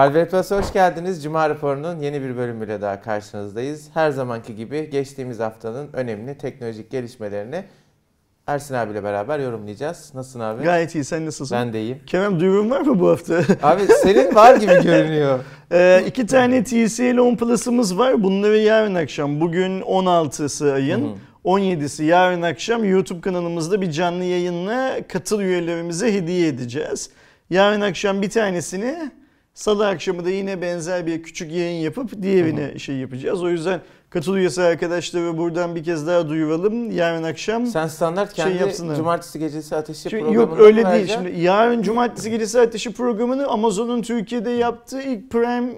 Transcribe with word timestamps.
Harvard 0.00 0.30
Plus'a 0.30 0.58
hoş 0.58 0.72
geldiniz. 0.72 1.22
Cuma 1.24 1.48
raporunun 1.50 2.00
yeni 2.00 2.22
bir 2.22 2.36
bölümüyle 2.36 2.80
daha 2.80 3.02
karşınızdayız. 3.02 3.88
Her 3.94 4.10
zamanki 4.10 4.56
gibi 4.56 4.90
geçtiğimiz 4.90 5.40
haftanın 5.40 5.88
önemli 5.92 6.38
teknolojik 6.38 6.90
gelişmelerini 6.90 7.64
Ersin 8.46 8.74
abiyle 8.74 9.04
beraber 9.04 9.38
yorumlayacağız. 9.38 10.12
Nasılsın 10.14 10.40
abi? 10.40 10.62
Gayet 10.64 10.94
iyi. 10.94 11.04
Sen 11.04 11.26
nasılsın? 11.26 11.56
Ben 11.58 11.72
de 11.72 11.80
iyiyim. 11.82 11.98
Kerem 12.06 12.40
duyurum 12.40 12.70
var 12.70 12.80
mı 12.80 13.00
bu 13.00 13.08
hafta? 13.08 13.40
Abi 13.62 13.82
senin 14.02 14.34
var 14.34 14.56
gibi 14.56 14.72
görünüyor. 14.82 15.38
ee, 15.72 16.04
iki 16.06 16.26
tane 16.26 16.64
TCL 16.64 17.18
10 17.18 17.36
Plus'ımız 17.36 17.98
var. 17.98 18.22
Bunları 18.22 18.58
yarın 18.58 18.94
akşam. 18.94 19.40
Bugün 19.40 19.80
16'sı 19.80 20.72
ayın. 20.72 21.04
Hı 21.04 21.12
hı. 21.12 21.14
17'si 21.44 22.04
yarın 22.04 22.42
akşam 22.42 22.84
YouTube 22.84 23.20
kanalımızda 23.20 23.80
bir 23.80 23.90
canlı 23.90 24.24
yayınla 24.24 24.96
katıl 25.08 25.40
üyelerimize 25.40 26.14
hediye 26.14 26.48
edeceğiz. 26.48 27.10
Yarın 27.50 27.80
akşam 27.80 28.22
bir 28.22 28.30
tanesini 28.30 29.10
Salı 29.60 29.88
akşamı 29.88 30.24
da 30.24 30.30
yine 30.30 30.62
benzer 30.62 31.06
bir 31.06 31.22
küçük 31.22 31.52
yayın 31.52 31.80
yapıp 31.80 32.22
diğerine 32.22 32.64
Hı-hı. 32.64 32.80
şey 32.80 32.96
yapacağız. 32.96 33.42
O 33.42 33.50
yüzden 33.50 33.80
katıl 34.10 34.36
üyesi 34.36 34.62
arkadaşları 34.62 35.38
buradan 35.38 35.74
bir 35.74 35.84
kez 35.84 36.06
daha 36.06 36.28
duyuralım. 36.28 36.90
Yarın 36.90 37.22
akşam 37.22 37.66
Sen 37.66 37.86
standart 37.86 38.36
şey 38.36 38.44
kendi 38.44 38.58
yapsınlar. 38.58 38.96
cumartesi 38.96 39.38
gecesi 39.38 39.76
ateşi 39.76 40.02
Çünkü 40.02 40.16
programını 40.16 40.36
Yok 40.36 40.60
öyle 40.60 40.86
değil. 40.86 41.06
Şimdi 41.06 41.40
yarın 41.40 41.82
cumartesi 41.82 42.30
gecesi 42.30 42.60
ateşi 42.60 42.92
programını 42.92 43.46
Amazon'un 43.46 44.02
Türkiye'de 44.02 44.50
yaptığı 44.50 45.02
ilk 45.02 45.30
Prime 45.30 45.72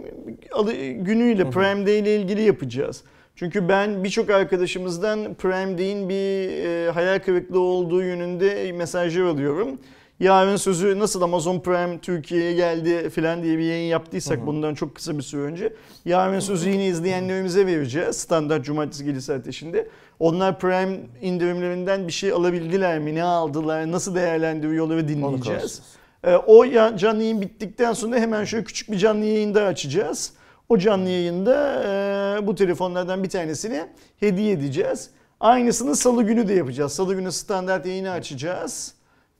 günüyle, 0.92 1.50
Prime 1.50 1.86
Day 1.86 1.98
ile 1.98 2.16
ilgili 2.16 2.42
yapacağız. 2.42 3.04
Çünkü 3.36 3.68
ben 3.68 4.04
birçok 4.04 4.30
arkadaşımızdan 4.30 5.34
Prime 5.34 5.78
Day'in 5.78 6.08
bir 6.08 6.64
e, 6.64 6.90
hayal 6.90 7.18
kırıklığı 7.18 7.60
olduğu 7.60 8.02
yönünde 8.02 8.72
mesajlar 8.72 9.22
alıyorum 9.22 9.78
yarın 10.22 10.56
sözü 10.56 10.98
nasıl 10.98 11.22
Amazon 11.22 11.60
Prime 11.60 11.98
Türkiye'ye 11.98 12.52
geldi 12.52 13.10
filan 13.10 13.42
diye 13.42 13.58
bir 13.58 13.64
yayın 13.64 13.90
yaptıysak 13.90 14.38
hı 14.38 14.42
hı. 14.42 14.46
bundan 14.46 14.74
çok 14.74 14.94
kısa 14.94 15.18
bir 15.18 15.22
süre 15.22 15.40
önce. 15.40 15.72
Yarın 16.04 16.40
sözü 16.40 16.70
yine 16.70 16.86
izleyenlerimize 16.86 17.66
vereceğiz 17.66 18.16
standart 18.16 18.64
cumartesi 18.64 19.04
gecesi 19.04 19.32
ateşinde. 19.34 19.88
Onlar 20.18 20.58
Prime 20.58 21.00
indirimlerinden 21.22 22.06
bir 22.06 22.12
şey 22.12 22.32
alabildiler 22.32 22.98
mi? 22.98 23.14
Ne 23.14 23.22
aldılar? 23.22 23.92
Nasıl 23.92 24.14
değerlendiriyorları 24.14 25.08
dinleyeceğiz. 25.08 25.82
Ee, 26.24 26.36
o 26.36 26.66
canlı 26.96 27.22
yayın 27.22 27.40
bittikten 27.40 27.92
sonra 27.92 28.16
hemen 28.16 28.44
şöyle 28.44 28.64
küçük 28.64 28.90
bir 28.90 28.98
canlı 28.98 29.24
yayın 29.24 29.54
daha 29.54 29.66
açacağız. 29.66 30.32
O 30.68 30.78
canlı 30.78 31.08
yayında 31.08 31.82
e, 31.86 32.46
bu 32.46 32.54
telefonlardan 32.54 33.24
bir 33.24 33.28
tanesini 33.30 33.86
hediye 34.20 34.52
edeceğiz. 34.52 35.10
Aynısını 35.40 35.96
salı 35.96 36.22
günü 36.22 36.48
de 36.48 36.54
yapacağız. 36.54 36.92
Salı 36.92 37.14
günü 37.14 37.32
standart 37.32 37.86
yayını 37.86 38.10
açacağız 38.10 38.94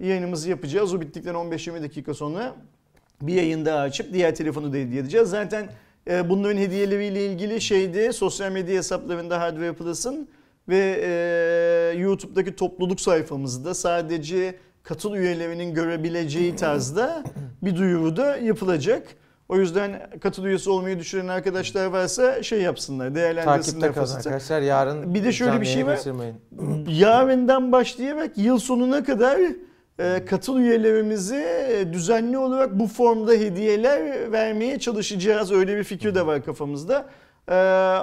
yayınımızı 0.06 0.50
yapacağız. 0.50 0.94
O 0.94 1.00
bittikten 1.00 1.34
15-20 1.34 1.82
dakika 1.82 2.14
sonra 2.14 2.54
bir 3.22 3.34
yayın 3.34 3.64
daha 3.64 3.78
açıp 3.78 4.12
diğer 4.12 4.34
telefonu 4.34 4.72
da 4.72 4.76
hediye 4.76 5.00
edeceğiz. 5.00 5.28
Zaten 5.28 5.68
e, 6.10 6.28
bunların 6.30 6.58
hediyeleriyle 6.58 7.26
ilgili 7.26 7.60
şeydi 7.60 8.12
sosyal 8.12 8.52
medya 8.52 8.76
hesaplarında 8.76 9.40
Hardware 9.40 9.72
Plus'ın 9.72 10.28
ve 10.68 11.00
e, 11.02 11.98
YouTube'daki 11.98 12.56
topluluk 12.56 13.00
sayfamızda 13.00 13.74
sadece 13.74 14.54
katıl 14.82 15.14
üyelerinin 15.14 15.74
görebileceği 15.74 16.56
tarzda 16.56 17.24
bir 17.62 17.76
duyuru 17.76 18.16
da 18.16 18.36
yapılacak. 18.36 19.08
O 19.48 19.56
yüzden 19.56 20.10
katıl 20.20 20.44
üyesi 20.44 20.70
olmayı 20.70 20.98
düşünen 20.98 21.28
arkadaşlar 21.28 21.86
varsa 21.86 22.42
şey 22.42 22.62
yapsınlar, 22.62 23.14
değerlendirsinler. 23.14 23.62
Takipte 23.62 23.92
kalın 23.92 24.14
arkadaşlar. 24.14 24.62
Yarın 24.62 25.14
bir 25.14 25.24
de 25.24 25.32
şöyle 25.32 25.60
bir 25.60 25.66
şey 25.66 25.86
var. 25.86 26.00
Yarından 26.88 27.72
başlayarak 27.72 28.38
yıl 28.38 28.58
sonuna 28.58 29.04
kadar 29.04 29.38
katıl 30.26 30.58
üyelerimizi 30.58 31.46
e, 31.70 31.92
düzenli 31.92 32.38
olarak 32.38 32.78
bu 32.78 32.86
formda 32.86 33.32
hediyeler 33.32 34.32
vermeye 34.32 34.78
çalışacağız. 34.78 35.52
Öyle 35.52 35.76
bir 35.76 35.84
fikir 35.84 36.14
de 36.14 36.26
var 36.26 36.44
kafamızda. 36.44 37.06
Ee, 37.48 37.54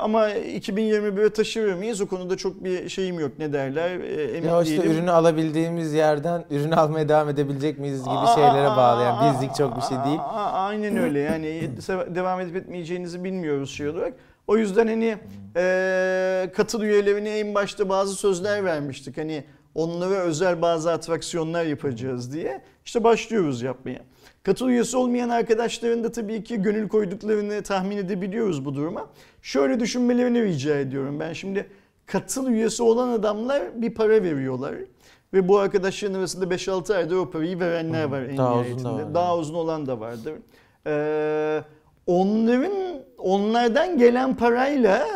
ama 0.02 0.30
2021'e 0.30 1.30
taşır 1.30 1.74
mıyız? 1.74 2.02
O 2.02 2.08
konuda 2.08 2.38
çok 2.38 2.64
bir 2.64 2.90
şeyim 2.90 3.20
yok. 3.20 3.32
Ne 3.40 3.54
derler? 3.54 3.90
Ee, 4.00 4.24
emin 4.38 4.50
ya 4.50 4.62
işte 4.62 4.78
değilim. 4.78 4.92
ürünü 4.92 5.12
alabildiğimiz 5.12 5.94
yerden 5.94 6.46
ürünü 6.50 6.76
almaya 6.76 7.10
devam 7.10 7.30
edebilecek 7.30 7.80
miyiz 7.80 8.04
gibi 8.04 8.14
aa, 8.14 8.36
şeylere 8.36 8.68
bağlı. 8.68 9.04
Yani 9.04 9.34
bizlik 9.34 9.56
çok 9.56 9.78
bir 9.78 9.82
şey 9.82 9.98
değil. 10.06 10.20
Aynen 10.54 10.98
öyle. 10.98 11.20
Yani 11.20 11.70
devam 12.16 12.42
edip 12.42 12.56
etmeyeceğinizi 12.56 13.24
bilmiyoruz 13.24 13.72
şey 13.72 13.90
olarak. 13.90 14.14
O 14.48 14.58
yüzden 14.58 14.88
hani 14.88 15.18
e, 15.56 16.52
katıl 16.56 16.82
üyelerine 16.82 17.40
en 17.40 17.56
başta 17.56 17.90
bazı 17.90 18.16
sözler 18.16 18.66
vermiştik. 18.66 19.18
Hani 19.18 19.44
onlara 19.80 20.16
özel 20.16 20.62
bazı 20.62 20.92
atraksiyonlar 20.92 21.66
yapacağız 21.66 22.34
diye 22.34 22.62
işte 22.86 23.04
başlıyoruz 23.04 23.62
yapmaya. 23.62 24.00
Katıl 24.44 24.70
üyesi 24.70 24.98
olmayan 24.98 25.30
arkadaşların 25.30 26.04
da 26.04 26.12
tabii 26.12 26.44
ki 26.44 26.62
gönül 26.62 26.88
koyduklarını 26.88 27.64
tahmin 27.64 27.98
edebiliyoruz 27.98 28.66
bu 28.66 28.76
duruma. 28.76 29.10
Şöyle 29.42 29.80
düşünmelerini 29.80 30.44
rica 30.44 30.76
ediyorum. 30.76 31.20
Ben 31.20 31.34
şimdi 31.34 31.68
katıl 32.06 32.48
üyesi 32.48 32.84
olan 32.84 33.10
adamlar 33.10 33.82
bir 33.82 33.94
para 33.94 34.24
veriyorlar. 34.24 34.76
Ve 35.34 35.48
bu 35.48 35.58
arkadaşların 35.58 36.20
arasında 36.20 36.46
5-6 36.46 36.96
ayda 36.96 37.20
o 37.20 37.30
parayı 37.30 37.60
verenler 37.60 38.04
var 38.04 38.22
en 38.22 38.38
Daha. 38.38 38.60
Uzun 38.60 38.84
da 38.86 38.94
var. 38.94 39.14
Daha 39.14 39.38
uzun 39.38 39.56
olan 39.56 39.86
da 39.86 40.00
vardır. 40.00 40.34
Ee, 40.88 41.64
onların 42.08 42.72
onlardan 43.18 43.98
gelen 43.98 44.36
parayla 44.36 45.08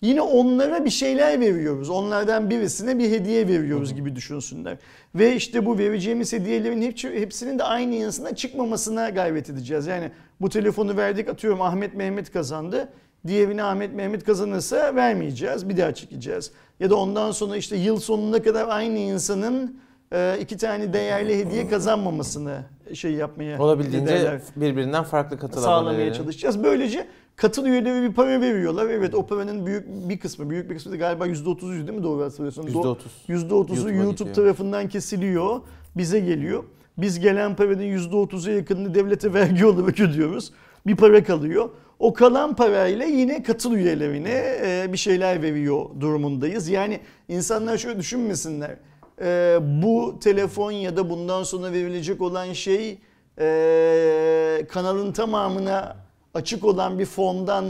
Yine 0.00 0.20
onlara 0.22 0.84
bir 0.84 0.90
şeyler 0.90 1.40
veriyoruz. 1.40 1.90
Onlardan 1.90 2.50
birisine 2.50 2.98
bir 2.98 3.10
hediye 3.10 3.48
veriyoruz 3.48 3.94
gibi 3.94 4.16
düşünsünler. 4.16 4.76
Ve 5.14 5.36
işte 5.36 5.66
bu 5.66 5.78
vereceğimiz 5.78 6.32
hediyelerin 6.32 6.82
hepsinin 7.14 7.58
de 7.58 7.64
aynı 7.64 7.94
yansına 7.94 8.34
çıkmamasına 8.34 9.10
gayret 9.10 9.50
edeceğiz. 9.50 9.86
Yani 9.86 10.10
bu 10.40 10.48
telefonu 10.48 10.96
verdik 10.96 11.28
atıyorum 11.28 11.62
Ahmet 11.62 11.94
Mehmet 11.94 12.32
kazandı. 12.32 12.88
Diğerini 13.26 13.62
Ahmet 13.62 13.94
Mehmet 13.94 14.24
kazanırsa 14.24 14.94
vermeyeceğiz. 14.94 15.68
Bir 15.68 15.76
daha 15.76 15.94
çekeceğiz. 15.94 16.52
Ya 16.80 16.90
da 16.90 16.96
ondan 16.96 17.30
sonra 17.30 17.56
işte 17.56 17.76
yıl 17.76 18.00
sonuna 18.00 18.42
kadar 18.42 18.68
aynı 18.68 18.98
insanın 18.98 19.80
e, 20.12 20.36
iki 20.40 20.56
tane 20.56 20.92
değerli 20.92 21.38
hediye 21.38 21.68
kazanmamasını 21.68 22.58
şey 22.94 23.12
yapmaya 23.12 23.62
olabildiğince 23.62 24.40
birbirinden 24.56 25.04
farklı 25.04 25.38
katılamaları 25.38 25.84
sağlamaya 25.84 26.12
çalışacağız. 26.12 26.64
Böylece 26.64 27.06
katıl 27.36 27.66
üyeleri 27.66 28.08
bir 28.08 28.14
para 28.14 28.40
veriyorlar. 28.40 28.86
Evet 28.86 29.14
o 29.14 29.26
paranın 29.26 29.66
büyük 29.66 29.86
bir 29.88 30.18
kısmı, 30.18 30.50
büyük 30.50 30.70
bir 30.70 30.74
kısmı 30.74 30.92
da 30.92 30.96
galiba 30.96 31.26
%30'u 31.26 31.86
değil 31.86 31.98
mi 31.98 32.02
doğru 32.02 32.24
hatırlıyorsun? 32.24 32.62
%30. 32.62 32.96
%30'u 33.28 33.74
YouTube, 33.74 33.96
YouTube 33.96 34.32
tarafından 34.32 34.88
kesiliyor, 34.88 35.60
bize 35.96 36.20
geliyor. 36.20 36.64
Biz 36.98 37.20
gelen 37.20 37.56
paranın 37.56 37.82
%30'a 37.82 38.52
yakınını 38.52 38.94
devlete 38.94 39.34
vergi 39.34 39.66
olarak 39.66 40.00
ödüyoruz. 40.00 40.52
Bir 40.86 40.96
para 40.96 41.24
kalıyor. 41.24 41.70
O 41.98 42.12
kalan 42.12 42.56
parayla 42.56 43.04
yine 43.04 43.42
katıl 43.42 43.72
üyelerine 43.74 44.58
e, 44.62 44.92
bir 44.92 44.98
şeyler 44.98 45.42
veriyor 45.42 45.86
durumundayız. 46.00 46.68
Yani 46.68 47.00
insanlar 47.28 47.78
şöyle 47.78 47.98
düşünmesinler. 47.98 48.76
E, 49.20 49.58
bu 49.82 50.18
telefon 50.20 50.70
ya 50.70 50.96
da 50.96 51.10
bundan 51.10 51.42
sonra 51.42 51.72
verilecek 51.72 52.20
olan 52.20 52.52
şey 52.52 52.98
e, 53.38 54.66
kanalın 54.68 55.12
tamamına 55.12 56.05
açık 56.36 56.64
olan 56.64 56.98
bir 56.98 57.06
fondan 57.06 57.64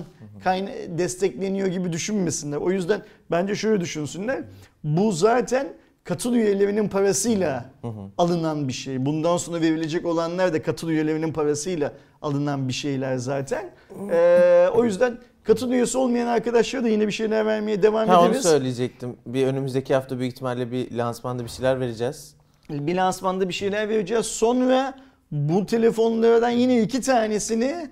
kayna 0.44 0.70
destekleniyor 0.98 1.68
gibi 1.68 1.92
düşünmesinler. 1.92 2.56
O 2.56 2.70
yüzden 2.70 3.02
bence 3.30 3.54
şöyle 3.54 3.80
düşünsünler. 3.80 4.44
Bu 4.84 5.12
zaten 5.12 5.68
katıl 6.04 6.34
üyelerinin 6.34 6.88
parasıyla 6.88 7.64
alınan 8.18 8.68
bir 8.68 8.72
şey. 8.72 9.06
Bundan 9.06 9.36
sonra 9.36 9.60
verilecek 9.60 10.06
olanlar 10.06 10.52
da 10.52 10.62
katıl 10.62 10.88
üyelerinin 10.88 11.32
parasıyla 11.32 11.92
alınan 12.22 12.68
bir 12.68 12.72
şeyler 12.72 13.16
zaten. 13.16 13.70
Ee, 14.10 14.68
o 14.74 14.84
yüzden 14.84 15.18
katıl 15.44 15.70
üyesi 15.70 15.98
olmayan 15.98 16.26
arkadaşlara 16.26 16.84
da 16.84 16.88
yine 16.88 17.06
bir 17.06 17.12
şeyler 17.12 17.46
vermeye 17.46 17.82
devam 17.82 18.08
ha, 18.08 18.26
ederiz. 18.26 18.46
Onu 18.46 18.52
söyleyecektim. 18.52 19.16
Bir 19.26 19.46
önümüzdeki 19.46 19.94
hafta 19.94 20.18
büyük 20.18 20.32
ihtimalle 20.32 20.72
bir 20.72 20.92
lansmanda 20.92 21.44
bir 21.44 21.50
şeyler 21.50 21.80
vereceğiz. 21.80 22.34
Bir 22.70 22.94
lansmanda 22.94 23.48
bir 23.48 23.54
şeyler 23.54 23.88
vereceğiz. 23.88 24.26
Sonra 24.26 24.94
bu 25.30 25.66
telefonlardan 25.66 26.50
yine 26.50 26.82
iki 26.82 27.00
tanesini 27.00 27.90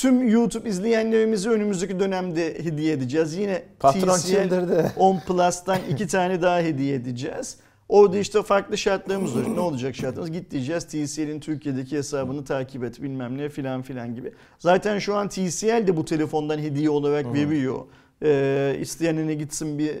Tüm 0.00 0.28
YouTube 0.28 0.68
izleyenlerimizi 0.68 1.50
önümüzdeki 1.50 2.00
dönemde 2.00 2.64
hediye 2.64 2.92
edeceğiz. 2.92 3.36
Yine 3.36 3.62
Patron 3.80 4.16
TCL 4.16 4.90
10 4.96 5.20
Plus'tan 5.26 5.78
iki 5.90 6.06
tane 6.06 6.42
daha 6.42 6.58
hediye 6.58 6.94
edeceğiz. 6.94 7.56
Orada 7.88 8.18
işte 8.18 8.42
farklı 8.42 8.78
şartlarımız 8.78 9.36
var. 9.36 9.56
Ne 9.56 9.60
olacak 9.60 9.96
şartlarımız? 9.96 10.32
Git 10.32 10.50
diyeceğiz 10.50 10.84
TCL'in 10.84 11.40
Türkiye'deki 11.40 11.96
hesabını 11.96 12.44
takip 12.44 12.84
et 12.84 13.02
bilmem 13.02 13.38
ne 13.38 13.48
filan 13.48 13.82
filan 13.82 14.14
gibi. 14.14 14.32
Zaten 14.58 14.98
şu 14.98 15.14
an 15.14 15.28
TCL 15.28 15.86
de 15.86 15.96
bu 15.96 16.04
telefondan 16.04 16.58
hediye 16.58 16.90
olarak 16.90 17.26
Hı-hı. 17.26 17.34
veriyor. 17.34 17.80
Ee, 18.22 18.76
isteyenine 18.80 19.34
gitsin 19.34 19.78
bir 19.78 19.92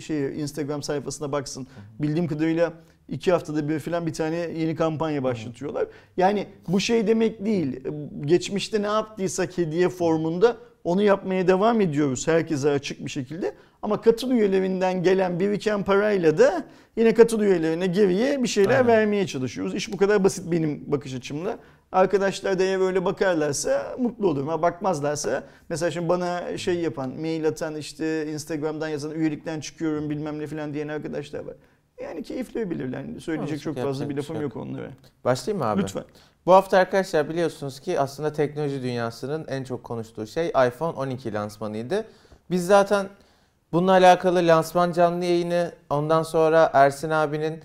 şey 0.00 0.40
Instagram 0.40 0.82
sayfasına 0.82 1.32
baksın. 1.32 1.66
Bildiğim 1.98 2.26
kadarıyla 2.26 2.72
iki 3.10 3.32
haftada 3.32 3.68
bir 3.68 3.78
falan 3.78 4.06
bir 4.06 4.12
tane 4.12 4.36
yeni 4.36 4.76
kampanya 4.76 5.22
başlatıyorlar. 5.22 5.86
Yani 6.16 6.46
bu 6.68 6.80
şey 6.80 7.06
demek 7.06 7.44
değil. 7.44 7.80
Geçmişte 8.20 8.82
ne 8.82 8.86
yaptıysak 8.86 9.58
hediye 9.58 9.88
formunda 9.88 10.56
onu 10.84 11.02
yapmaya 11.02 11.48
devam 11.48 11.80
ediyoruz 11.80 12.28
herkese 12.28 12.70
açık 12.70 13.04
bir 13.04 13.10
şekilde. 13.10 13.54
Ama 13.82 14.00
katıl 14.00 14.30
üyelerinden 14.30 15.02
gelen 15.02 15.40
biriken 15.40 15.84
parayla 15.84 16.38
da 16.38 16.64
yine 16.96 17.14
katıl 17.14 17.40
üyelerine 17.40 17.86
geriye 17.86 18.42
bir 18.42 18.48
şeyler 18.48 18.70
Aynen. 18.70 18.86
vermeye 18.86 19.26
çalışıyoruz. 19.26 19.74
İş 19.74 19.92
bu 19.92 19.96
kadar 19.96 20.24
basit 20.24 20.52
benim 20.52 20.92
bakış 20.92 21.14
açımla. 21.14 21.58
Arkadaşlar 21.92 22.58
da 22.58 22.62
eğer 22.62 22.80
öyle 22.80 23.04
bakarlarsa 23.04 23.96
mutlu 23.98 24.28
olurum. 24.28 24.48
Ha 24.48 24.62
bakmazlarsa 24.62 25.44
mesela 25.68 25.90
şimdi 25.90 26.08
bana 26.08 26.58
şey 26.58 26.74
yapan, 26.74 27.10
mail 27.10 27.48
atan 27.48 27.76
işte 27.76 28.26
Instagram'dan 28.32 28.88
yazan 28.88 29.10
üyelikten 29.10 29.60
çıkıyorum 29.60 30.10
bilmem 30.10 30.38
ne 30.38 30.46
falan 30.46 30.74
diyen 30.74 30.88
arkadaşlar 30.88 31.40
var. 31.40 31.54
Yani 32.02 32.22
keyifli 32.22 32.70
bilirler. 32.70 33.04
Söyleyecek 33.20 33.58
Olsun, 33.58 33.74
çok 33.74 33.84
fazla 33.84 34.04
bir 34.04 34.10
bir 34.10 34.16
lafım 34.16 34.36
şey 34.36 34.42
yok 34.42 34.56
onlara. 34.56 34.90
Başlayayım 35.24 35.64
mı 35.64 35.70
abi? 35.70 35.82
Lütfen. 35.82 36.04
Bu 36.46 36.52
hafta 36.52 36.78
arkadaşlar 36.78 37.28
biliyorsunuz 37.28 37.80
ki 37.80 38.00
aslında 38.00 38.32
teknoloji 38.32 38.82
dünyasının 38.82 39.46
en 39.48 39.64
çok 39.64 39.84
konuştuğu 39.84 40.26
şey 40.26 40.48
iPhone 40.48 40.96
12 40.96 41.32
lansmanıydı. 41.32 42.04
Biz 42.50 42.66
zaten 42.66 43.08
bununla 43.72 43.92
alakalı 43.92 44.46
lansman 44.46 44.92
canlı 44.92 45.24
yayını 45.24 45.72
ondan 45.90 46.22
sonra 46.22 46.70
Ersin 46.72 47.10
abinin 47.10 47.60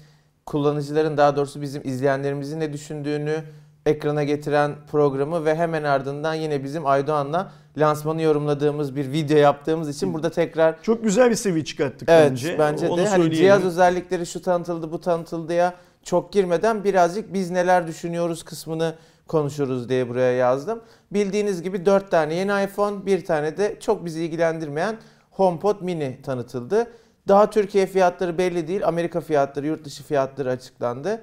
kullanıcıların 0.46 1.18
daha 1.18 1.36
doğrusu 1.36 1.62
bizim 1.62 1.82
izleyenlerimizin 1.88 2.60
ne 2.60 2.74
düşündüğünü 2.74 3.44
ekrana 3.86 4.24
getiren 4.24 4.76
programı 4.92 5.46
ve 5.46 5.56
hemen 5.56 5.84
ardından 5.84 6.34
yine 6.34 6.64
bizim 6.64 6.88
Aydoğan'la 6.88 7.52
lansmanı 7.78 8.22
yorumladığımız 8.22 8.96
bir 8.96 9.12
video 9.12 9.38
yaptığımız 9.38 9.90
için 9.90 10.14
burada 10.14 10.30
tekrar 10.30 10.84
Çok 10.84 11.04
güzel 11.04 11.30
bir 11.30 11.36
seviye 11.36 11.66
çıkarttık 11.66 12.10
Evet 12.10 12.32
bence. 12.32 12.60
bence 12.60 12.90
Onu 12.90 12.98
de 12.98 13.08
hani 13.08 13.36
cihaz 13.36 13.66
özellikleri 13.66 14.26
şu 14.26 14.42
tanıtıldı 14.42 14.92
bu 14.92 15.02
tanıtıldı 15.02 15.54
ya 15.54 15.74
çok 16.04 16.34
girmeden 16.34 16.84
birazcık 16.84 17.34
biz 17.34 17.52
neler 17.52 17.88
düşünüyoruz 17.88 18.44
kısmını 18.44 18.96
konuşuruz 19.28 19.90
diye 19.90 20.10
buraya 20.10 20.32
yazdım. 20.32 20.82
Bildiğiniz 21.12 21.62
gibi 21.62 21.86
4 21.86 22.12
tane 22.12 22.34
yeni 22.34 22.64
iPhone 22.64 23.06
bir 23.06 23.26
tane 23.26 23.58
de 23.58 23.78
çok 23.80 24.06
bizi 24.06 24.24
ilgilendirmeyen 24.24 24.98
HomePod 25.32 25.82
mini 25.82 26.22
tanıtıldı. 26.24 26.88
Daha 27.28 27.50
Türkiye 27.50 27.86
fiyatları 27.86 28.38
belli 28.38 28.68
değil. 28.68 28.88
Amerika 28.88 29.22
fiyatları, 29.22 29.68
yurt 29.68 29.86
dışı 29.86 30.04
fiyatları 30.04 30.50
açıklandı. 30.50 31.22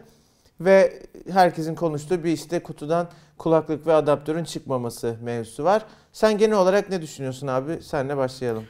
Ve 0.64 1.02
herkesin 1.30 1.74
konuştuğu 1.74 2.24
bir 2.24 2.32
işte 2.32 2.62
kutudan 2.62 3.08
kulaklık 3.38 3.86
ve 3.86 3.92
adaptörün 3.92 4.44
çıkmaması 4.44 5.16
mevzusu 5.22 5.64
var. 5.64 5.84
Sen 6.12 6.38
genel 6.38 6.56
olarak 6.56 6.90
ne 6.90 7.02
düşünüyorsun 7.02 7.46
abi? 7.46 7.82
Senle 7.82 8.16
başlayalım. 8.16 8.64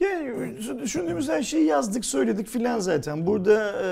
Yani 0.00 0.56
düşündüğümüz 0.82 1.28
her 1.28 1.42
şeyi 1.42 1.64
yazdık, 1.64 2.04
söyledik 2.04 2.48
filan 2.48 2.78
zaten. 2.78 3.26
Burada 3.26 3.72
e, 3.82 3.88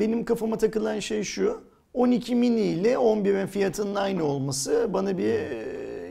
benim 0.00 0.24
kafama 0.24 0.58
takılan 0.58 0.98
şey 0.98 1.22
şu. 1.22 1.60
12 1.94 2.34
mini 2.34 2.60
ile 2.60 2.92
11'in 2.92 3.46
fiyatının 3.46 3.94
aynı 3.94 4.24
olması 4.24 4.90
bana 4.92 5.18
bir 5.18 5.40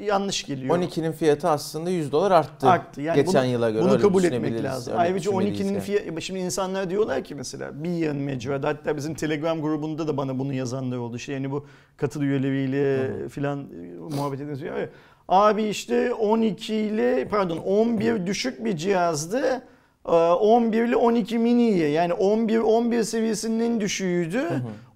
yanlış 0.06 0.44
geliyor. 0.44 0.78
12'nin 0.78 1.12
fiyatı 1.12 1.50
aslında 1.50 1.90
100 1.90 2.12
dolar 2.12 2.32
arttı. 2.32 2.70
arttı. 2.70 3.02
Yani 3.02 3.16
Geçen 3.16 3.44
bunu, 3.44 3.52
yıla 3.52 3.70
göre 3.70 3.84
bunu 3.84 4.00
kabul 4.00 4.24
etmek 4.24 4.64
lazım. 4.64 4.94
Ayrıca 4.98 5.32
düşünmeliyiz 5.32 5.60
12'nin 5.60 5.74
yani. 5.74 5.82
fiyatı 5.82 6.22
şimdi 6.22 6.40
insanlar 6.40 6.90
diyorlar 6.90 7.24
ki 7.24 7.36
mesela 7.36 7.84
bir 7.84 7.90
yan 7.90 8.16
mecrada 8.16 8.68
hatta 8.68 8.98
bizim 8.98 9.16
Telegram 9.16 9.62
grubunda 9.62 10.08
da 10.08 10.18
bana 10.18 10.40
bunu 10.40 10.54
yazanlar 10.54 10.98
oldu. 10.98 11.20
Şey 11.20 11.36
yani 11.36 11.52
bu 11.52 11.66
katıl 11.98 12.22
üyeleriyle 12.22 13.10
filan 13.30 13.60
e, 13.60 14.16
muhabbet 14.16 14.42
ediyoruz. 14.42 14.62
Ya, 14.62 14.90
Abi 15.28 15.64
işte 15.64 16.14
12 16.14 16.76
ile 16.76 17.28
pardon 17.28 17.58
11 17.58 18.26
düşük 18.26 18.66
bir 18.66 18.78
cihazdı. 18.78 19.62
Ee, 20.08 20.12
11 20.12 20.84
ile 20.84 20.96
12 20.96 21.38
miniye 21.38 21.90
yani 21.90 22.14
11 22.14 22.60
11 22.60 23.04
seviyesinin 23.04 23.60
en 23.60 23.82
düşüğüydü. 23.82 24.44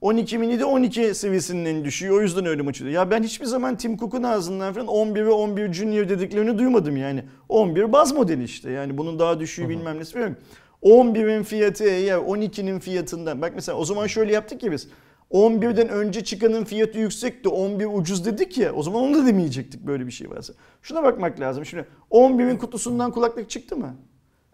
12 0.01 0.37
mini 0.37 0.59
de 0.59 0.65
12 0.65 1.15
seviyesinin 1.15 1.65
en 1.65 1.85
düşüğü. 1.85 2.11
O 2.11 2.21
yüzden 2.21 2.45
öyle 2.45 2.61
maç 2.61 2.81
oluyor. 2.81 2.95
Ya 2.95 3.11
ben 3.11 3.23
hiçbir 3.23 3.45
zaman 3.45 3.75
Tim 3.77 3.97
Cook'un 3.97 4.23
ağzından 4.23 4.73
falan 4.73 4.87
11 4.87 5.25
ve 5.25 5.31
11 5.31 5.73
Junior 5.73 6.09
dediklerini 6.09 6.57
duymadım 6.57 6.97
yani. 6.97 7.23
11 7.49 7.91
baz 7.93 8.11
modeli 8.11 8.43
işte. 8.43 8.71
Yani 8.71 8.97
bunun 8.97 9.19
daha 9.19 9.39
düşüğü 9.39 9.69
bilmem 9.69 9.99
nesi 9.99 10.17
yok. 10.17 10.31
11'in 10.83 11.43
fiyatı 11.43 11.83
eğer 11.83 12.17
12'nin 12.17 12.79
fiyatından. 12.79 13.41
Bak 13.41 13.51
mesela 13.55 13.77
o 13.77 13.85
zaman 13.85 14.07
şöyle 14.07 14.33
yaptık 14.33 14.61
ki 14.61 14.71
biz. 14.71 14.87
11'den 15.31 15.89
önce 15.89 16.23
çıkanın 16.23 16.63
fiyatı 16.63 16.99
yüksekti. 16.99 17.49
11 17.49 17.85
ucuz 17.85 18.25
dedik 18.25 18.57
ya. 18.57 18.73
O 18.73 18.83
zaman 18.83 19.01
onu 19.01 19.17
da 19.17 19.25
demeyecektik 19.25 19.87
böyle 19.87 20.07
bir 20.07 20.11
şey 20.11 20.29
varsa. 20.29 20.53
Şuna 20.81 21.03
bakmak 21.03 21.39
lazım. 21.39 21.65
Şimdi 21.65 21.85
11'in 22.11 22.57
kutusundan 22.57 23.11
kulaklık 23.11 23.49
çıktı 23.49 23.77
mı? 23.77 23.95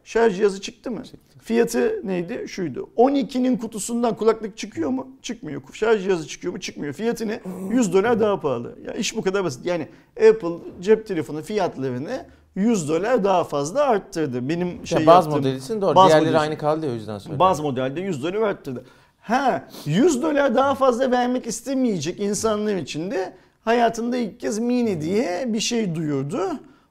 Şarj 0.06 0.36
cihazı 0.38 0.62
çıktı 0.62 0.92
mı? 0.92 1.04
Fiyatı 1.42 2.02
neydi? 2.04 2.46
Şuydu. 2.48 2.90
12'nin 2.98 3.58
kutusundan 3.58 4.16
kulaklık 4.16 4.58
çıkıyor 4.58 4.90
mu? 4.90 5.08
Çıkmıyor. 5.22 5.62
Şarj 5.74 6.04
cihazı 6.04 6.28
çıkıyor 6.28 6.54
mu? 6.54 6.60
Çıkmıyor. 6.60 6.94
Fiyatı 6.94 7.28
ne? 7.28 7.42
100 7.72 7.94
dolar 7.94 8.20
daha 8.20 8.40
pahalı. 8.40 8.76
Ya 8.88 8.94
iş 8.94 9.18
bu 9.18 9.22
kadar 9.22 9.44
basit. 9.44 9.66
Yani 9.66 9.88
Apple 10.30 10.56
cep 10.82 11.08
telefonu 11.08 11.42
fiyatlarını 11.42 12.26
100 12.56 12.90
dolar 12.90 13.24
daha 13.24 13.44
fazla 13.44 13.84
arttırdı. 13.84 14.50
Benim 14.50 14.88
şey 14.88 15.00
ya 15.00 15.08
baz 15.08 15.26
yaptığım- 15.26 15.32
modeli 15.38 15.58
için 15.58 15.82
doğru. 15.82 15.96
Baz 15.96 16.10
Diğerleri 16.10 16.38
aynı 16.38 16.58
kaldı 16.58 16.86
ya 16.86 16.92
o 16.92 16.96
yüzden 16.96 17.18
söyledim. 17.18 17.40
Baz 17.40 17.60
modelde 17.60 18.02
100 18.02 18.24
dolar 18.24 18.34
arttırdı. 18.34 18.86
Ha 19.22 19.68
100 19.86 20.22
dolar 20.22 20.56
daha 20.56 20.76
fazla 20.76 21.12
vermek 21.12 21.48
istemeyecek 21.48 22.20
insanlar 22.20 22.76
için 22.76 23.12
de 23.12 23.34
hayatında 23.64 24.18
ilk 24.18 24.40
kez 24.40 24.60
mini 24.60 25.02
diye 25.02 25.44
bir 25.48 25.60
şey 25.60 25.96
duyurdu. 25.96 26.40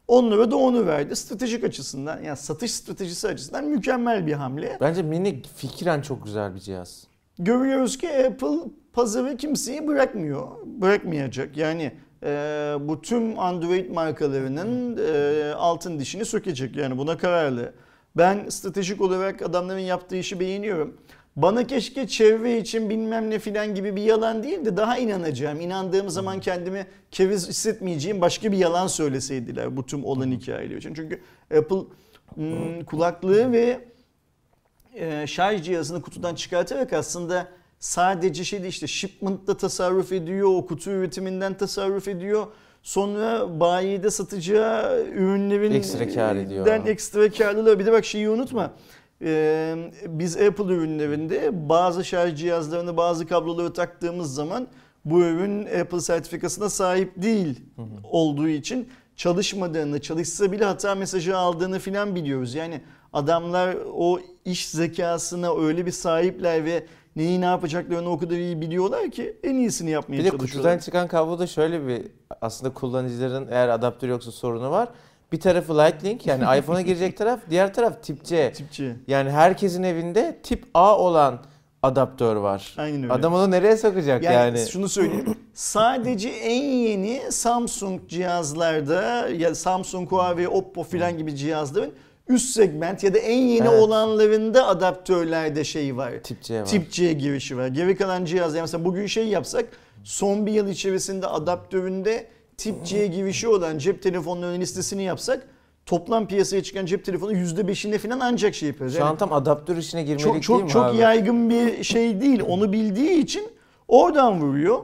Onlara 0.09 0.51
da 0.51 0.57
onu 0.57 0.87
verdi. 0.87 1.17
Stratejik 1.17 1.65
açısından 1.65 2.23
yani 2.23 2.37
satış 2.37 2.73
stratejisi 2.73 3.29
açısından 3.29 3.65
mükemmel 3.65 4.27
bir 4.27 4.33
hamle. 4.33 4.79
Bence 4.81 5.03
mini 5.03 5.43
fikren 5.57 6.01
çok 6.01 6.25
güzel 6.25 6.55
bir 6.55 6.61
cihaz. 6.61 7.07
Görüyoruz 7.39 7.99
ki 7.99 8.09
Apple 8.09 8.59
pazarı 8.93 9.37
kimseyi 9.37 9.87
bırakmıyor. 9.87 10.49
Bırakmayacak. 10.67 11.57
Yani 11.57 11.93
e, 12.23 12.29
bu 12.81 13.03
tüm 13.03 13.39
Android 13.39 13.91
markalarının 13.91 14.99
e, 15.13 15.53
altın 15.55 15.99
dişini 15.99 16.25
sökecek. 16.25 16.77
Yani 16.77 16.99
buna 16.99 17.19
kararlı. 17.19 17.73
Ben 18.17 18.49
stratejik 18.49 19.01
olarak 19.01 19.43
adamların 19.43 19.79
yaptığı 19.79 20.17
işi 20.17 20.41
beğeniyorum. 20.41 20.97
Bana 21.37 21.67
keşke 21.67 22.09
çevre 22.09 22.59
için 22.59 22.91
bilmem 22.91 23.31
ne 23.31 23.39
filan 23.39 23.75
gibi 23.75 23.97
bir 23.97 24.03
yalan 24.03 24.43
değil 24.43 24.65
de 24.65 24.77
daha 24.77 24.99
inanacağım. 24.99 25.61
İnandığım 25.61 26.11
zaman 26.11 26.41
kendimi 26.41 26.87
keviz 27.11 27.49
hissetmeyeceğim 27.49 28.21
başka 28.21 28.53
bir 28.53 28.57
yalan 28.57 28.87
söyleseydiler 28.87 29.77
bu 29.77 29.87
tüm 29.87 30.05
olan 30.05 30.31
hikayeler 30.31 30.77
için. 30.77 30.95
Çünkü 30.95 31.21
Apple 31.59 31.83
hmm, 32.35 32.85
kulaklığı 32.85 33.53
ve 33.53 33.89
e, 34.95 35.27
şarj 35.27 35.63
cihazını 35.63 36.03
kutudan 36.03 36.35
çıkartarak 36.35 36.93
aslında 36.93 37.49
sadece 37.79 38.45
şey 38.45 38.59
değil 38.59 38.73
işte 38.73 38.87
shipment'ta 38.87 39.57
tasarruf 39.57 40.13
ediyor, 40.13 40.49
o 40.55 40.67
kutu 40.67 40.91
üretiminden 40.91 41.55
tasarruf 41.57 42.09
ediyor. 42.09 42.47
Sonra 42.83 43.61
bayide 43.61 44.11
satacağı 44.11 45.07
ürünlerin 45.07 45.73
Ekstra 45.73 46.09
kâr 46.09 46.37
ediyor. 46.37 46.67
ekstra 46.87 47.31
karlılığı. 47.31 47.79
Bir 47.79 47.87
de 47.87 47.93
bak 47.93 48.05
şeyi 48.05 48.29
unutma. 48.31 48.75
Biz 50.07 50.37
Apple 50.37 50.75
ürünlerinde 50.75 51.69
bazı 51.69 52.05
şarj 52.05 52.39
cihazlarını 52.39 52.97
bazı 52.97 53.27
kabloları 53.27 53.73
taktığımız 53.73 54.35
zaman 54.35 54.67
bu 55.05 55.21
ürün 55.21 55.67
Apple 55.81 56.01
sertifikasına 56.01 56.69
sahip 56.71 57.23
değil 57.23 57.61
olduğu 58.11 58.49
için 58.49 58.89
çalışmadığını, 59.17 60.01
çalışsa 60.01 60.53
bile 60.53 60.65
hata 60.65 60.95
mesajı 60.95 61.37
aldığını 61.37 61.79
filan 61.79 62.15
biliyoruz. 62.15 62.55
Yani 62.55 62.81
adamlar 63.13 63.77
o 63.95 64.21
iş 64.45 64.69
zekasına 64.69 65.57
öyle 65.57 65.87
bir 65.87 65.91
sahipler 65.91 66.65
ve 66.65 66.87
neyi 67.17 67.41
ne 67.41 67.45
yapacaklarını 67.45 68.11
o 68.11 68.19
kadar 68.19 68.37
iyi 68.37 68.61
biliyorlar 68.61 69.11
ki 69.11 69.37
en 69.43 69.55
iyisini 69.55 69.91
yapmaya 69.91 70.19
Bir 70.19 70.25
de 70.25 70.31
çalışıyorlar. 70.31 70.73
kutudan 70.73 70.79
çıkan 70.79 71.09
kabloda 71.09 71.47
şöyle 71.47 71.87
bir 71.87 72.03
aslında 72.41 72.75
kullanıcıların 72.75 73.49
eğer 73.51 73.69
adaptör 73.69 74.09
yoksa 74.09 74.31
sorunu 74.33 74.71
var. 74.71 74.89
Bir 75.35 75.41
tarafı 75.41 75.79
Lightning 75.79 76.27
yani 76.27 76.59
iPhone'a 76.59 76.81
girecek 76.81 77.17
taraf, 77.17 77.41
diğer 77.51 77.75
taraf 77.75 78.03
tip 78.03 78.25
C. 78.25 78.53
Tipçi. 78.53 78.97
Yani 79.07 79.31
herkesin 79.31 79.83
evinde 79.83 80.39
tip 80.43 80.65
A 80.75 80.99
olan 80.99 81.43
adaptör 81.83 82.37
var. 82.37 82.75
Aynen 82.79 83.03
öyle. 83.03 83.13
Adam 83.13 83.35
onu 83.35 83.51
nereye 83.51 83.77
sokacak 83.77 84.23
Yani, 84.23 84.35
yani? 84.35 84.59
şunu 84.71 84.89
söyleyeyim. 84.89 85.37
Sadece 85.55 86.29
en 86.29 86.63
yeni 86.63 87.23
Samsung 87.31 88.09
cihazlarda 88.09 89.29
ya 89.29 89.55
Samsung, 89.55 90.11
Huawei, 90.13 90.49
Oppo 90.49 90.83
filan 90.83 91.19
gibi 91.19 91.37
cihazların 91.37 91.93
üst 92.29 92.55
segment 92.55 93.05
ya 93.05 93.15
da 93.15 93.19
en 93.19 93.39
yeni 93.39 93.69
Evet. 93.69 93.83
olanlarında 93.83 94.67
adaptörlerde 94.67 95.65
şey 95.65 95.97
var. 95.97 96.13
Tip 96.23 96.43
C 96.43 96.61
var. 96.61 96.67
Tip 96.67 96.91
C 96.93 97.13
girişi 97.13 97.57
var. 97.57 97.67
Geri 97.69 97.97
kalan 97.97 98.25
cihaz 98.25 98.55
yani 98.55 98.63
mesela 98.63 98.85
bugün 98.85 99.07
şey 99.07 99.29
yapsak 99.29 99.65
son 100.05 100.47
bir 100.47 100.53
yıl 100.53 100.69
içerisinde 100.69 101.27
adaptöründe 101.27 102.34
tip 102.57 102.85
C 102.85 103.07
girişi 103.07 103.49
olan 103.49 103.79
cep 103.79 104.03
telefonlarının 104.03 104.61
listesini 104.61 105.03
yapsak 105.03 105.47
toplam 105.87 106.27
piyasaya 106.27 106.63
çıkan 106.63 106.87
cep 106.87 107.05
telefonu 107.05 107.33
%5'ine 107.33 107.99
falan 107.99 108.21
ancak 108.21 108.55
şey 108.55 108.69
yapıyoruz. 108.69 108.97
Şu 108.97 109.05
an 109.05 109.17
tam 109.17 109.33
adaptör 109.33 109.77
işine 109.77 110.03
girmelik 110.03 110.25
çok 110.25 110.33
değil 110.35 110.43
çok 110.45 110.63
mi 110.63 110.69
çok 110.69 110.85
abi? 110.85 110.97
yaygın 110.97 111.51
bir 111.51 111.85
şey 111.85 112.21
değil. 112.21 112.43
Onu 112.49 112.73
bildiği 112.73 113.19
için 113.19 113.49
oradan 113.89 114.41
vuruyor. 114.41 114.79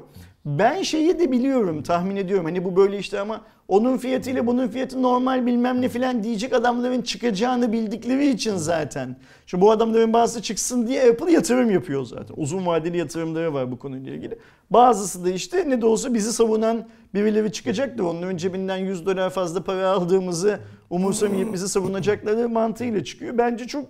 Ben 0.44 0.82
şeyi 0.82 1.18
de 1.18 1.32
biliyorum, 1.32 1.82
tahmin 1.82 2.16
ediyorum. 2.16 2.44
Hani 2.44 2.64
bu 2.64 2.76
böyle 2.76 2.98
işte 2.98 3.20
ama 3.20 3.40
onun 3.70 3.96
fiyatıyla 3.96 4.46
bunun 4.46 4.68
fiyatı 4.68 5.02
normal 5.02 5.46
bilmem 5.46 5.82
ne 5.82 5.88
filan 5.88 6.24
diyecek 6.24 6.52
adamların 6.52 7.02
çıkacağını 7.02 7.72
bildikleri 7.72 8.30
için 8.30 8.56
zaten. 8.56 9.16
Şu 9.46 9.60
bu 9.60 9.70
adamların 9.70 10.12
bazısı 10.12 10.42
çıksın 10.42 10.86
diye 10.86 11.10
Apple 11.10 11.32
yatırım 11.32 11.70
yapıyor 11.70 12.04
zaten. 12.04 12.34
Uzun 12.36 12.66
vadeli 12.66 12.98
yatırımları 12.98 13.54
var 13.54 13.72
bu 13.72 13.78
konuyla 13.78 14.12
ilgili. 14.12 14.38
Bazısı 14.70 15.24
da 15.24 15.30
işte 15.30 15.70
ne 15.70 15.80
de 15.80 15.86
olsa 15.86 16.14
bizi 16.14 16.32
savunan 16.32 16.88
birileri 17.14 17.52
çıkacaktır. 17.52 18.04
Onların 18.04 18.36
cebinden 18.36 18.76
100 18.76 19.06
dolar 19.06 19.30
fazla 19.30 19.62
para 19.62 19.88
aldığımızı 19.88 20.60
umursamayıp 20.90 21.52
bizi 21.52 21.68
savunacakları 21.68 22.48
mantığıyla 22.48 23.04
çıkıyor. 23.04 23.38
Bence 23.38 23.66
çok 23.66 23.84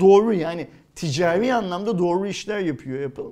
doğru 0.00 0.32
yani 0.32 0.68
ticari 0.94 1.54
anlamda 1.54 1.98
doğru 1.98 2.26
işler 2.26 2.58
yapıyor 2.58 3.10
Apple. 3.10 3.24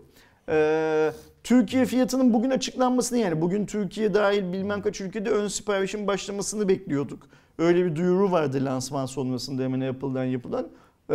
Ee, 0.49 1.12
Türkiye 1.44 1.85
fiyatının 1.85 2.32
bugün 2.32 2.50
açıklanmasını 2.50 3.18
yani 3.18 3.40
bugün 3.40 3.66
Türkiye 3.66 4.14
dahil 4.14 4.52
bilmem 4.52 4.82
kaç 4.82 5.00
ülkede 5.00 5.30
ön 5.30 5.49
siparişin 5.49 6.06
başlamasını 6.06 6.68
bekliyorduk. 6.68 7.23
Öyle 7.59 7.85
bir 7.85 7.97
duyuru 7.97 8.32
vardı 8.32 8.59
lansman 8.64 9.06
sonrasında 9.06 9.62
hemen 9.62 9.80
Apple'dan 9.80 10.25
yapılan. 10.25 10.68
Ee, 11.11 11.14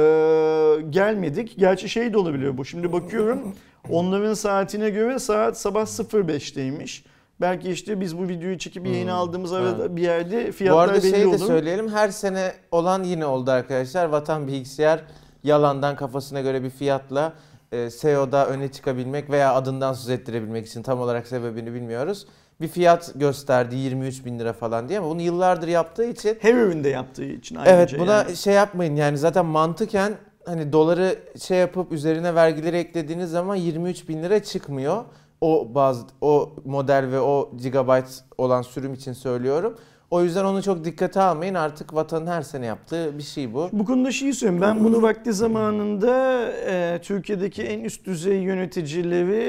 gelmedik. 0.89 1.55
Gerçi 1.57 1.89
şey 1.89 2.13
de 2.13 2.17
olabiliyor 2.17 2.57
bu. 2.57 2.65
Şimdi 2.65 2.91
bakıyorum 2.93 3.55
onların 3.89 4.33
saatine 4.33 4.89
göre 4.89 5.19
saat 5.19 5.57
sabah 5.59 5.85
05'teymiş. 5.85 7.03
Belki 7.41 7.71
işte 7.71 7.99
biz 8.01 8.17
bu 8.17 8.27
videoyu 8.27 8.57
çekip 8.57 8.85
yayına 8.87 9.11
Hmm, 9.11 9.19
aldığımız 9.19 9.53
arada 9.53 9.83
evet. 9.85 9.95
bir 9.95 10.01
yerde 10.01 10.47
Bu 10.47 10.51
fiyatlar 10.51 10.83
arada 10.87 11.03
belli 11.03 11.09
şey 11.09 11.21
de 11.21 11.27
olur. 11.27 11.37
söyleyelim. 11.37 11.89
Her 11.89 12.09
sene 12.09 12.53
olan 12.71 13.03
yine 13.03 13.25
oldu 13.25 13.51
arkadaşlar. 13.51 14.05
Vatan 14.05 14.47
Bilgisayar 14.47 15.03
yalandan 15.43 15.95
kafasına 15.95 16.41
göre 16.41 16.63
bir 16.63 16.69
fiyatla 16.69 17.33
e, 17.75 17.89
SEO'da 17.89 18.47
öne 18.47 18.71
çıkabilmek 18.71 19.29
veya 19.29 19.53
adından 19.53 19.93
söz 19.93 20.09
ettirebilmek 20.09 20.67
için 20.67 20.83
tam 20.83 20.99
olarak 20.99 21.27
sebebini 21.27 21.73
bilmiyoruz. 21.73 22.27
Bir 22.61 22.67
fiyat 22.67 23.11
gösterdi 23.15 23.75
23 23.75 24.25
bin 24.25 24.39
lira 24.39 24.53
falan 24.53 24.89
diye 24.89 24.99
ama 24.99 25.09
bunu 25.09 25.21
yıllardır 25.21 25.67
yaptığı 25.67 26.05
için 26.05 26.37
Her 26.41 26.53
üründe 26.53 26.89
yaptığı 26.89 27.25
için 27.25 27.55
ayrıca 27.55 27.75
Evet 27.75 27.99
buna 27.99 28.15
yani. 28.15 28.35
şey 28.35 28.53
yapmayın 28.53 28.95
yani 28.95 29.17
zaten 29.17 29.45
mantıken 29.45 30.13
hani 30.45 30.73
doları 30.73 31.15
şey 31.41 31.57
yapıp 31.57 31.91
üzerine 31.91 32.35
vergileri 32.35 32.77
eklediğiniz 32.77 33.31
zaman 33.31 33.55
23 33.55 34.09
bin 34.09 34.23
lira 34.23 34.43
çıkmıyor. 34.43 35.03
O 35.41 35.67
bazı 35.75 36.05
o 36.21 36.55
model 36.65 37.11
ve 37.11 37.19
o 37.19 37.51
gigabyte 37.57 38.09
olan 38.37 38.61
sürüm 38.61 38.93
için 38.93 39.13
söylüyorum. 39.13 39.77
O 40.15 40.23
yüzden 40.23 40.45
onu 40.45 40.63
çok 40.63 40.85
dikkate 40.85 41.21
almayın. 41.21 41.53
Artık 41.53 41.93
vatanın 41.93 42.27
her 42.27 42.41
sene 42.41 42.65
yaptığı 42.65 43.17
bir 43.17 43.23
şey 43.23 43.53
bu. 43.53 43.69
Bu 43.73 43.85
konuda 43.85 44.11
şeyi 44.11 44.33
söyleyeyim. 44.33 44.61
Ben 44.61 44.83
bunu 44.83 45.01
vakti 45.01 45.33
zamanında 45.33 46.41
e, 46.51 46.99
Türkiye'deki 47.03 47.63
en 47.63 47.79
üst 47.79 48.05
düzey 48.05 48.37
yöneticileri 48.37 49.43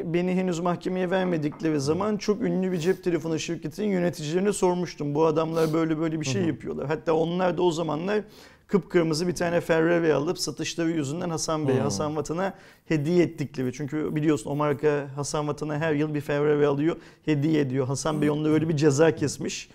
e, 0.00 0.14
beni 0.14 0.34
henüz 0.34 0.60
mahkemeye 0.60 1.10
vermedikleri 1.10 1.80
zaman 1.80 2.16
çok 2.16 2.42
ünlü 2.42 2.72
bir 2.72 2.78
cep 2.78 3.04
telefonu 3.04 3.38
şirketinin 3.38 3.88
yöneticilerine 3.88 4.52
sormuştum. 4.52 5.14
Bu 5.14 5.26
adamlar 5.26 5.72
böyle 5.72 5.98
böyle 5.98 6.20
bir 6.20 6.26
şey 6.26 6.42
yapıyorlar. 6.42 6.86
Hatta 6.86 7.12
onlar 7.12 7.58
da 7.58 7.62
o 7.62 7.70
zamanlar 7.70 8.20
kıpkırmızı 8.66 9.28
bir 9.28 9.34
tane 9.34 9.60
Ferrari 9.60 10.14
alıp 10.14 10.38
satışları 10.38 10.90
yüzünden 10.90 11.30
Hasan 11.30 11.68
Bey'e, 11.68 11.76
Hmm. 11.76 11.84
Hasan 11.84 12.16
Vatan'a 12.16 12.54
hediye 12.88 13.24
ettikleri. 13.24 13.72
Çünkü 13.72 14.16
biliyorsun 14.16 14.50
o 14.50 14.56
marka 14.56 15.08
Hasan 15.16 15.48
Vatan'a 15.48 15.78
her 15.78 15.92
yıl 15.92 16.14
bir 16.14 16.20
Ferrari 16.20 16.66
alıyor, 16.66 16.96
hediye 17.24 17.60
ediyor. 17.60 17.86
Hasan 17.86 18.22
Bey 18.22 18.30
onunla 18.30 18.48
öyle 18.48 18.68
bir 18.68 18.76
ceza 18.76 19.14
kesmiş. 19.14 19.68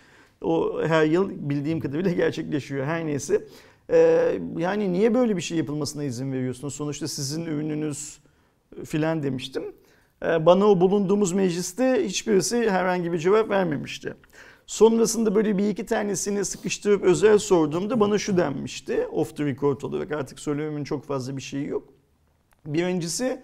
O 0.43 0.83
her 0.87 1.05
yıl 1.05 1.29
bildiğim 1.49 1.79
kadarıyla 1.79 2.11
gerçekleşiyor. 2.11 2.85
Her 2.85 3.05
neyse. 3.05 3.47
Ee, 3.89 4.39
yani 4.57 4.93
niye 4.93 5.13
böyle 5.13 5.37
bir 5.37 5.41
şey 5.41 5.57
yapılmasına 5.57 6.03
izin 6.03 6.31
veriyorsunuz? 6.31 6.75
Sonuçta 6.75 7.07
sizin 7.07 7.45
ürününüz 7.45 8.19
filan 8.85 9.23
demiştim. 9.23 9.63
Ee, 10.25 10.45
bana 10.45 10.65
o 10.65 10.79
bulunduğumuz 10.79 11.31
mecliste 11.31 12.05
hiçbirisi 12.05 12.69
herhangi 12.69 13.11
bir 13.11 13.17
cevap 13.17 13.49
vermemişti. 13.49 14.13
Sonrasında 14.65 15.35
böyle 15.35 15.57
bir 15.57 15.69
iki 15.69 15.85
tanesini 15.85 16.45
sıkıştırıp 16.45 17.03
özel 17.03 17.37
sorduğumda 17.37 17.99
bana 17.99 18.17
şu 18.17 18.37
denmişti. 18.37 19.07
Off 19.11 19.37
the 19.37 19.45
record 19.45 19.81
olarak 19.81 20.11
artık 20.11 20.39
söylememin 20.39 20.83
çok 20.83 21.05
fazla 21.05 21.37
bir 21.37 21.41
şeyi 21.41 21.67
yok. 21.67 21.93
Birincisi 22.65 23.41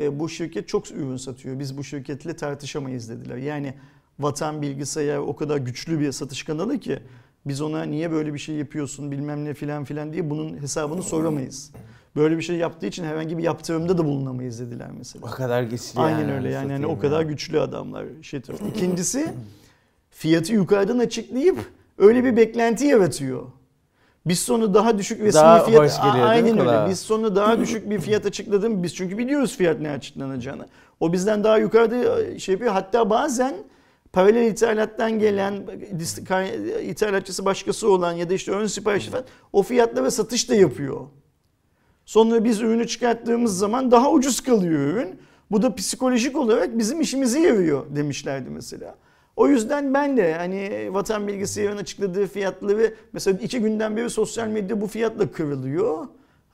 e, 0.00 0.18
bu 0.18 0.28
şirket 0.28 0.68
çok 0.68 0.90
ürün 0.90 1.16
satıyor. 1.16 1.58
Biz 1.58 1.78
bu 1.78 1.84
şirketle 1.84 2.36
tartışamayız 2.36 3.10
dediler. 3.10 3.36
Yani 3.36 3.74
Vatan 4.20 4.62
Bilgisayar 4.62 5.18
o 5.18 5.36
kadar 5.36 5.56
güçlü 5.56 6.00
bir 6.00 6.12
satış 6.12 6.42
kanalı 6.42 6.78
ki 6.78 6.98
biz 7.46 7.60
ona 7.60 7.82
niye 7.82 8.12
böyle 8.12 8.34
bir 8.34 8.38
şey 8.38 8.54
yapıyorsun 8.54 9.10
bilmem 9.10 9.44
ne 9.44 9.54
filan 9.54 9.84
filan 9.84 10.12
diye 10.12 10.30
bunun 10.30 10.62
hesabını 10.62 11.02
soramayız. 11.02 11.72
Böyle 12.16 12.36
bir 12.36 12.42
şey 12.42 12.56
yaptığı 12.56 12.86
için 12.86 13.04
herhangi 13.04 13.38
bir 13.38 13.42
yaptırımda 13.42 13.98
da 13.98 14.04
bulunamayız 14.04 14.60
dediler 14.60 14.88
mesela. 14.98 15.26
O 15.26 15.30
kadar 15.30 15.62
güçlü 15.62 16.00
Aynen 16.00 16.20
yani. 16.20 16.32
öyle 16.32 16.50
yani, 16.50 16.72
yani 16.72 16.86
o 16.86 16.98
kadar 16.98 17.20
ya. 17.20 17.28
güçlü 17.28 17.60
adamlar 17.60 18.06
tarafı. 18.46 18.64
İkincisi 18.68 19.32
fiyatı 20.10 20.52
yukarıdan 20.52 20.98
açıklayıp 20.98 21.58
öyle 21.98 22.24
bir 22.24 22.36
beklenti 22.36 22.86
yaratıyor. 22.86 23.42
Biz 24.26 24.38
sonu 24.38 24.74
daha 24.74 24.98
düşük 24.98 25.20
resmi 25.20 25.40
Daha 25.40 25.64
fiyat 25.64 25.82
hoş 25.82 25.96
geliyor 25.96 26.14
mi 26.14 26.22
aynen 26.22 26.58
öyle. 26.58 26.90
Biz 26.90 26.98
sonu 26.98 27.36
daha 27.36 27.58
düşük 27.60 27.90
bir 27.90 28.00
fiyat 28.00 28.26
açıkladım. 28.26 28.82
Biz 28.82 28.94
çünkü 28.94 29.18
biliyoruz 29.18 29.56
fiyat 29.56 29.80
ne 29.80 29.90
açıklanacağını. 29.90 30.66
O 31.00 31.12
bizden 31.12 31.44
daha 31.44 31.58
yukarıda 31.58 32.38
şey 32.38 32.52
yapıyor. 32.52 32.72
Hatta 32.72 33.10
bazen 33.10 33.54
paralel 34.18 34.50
ithalattan 34.50 35.18
gelen 35.18 35.66
ithalatçısı 36.82 37.44
başkası 37.44 37.90
olan 37.90 38.12
ya 38.12 38.30
da 38.30 38.34
işte 38.34 38.52
ön 38.52 38.66
sipariş 38.66 39.06
falan 39.06 39.24
o 39.52 39.62
fiyatlara 39.62 40.10
satış 40.10 40.50
da 40.50 40.54
yapıyor. 40.54 41.06
Sonra 42.04 42.44
biz 42.44 42.60
ürünü 42.60 42.86
çıkarttığımız 42.86 43.58
zaman 43.58 43.90
daha 43.90 44.12
ucuz 44.12 44.40
kalıyor 44.40 44.80
ürün. 44.80 45.20
Bu 45.50 45.62
da 45.62 45.74
psikolojik 45.74 46.36
olarak 46.36 46.78
bizim 46.78 47.00
işimizi 47.00 47.40
yarıyor 47.40 47.86
demişlerdi 47.96 48.50
mesela. 48.50 48.94
O 49.36 49.48
yüzden 49.48 49.94
ben 49.94 50.16
de 50.16 50.34
hani 50.34 50.88
Vatan 50.94 51.28
Bilgisayar'ın 51.28 51.76
açıkladığı 51.76 52.26
fiyatları 52.26 52.94
mesela 53.12 53.38
iki 53.38 53.60
günden 53.60 53.96
beri 53.96 54.10
sosyal 54.10 54.48
medya 54.48 54.80
bu 54.80 54.86
fiyatla 54.86 55.32
kırılıyor. 55.32 56.06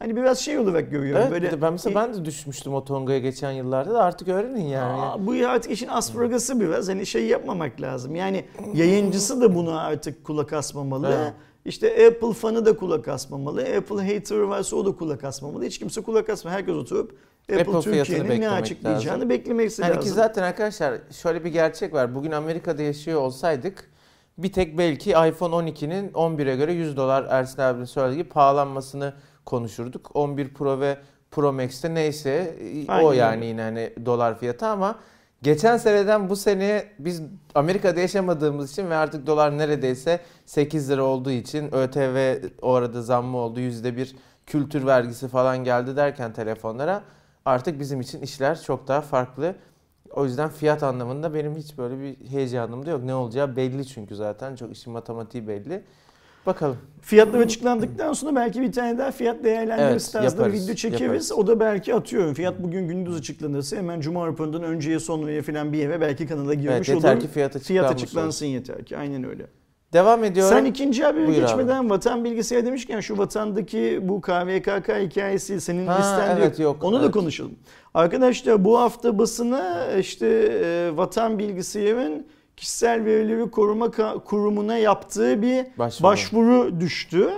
Hani 0.05 0.17
biraz 0.17 0.39
şey 0.39 0.59
olarak 0.59 0.91
görüyorum. 0.91 1.23
Evet, 1.23 1.33
böyle 1.33 1.63
ben 1.63 1.73
mesela 1.73 1.95
ben 1.95 2.15
de 2.15 2.25
düşmüştüm 2.25 2.75
o 2.75 2.85
Tonga'ya 2.85 3.19
geçen 3.19 3.51
yıllarda 3.51 3.95
da 3.95 4.03
artık 4.03 4.29
öğrenin 4.29 4.67
yani. 4.67 5.01
Aa, 5.01 5.27
bu 5.27 5.49
artık 5.49 5.73
işin 5.73 5.89
aspragası 5.89 6.61
biraz 6.61 6.89
hani 6.89 7.07
şey 7.07 7.27
yapmamak 7.27 7.81
lazım. 7.81 8.15
Yani 8.15 8.45
yayıncısı 8.75 9.41
da 9.41 9.55
buna 9.55 9.81
artık 9.81 10.25
kulak 10.25 10.53
asmamalı. 10.53 11.15
Evet. 11.23 11.33
İşte 11.65 12.07
Apple 12.07 12.33
fanı 12.33 12.67
da 12.67 12.77
kulak 12.77 13.09
asmamalı. 13.09 13.61
Apple 13.61 14.15
hater 14.15 14.39
varsa 14.39 14.77
o 14.77 14.87
da 14.87 14.97
kulak 14.97 15.25
asmamalı. 15.25 15.65
Hiç 15.65 15.79
kimse 15.79 16.03
kulak 16.03 16.31
asmıyor. 16.31 16.57
Herkes 16.57 16.75
oturup 16.75 17.19
Apple, 17.43 17.61
Apple 17.61 17.81
Türkiye'nin 17.81 18.41
ne 18.41 18.51
açıklayacağını 18.51 19.17
lazım. 19.19 19.31
beklemesi 19.31 19.83
Yani 19.83 19.93
ki 19.93 19.97
lazım. 19.97 20.15
zaten 20.15 20.43
arkadaşlar 20.43 20.95
şöyle 21.11 21.45
bir 21.45 21.51
gerçek 21.51 21.93
var. 21.93 22.15
Bugün 22.15 22.31
Amerika'da 22.31 22.83
yaşıyor 22.83 23.21
olsaydık 23.21 23.91
bir 24.39 24.53
tek 24.53 24.79
belki 24.79 25.11
iPhone 25.11 25.55
12'nin 25.55 26.09
11'e 26.09 26.57
göre 26.57 26.73
100 26.73 26.97
dolar 26.97 27.27
Ersin 27.31 27.63
abinin 27.63 27.85
söylediği 27.85 28.19
gibi 28.19 28.29
pahalanmasını 28.29 29.15
konuşurduk. 29.47 30.11
11 30.15 30.55
Pro 30.55 30.81
ve 30.81 30.99
Pro 31.31 31.53
Max'te 31.53 31.95
neyse 31.95 32.57
Aynen 32.89 33.05
o 33.05 33.13
yani 33.13 33.47
yine 33.47 33.63
hani 33.63 33.93
dolar 34.07 34.39
fiyatı 34.39 34.67
ama 34.67 34.99
geçen 35.43 35.77
seneden 35.77 36.29
bu 36.29 36.37
seneye 36.37 36.89
biz 36.99 37.23
Amerika'da 37.55 38.01
yaşamadığımız 38.01 38.73
için 38.73 38.91
ve 38.91 38.97
artık 38.97 39.27
dolar 39.27 39.59
neredeyse 39.59 40.21
8 40.47 40.91
lira 40.91 41.03
olduğu 41.03 41.31
için 41.31 41.75
ÖTV 41.75 42.37
o 42.63 42.75
arada 42.75 43.03
zammı 43.03 43.37
oldu. 43.39 43.61
%1 43.61 44.15
kültür 44.47 44.87
vergisi 44.87 45.29
falan 45.29 45.65
geldi 45.65 45.97
derken 45.97 46.33
telefonlara 46.33 47.03
artık 47.45 47.81
bizim 47.81 48.01
için 48.01 48.21
işler 48.21 48.63
çok 48.63 48.89
daha 48.89 49.01
farklı. 49.01 49.55
O 50.11 50.25
yüzden 50.25 50.49
fiyat 50.49 50.83
anlamında 50.83 51.35
benim 51.35 51.57
hiç 51.57 51.79
böyle 51.79 52.01
bir 52.01 52.31
heyecanım 52.31 52.87
da 52.87 52.91
yok. 52.91 53.05
Ne 53.05 53.15
olacağı 53.15 53.57
belli 53.57 53.87
çünkü 53.87 54.17
zaten. 54.17 54.57
Çok 54.57 54.73
işin 54.73 54.93
matematiği 54.93 55.49
belli. 55.49 55.85
Bakalım. 56.47 56.77
Fiyatlar 57.01 57.41
açıklandıktan 57.41 58.13
sonra 58.13 58.37
belki 58.37 58.61
bir 58.61 58.73
tane 58.73 58.99
daha 58.99 59.11
fiyat 59.11 59.45
değerlendirmesi 59.45 60.05
Evet, 60.05 60.13
tarzında 60.13 60.43
yaparız, 60.43 60.63
video 60.65 60.75
çekeriz. 60.75 61.01
yaparız. 61.01 61.33
O 61.33 61.47
da 61.47 61.61
belki 61.61 61.95
atıyorum. 61.95 62.35
Fiyat 62.35 62.63
bugün 62.63 62.89
gündüz 62.89 63.17
açıklanırsa 63.17 63.77
hemen 63.77 64.01
Cuma 64.01 64.27
raporundan 64.27 64.63
önceye 64.63 64.99
sonraya 65.01 65.43
falan 65.43 65.73
bir 65.73 65.85
eve 65.87 66.01
belki 66.01 66.27
kanala 66.27 66.55
girmiş 66.55 66.71
Evet, 66.75 66.89
yeter 66.89 67.13
olur. 67.13 67.21
ki 67.21 67.29
fiyat 67.29 67.59
Fiyat 67.59 67.91
açıklansın 67.93 68.47
yeter 68.47 68.85
ki. 68.85 68.97
Aynen 68.97 69.25
öyle. 69.25 69.47
Devam 69.93 70.25
ediyorum. 70.25 70.57
Sen 70.57 70.65
ikinci 70.65 71.05
haberi 71.05 71.27
Buyur 71.27 71.39
abi. 71.39 71.41
geçmeden 71.47 71.91
vatan 71.91 72.25
bilgisayar 72.25 72.67
demişken 72.67 73.01
şu 73.01 73.19
vatandaki 73.19 74.01
bu 74.03 74.21
KVKK 74.21 74.89
hikayesi 74.89 75.61
senin 75.61 75.87
Ha, 75.87 75.99
listende 75.99 76.41
evet, 76.43 76.59
yok. 76.59 76.75
yok, 76.77 76.85
Onu 76.85 76.99
da 77.01 77.05
evet. 77.05 77.15
konuşalım. 77.15 77.55
Arkadaşlar 77.95 78.65
bu 78.65 78.81
hafta 78.81 79.19
basına 79.19 79.87
işte 80.01 80.27
e, 80.65 80.97
vatan 80.97 81.39
bilgisayarın 81.39 82.27
kişisel 82.57 83.05
verileri 83.05 83.51
koruma 83.51 83.91
kurumuna 84.25 84.77
yaptığı 84.79 85.43
bir 85.43 85.67
Başvuru. 85.79 86.03
başvuru 86.09 86.81
düştü. 86.81 87.29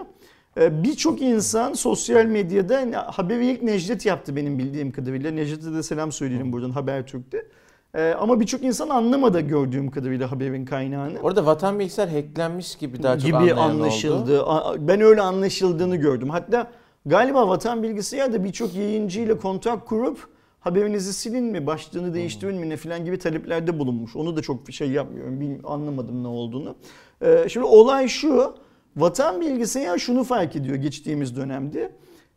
E, 0.61 0.83
Birçok 0.83 1.23
insan 1.23 1.73
sosyal 1.73 2.25
medyada 2.25 3.05
haberi 3.17 3.47
ilk 3.47 3.63
Necdet 3.63 4.07
yaptı 4.07 4.37
benim 4.37 4.59
bildiğim 4.59 4.91
kadarıyla. 4.93 5.31
Necdet'e 5.31 5.75
de 5.75 5.83
selam 5.83 6.13
söyleyelim 6.13 6.53
buradan 6.53 6.71
Habertürk'te. 6.71 7.47
E, 7.95 8.15
Ama 8.21 8.41
birçok 8.41 8.63
insan 8.63 8.89
anlamadı 8.89 9.41
gördüğüm 9.41 9.91
kadarıyla 9.91 10.33
haberin 10.33 10.65
kaynağını 10.65 11.19
Orada 11.23 11.47
vatan 11.47 11.79
bilgisayar 11.79 12.09
hacklenmiş 12.09 12.77
gibi 12.77 13.03
daha 13.03 13.19
çok 13.19 13.27
gibi 13.27 13.55
anlaşıldı. 13.55 14.43
oldu. 14.43 14.77
Ben 14.81 15.01
öyle 15.01 15.21
anlaşıldığını 15.21 15.97
gördüm. 15.97 16.31
Hatta 16.31 16.71
galiba 17.07 17.49
Vatan 17.49 17.83
Bilgisayar 17.83 18.33
da 18.33 18.45
birçok 18.45 18.75
yayıncıyla 18.75 19.39
kontak 19.39 19.87
kurup 19.87 20.29
haberinizi 20.67 21.13
silin 21.13 21.45
mi, 21.45 21.67
başlığını 21.67 22.15
değiştirin 22.15 22.57
mi 22.57 22.69
ne 22.69 22.77
filan 22.77 23.05
gibi 23.05 23.19
taleplerde 23.19 23.79
bulunmuş. 23.79 24.17
Onu 24.17 24.37
da 24.37 24.43
çok 24.43 24.73
şey 24.73 24.91
yapmıyorum. 24.91 25.41
Bilmi- 25.41 25.61
anlamadım 25.65 26.23
ne 26.23 26.29
olduğunu. 26.29 26.77
Ee, 27.23 27.47
şimdi 27.49 27.67
olay 27.67 28.09
şu. 28.09 28.55
Vatan 28.97 29.41
Bilgisayar 29.41 29.99
şunu 29.99 30.25
fark 30.25 30.57
ediyor 30.57 30.77
geçtiğimiz 30.77 31.37
dönemde. 31.37 31.93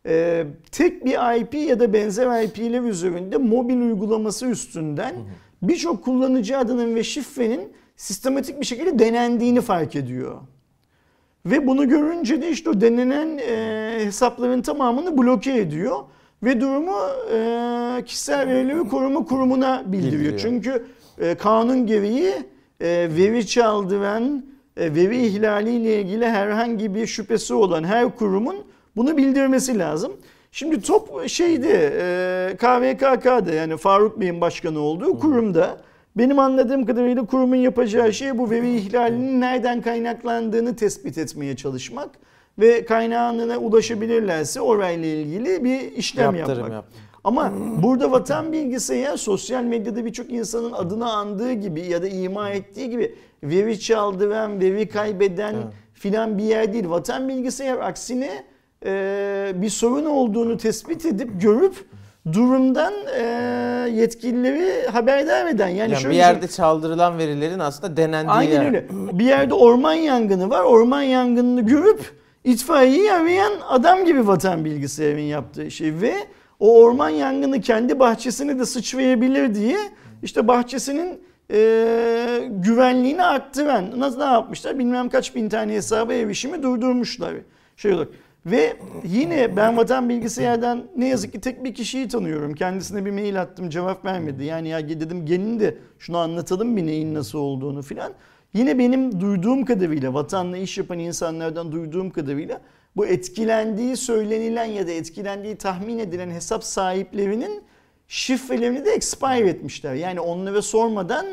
Ee, 0.06 0.46
tek 0.72 1.06
bir 1.06 1.40
IP 1.40 1.54
ya 1.54 1.80
da 1.80 1.94
benzer 1.94 2.44
IP'ler 2.44 2.82
üzerinde 2.82 3.38
mobil 3.38 3.82
uygulaması 3.82 4.46
üstünden 4.46 5.16
birçok 5.62 6.04
kullanıcı 6.06 6.58
adının 6.58 6.96
ve 6.96 7.04
şifrenin 7.04 7.74
sistematik 7.96 8.60
bir 8.60 8.66
şekilde 8.66 9.00
denendiğini 9.00 9.62
fark 9.62 9.96
ediyor. 9.96 10.42
Ve 11.46 11.68
bunu 11.68 11.90
görünce 11.90 12.42
de 12.42 12.52
işte 12.52 12.70
o 12.70 12.82
denenen 12.82 13.38
e, 13.38 14.06
hesapların 14.06 14.62
tamamını 14.62 15.18
bloke 15.18 15.58
ediyor. 15.58 16.00
Ve 16.44 16.62
durumu 16.62 16.98
e, 17.34 18.04
kişisel 18.06 18.48
verileri 18.48 18.90
koruma 18.90 19.26
kurumuna 19.26 19.84
bildiriyor. 19.86 20.14
Bildiriyor. 20.14 20.40
Çünkü 20.40 20.86
e, 21.20 21.36
kanun 21.36 21.88
gereği 21.88 22.34
e, 22.80 23.10
veri 23.18 23.48
çaldıran, 23.48 24.46
e, 24.78 24.96
veri 24.96 25.26
ihlaliyle 25.26 26.02
ilgili 26.02 26.26
herhangi 26.26 26.96
bir 26.96 27.08
şüphesi 27.08 27.54
olan 27.54 27.84
her 27.84 28.16
kurumun 28.16 28.56
bunu 28.96 29.18
bildirmesi 29.18 29.80
lazım. 29.80 30.12
Şimdi 30.52 30.82
top 30.82 31.30
şeydi 31.30 31.68
e, 31.72 32.56
KVKK'da 32.58 33.54
yani 33.54 33.78
Faruk 33.78 34.20
Bey'in 34.20 34.42
başkanı 34.42 34.80
olduğu 34.80 35.20
kurumda 35.20 35.78
benim 36.18 36.40
anladığım 36.40 36.86
kadarıyla 36.86 37.26
kurumun 37.26 37.56
yapacağı 37.56 38.14
şey 38.14 38.38
bu 38.38 38.50
veri 38.50 38.76
ihlalinin 38.76 39.42
nereden 39.42 39.82
kaynaklandığını 39.82 40.76
tespit 40.76 41.18
etmeye 41.18 41.56
çalışmak 41.56 42.10
ve 42.60 42.86
kaynağına 42.86 43.58
ulaşabilirlerse 43.58 44.62
orayla 44.62 45.08
ilgili 45.08 45.64
bir 45.64 45.80
işlem 45.92 46.36
Yaptırım 46.36 46.60
yapmak. 46.60 46.72
yap. 46.74 46.86
Ama 47.24 47.52
burada 47.84 48.12
vatan 48.12 48.52
bilgisi 48.54 48.96
ya 48.96 49.18
sosyal 49.18 49.64
medyada 49.64 50.06
birçok 50.06 50.32
insanın 50.32 50.72
adını 50.72 51.12
andığı 51.14 51.54
gibi 51.54 51.82
ya 51.82 52.02
da 52.02 52.08
ima 52.08 52.50
ettiği 52.50 52.90
gibi 52.90 53.16
veri 53.44 53.80
çaldıran, 53.80 54.62
veri 54.62 54.90
kaybeden 54.90 55.54
Evet. 55.54 55.66
filan 55.94 56.38
bir 56.38 56.44
yer 56.44 56.74
değil. 56.74 56.90
Vatan 56.90 57.30
bilgisayar 57.30 57.78
aksine 57.78 58.44
e, 58.86 59.52
bir 59.56 59.70
sorun 59.70 60.06
olduğunu 60.06 60.58
tespit 60.58 61.06
edip 61.06 61.42
görüp 61.42 61.86
durumdan 62.34 62.94
e, 63.18 63.22
yetkilileri 63.94 64.88
haberdar 64.88 65.46
eden. 65.46 65.68
Yani, 65.68 65.92
Yani 65.92 66.02
şöyle 66.02 66.14
bir 66.14 66.18
yerde 66.20 66.48
çaldırılan 66.48 67.18
verilerin 67.18 67.60
aslında 67.60 67.98
denendiği 67.98 68.32
Aynen 68.34 68.52
yer. 68.54 68.66
öyle. 68.66 68.86
Bir 69.14 69.26
yerde 69.26 69.54
orman 69.54 69.94
yangını 69.94 70.50
var. 70.50 70.64
Orman 70.64 71.02
yangınını 71.02 71.62
görüp 71.62 72.19
itfaiyeyi 72.52 73.12
arayan 73.12 73.54
adam 73.70 74.06
gibi 74.06 74.28
vatan 74.28 74.66
bilgisayarın 74.66 75.20
yaptığı 75.20 75.72
şey 75.72 76.02
ve 76.02 76.14
o 76.60 76.82
orman 76.82 77.10
yangını 77.10 77.62
kendi 77.62 78.00
bahçesine 78.00 78.60
de 78.60 78.66
sıçrayabilir 78.66 79.56
diye 79.56 79.78
işte 80.24 80.48
bahçesinin 80.48 81.22
e, 81.52 82.50
güvenliğini 82.50 83.24
arttıran 83.24 84.00
nasıl 84.00 84.18
ne 84.18 84.24
yapmışlar 84.24 84.80
bilmem 84.80 85.10
kaç 85.10 85.36
bin 85.36 85.50
tane 85.50 85.74
hesaba 85.74 86.14
erişimi 86.14 86.64
durdurmuşlar. 86.64 87.34
Şey 87.78 87.94
olarak. 87.94 88.10
Ve 88.46 88.78
yine 89.04 89.56
ben 89.56 89.78
vatan 89.78 90.10
bilgisayardan 90.10 90.84
ne 90.98 91.08
yazık 91.08 91.32
ki 91.32 91.42
tek 91.42 91.64
bir 91.64 91.74
kişiyi 91.74 92.08
tanıyorum. 92.08 92.54
Kendisine 92.54 93.06
bir 93.06 93.12
mail 93.12 93.42
attım 93.42 93.70
cevap 93.70 94.06
vermedi. 94.06 94.44
Yani 94.44 94.70
ya 94.70 94.90
dedim 94.90 95.26
gelin 95.26 95.60
de 95.60 95.78
şunu 96.00 96.18
anlatalım 96.18 96.78
bir 96.78 96.86
neyin 96.86 97.14
nasıl 97.14 97.40
olduğunu 97.40 97.82
filan. 97.82 98.14
Yine 98.54 98.80
benim 98.80 99.22
duyduğum 99.22 99.66
kadarıyla 99.66 100.14
vatanla 100.14 100.58
iş 100.58 100.78
yapan 100.78 101.00
insanlardan 101.00 101.72
duyduğum 101.72 102.10
kadarıyla 102.10 102.62
bu 102.96 103.06
etkilendiği 103.06 103.98
söylenilen 103.98 104.66
ya 104.66 104.88
da 104.88 104.92
etkilendiği 104.92 105.56
tahmin 105.56 106.00
edilen 106.00 106.30
hesap 106.32 106.64
sahiplerinin 106.64 107.62
şifrelerini 108.08 108.86
de 108.86 108.92
expire 108.92 109.50
etmişler. 109.50 109.94
Yani 109.94 110.20
onlara 110.20 110.62
sormadan 110.62 111.26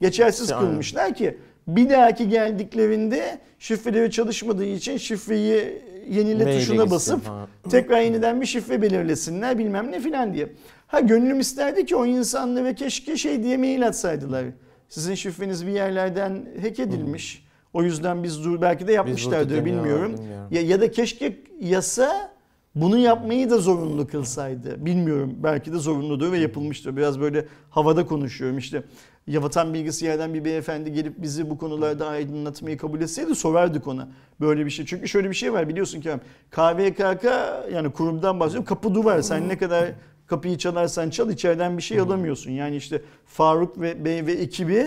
geçersiz 0.00 0.52
Aynen. 0.52 0.66
kılmışlar 0.66 1.14
ki 1.14 1.38
bir 1.66 1.90
dahaki 1.90 2.28
geldiklerinde 2.28 3.38
şifreleri 3.58 4.10
çalışmadığı 4.10 4.64
için 4.64 4.96
şifreyi 4.96 5.82
yenile 6.10 6.44
Maile 6.44 6.58
tuşuna 6.58 6.90
basıp 6.90 7.24
falan. 7.24 7.48
tekrar 7.70 8.00
yeniden 8.00 8.40
bir 8.40 8.46
şifre 8.46 8.82
belirlesinler 8.82 9.58
bilmem 9.58 9.92
ne 9.92 10.00
filan 10.00 10.34
diye. 10.34 10.48
Ha 10.86 11.00
gönlüm 11.00 11.40
isterdi 11.40 11.86
ki 11.86 11.96
o 11.96 12.06
insanlara 12.06 12.74
keşke 12.74 13.16
şey 13.16 13.42
diye 13.42 13.56
mail 13.56 13.86
atsaydılar. 13.86 14.44
Sizin 14.90 15.14
şifreniz 15.14 15.66
bir 15.66 15.72
yerlerden 15.72 16.46
hack 16.62 16.80
edilmiş. 16.80 17.44
O 17.72 17.82
yüzden 17.82 18.22
biz 18.22 18.62
belki 18.62 18.86
de 18.86 18.92
yapmışlardır 18.92 19.64
bilmiyorum. 19.64 20.14
bilmiyorum. 20.14 20.48
Ya, 20.50 20.62
ya 20.62 20.80
da 20.80 20.90
keşke 20.90 21.36
yasa 21.60 22.30
bunu 22.74 22.98
yapmayı 22.98 23.50
da 23.50 23.58
zorunlu 23.58 24.06
kılsaydı. 24.06 24.86
Bilmiyorum 24.86 25.34
belki 25.42 25.72
de 25.72 25.78
zorunludur 25.78 26.32
ve 26.32 26.38
yapılmıştır. 26.38 26.96
Biraz 26.96 27.20
böyle 27.20 27.46
havada 27.70 28.06
konuşuyorum 28.06 28.58
işte. 28.58 28.82
Ya 29.26 29.42
vatan 29.42 29.74
bilgisayardan 29.74 30.34
bir 30.34 30.44
beyefendi 30.44 30.92
gelip 30.92 31.22
bizi 31.22 31.50
bu 31.50 31.58
konularda 31.58 32.08
aydınlatmayı 32.08 32.78
kabul 32.78 33.00
etseydi 33.00 33.34
sorardık 33.34 33.86
ona 33.86 34.08
böyle 34.40 34.64
bir 34.64 34.70
şey. 34.70 34.86
Çünkü 34.86 35.08
şöyle 35.08 35.30
bir 35.30 35.34
şey 35.34 35.52
var 35.52 35.68
biliyorsun 35.68 36.00
ki 36.00 36.10
KVKK 36.50 37.24
yani 37.72 37.92
kurumdan 37.92 38.40
bahsediyorum 38.40 38.66
kapı 38.66 38.94
duvar. 38.94 39.22
Sen 39.22 39.48
ne 39.48 39.58
kadar 39.58 39.92
kapıyı 40.30 40.58
çalarsan 40.58 41.10
çal 41.10 41.30
içeriden 41.30 41.76
bir 41.76 41.82
şey 41.82 42.00
alamıyorsun. 42.00 42.50
Yani 42.50 42.76
işte 42.76 43.02
Faruk 43.26 43.80
ve 43.80 44.04
Bey 44.04 44.26
ve 44.26 44.32
ekibi 44.32 44.86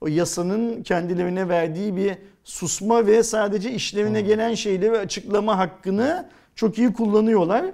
o 0.00 0.06
yasanın 0.06 0.82
kendilerine 0.82 1.48
verdiği 1.48 1.96
bir 1.96 2.12
susma 2.44 3.06
ve 3.06 3.22
sadece 3.22 3.70
işlerine 3.70 4.20
gelen 4.20 4.54
şeyleri 4.54 4.98
açıklama 4.98 5.58
hakkını 5.58 6.28
çok 6.54 6.78
iyi 6.78 6.92
kullanıyorlar. 6.92 7.64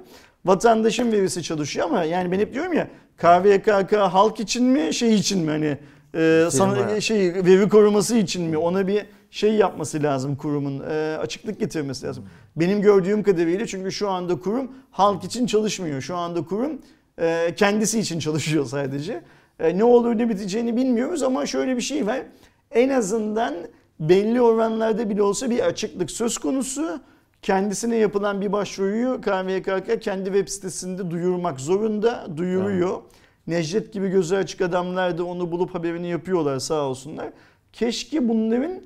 Vatandaşın 0.45 1.13
verisi 1.13 1.43
çalışıyor 1.43 1.87
ama 1.87 2.05
yani 2.05 2.33
ben 2.33 2.39
hep 2.39 2.55
diyorum 2.55 2.73
ya 2.73 2.89
KVKK 3.17 3.93
halk 3.93 4.41
için 4.41 4.65
mi 4.65 4.95
şey 4.95 5.15
için 5.15 5.41
mi 5.41 5.51
hani 5.51 5.79
e, 6.15 6.49
sana 6.51 7.01
şey 7.01 7.35
veri 7.35 7.69
koruması 7.69 8.17
için 8.17 8.43
mi 8.43 8.59
ona 8.59 8.87
bir 8.87 9.07
şey 9.31 9.55
yapması 9.55 10.03
lazım 10.03 10.37
kurumun 10.37 10.83
e, 10.91 11.17
açıklık 11.17 11.61
getirmesi 11.61 12.07
lazım. 12.07 12.25
Benim 12.57 12.83
gördüğüm 12.83 13.23
kadarıyla 13.23 13.67
çünkü 13.67 13.93
şu 13.93 14.11
anda 14.11 14.41
kurum 14.41 14.73
halk 14.91 15.25
için 15.25 15.47
çalışmıyor. 15.47 16.01
Şu 16.01 16.17
anda 16.17 16.45
kurum 16.45 16.73
e, 17.21 17.55
kendisi 17.57 18.01
için 18.01 18.19
çalışıyor 18.19 18.67
sadece. 18.67 19.23
E, 19.61 19.79
ne 19.79 19.85
olur 19.85 20.19
ne 20.19 20.29
biteceğini 20.29 20.77
bilmiyoruz 20.77 21.23
ama 21.23 21.47
şöyle 21.47 21.77
bir 21.77 21.83
şey 21.83 22.07
var. 22.07 22.23
En 22.71 22.89
azından 22.89 23.55
belli 24.01 24.41
oranlarda 24.41 25.11
bile 25.11 25.23
olsa 25.23 25.51
bir 25.51 25.61
açıklık 25.61 26.11
söz 26.11 26.39
konusu. 26.39 27.01
Kendisine 27.43 27.97
yapılan 27.97 28.41
bir 28.41 28.53
başvuruyu 28.53 29.21
KVKK 29.21 30.03
kendi 30.03 30.25
web 30.25 30.49
sitesinde 30.49 31.11
duyurmak 31.11 31.61
zorunda, 31.61 32.29
duyuruyor. 32.37 33.03
Necdet 33.47 33.93
gibi 33.93 34.09
gözü 34.09 34.37
açık 34.37 34.61
adamlar 34.61 35.19
da 35.19 35.25
onu 35.25 35.53
bulup 35.53 35.75
haberini 35.75 36.09
yapıyorlar 36.09 36.59
sağ 36.59 36.83
olsunlar. 36.83 37.31
Keşke 37.73 38.29
bunların 38.29 38.81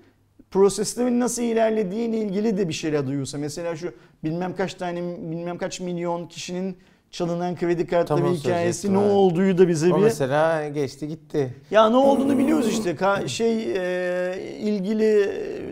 proseslerin 0.51 1.21
nasıl 1.21 1.43
ilerlediğiyle 1.43 2.19
ilgili 2.19 2.59
de 2.59 2.69
bir 2.69 2.73
şeyler 2.73 3.07
duyursa. 3.07 3.39
Mesela 3.39 3.77
şu 3.77 3.93
bilmem 4.25 4.57
kaç 4.57 4.75
tane 4.75 5.03
bilmem 5.31 5.59
kaç 5.59 5.81
milyon 5.81 6.27
kişinin 6.27 6.77
çalınan 7.15 7.57
kredi 7.57 7.87
kartları 7.87 8.21
Tam 8.21 8.29
onu 8.29 8.37
hikayesi 8.37 8.93
ne 8.93 8.99
olduğu 8.99 9.59
da 9.59 9.69
bize 9.69 9.93
O 9.93 9.97
bir 9.97 10.03
mesela 10.03 10.69
geçti 10.69 11.09
gitti. 11.09 11.55
ya 11.71 11.89
ne 11.91 11.97
olduğunu 11.97 12.39
biliyoruz 12.39 12.69
işte. 12.69 12.91
Ka- 12.91 13.29
şey 13.29 13.73
e, 13.77 14.59
ilgili 14.61 15.05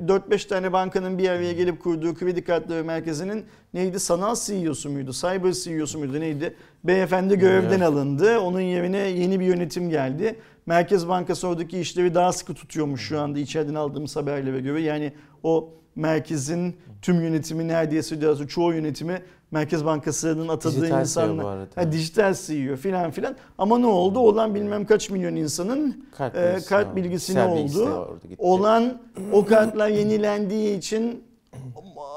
4-5 0.07 0.49
tane 0.49 0.73
bankanın 0.73 1.19
bir 1.19 1.29
araya 1.29 1.53
gelip 1.53 1.83
kurduğu 1.83 2.15
kredi 2.15 2.45
kartları 2.45 2.85
merkezinin 2.85 3.45
neydi? 3.75 4.01
Sanal 4.01 4.35
CEO'su 4.47 4.91
muydu? 4.91 5.13
Cyber 5.13 5.53
CEO'su 5.53 5.99
muydu? 5.99 6.21
Neydi? 6.21 6.55
Beyefendi 6.85 7.39
görevden 7.39 7.71
Evet. 7.71 7.83
alındı. 7.83 8.39
Onun 8.39 8.61
yerine 8.61 8.99
yeni 8.99 9.41
bir 9.41 9.45
yönetim 9.45 9.91
geldi. 9.91 10.37
Merkez 10.67 11.09
Bankası 11.09 11.49
oradaki 11.49 11.81
işleri 11.81 12.15
daha 12.15 12.33
sıkı 12.33 12.55
tutuyormuş 12.55 13.09
şu 13.09 13.21
anda 13.21 13.39
içeriden 13.39 13.75
aldığımız 13.75 14.17
haberlere 14.17 14.61
göre. 14.61 14.83
Yani 14.83 15.13
o 15.43 15.69
merkezin 15.97 16.77
tüm 17.03 17.21
yönetimi 17.21 17.69
neredeyse 17.69 18.17
çoğu 18.49 18.73
yönetimi 18.75 19.23
Merkez 19.53 19.85
Bankası'nın 19.85 20.49
atadığı 20.49 20.75
Dijital 20.75 20.89
CEO 20.89 21.01
insanlar. 21.01 21.45
bu 21.45 21.49
arada. 21.49 21.69
Ha, 21.75 21.93
dijital 21.93 22.35
CEO 22.35 22.77
filan 22.77 23.11
filan. 23.11 23.37
Ama 23.59 23.79
ne 23.79 23.87
oldu? 23.87 24.19
Olan 24.19 24.55
bilmem 24.55 24.87
kaç 24.87 25.11
milyon 25.11 25.37
insanın 25.37 26.05
Kalp 26.19 26.37
e, 26.37 26.55
var. 26.73 26.97
bilgisi 26.97 27.35
ne 27.35 27.45
oldu? 27.45 28.19
Olan 28.39 28.99
o 29.33 29.45
kartlar 29.45 29.89
yenilendiği 29.89 30.79
için 30.79 31.25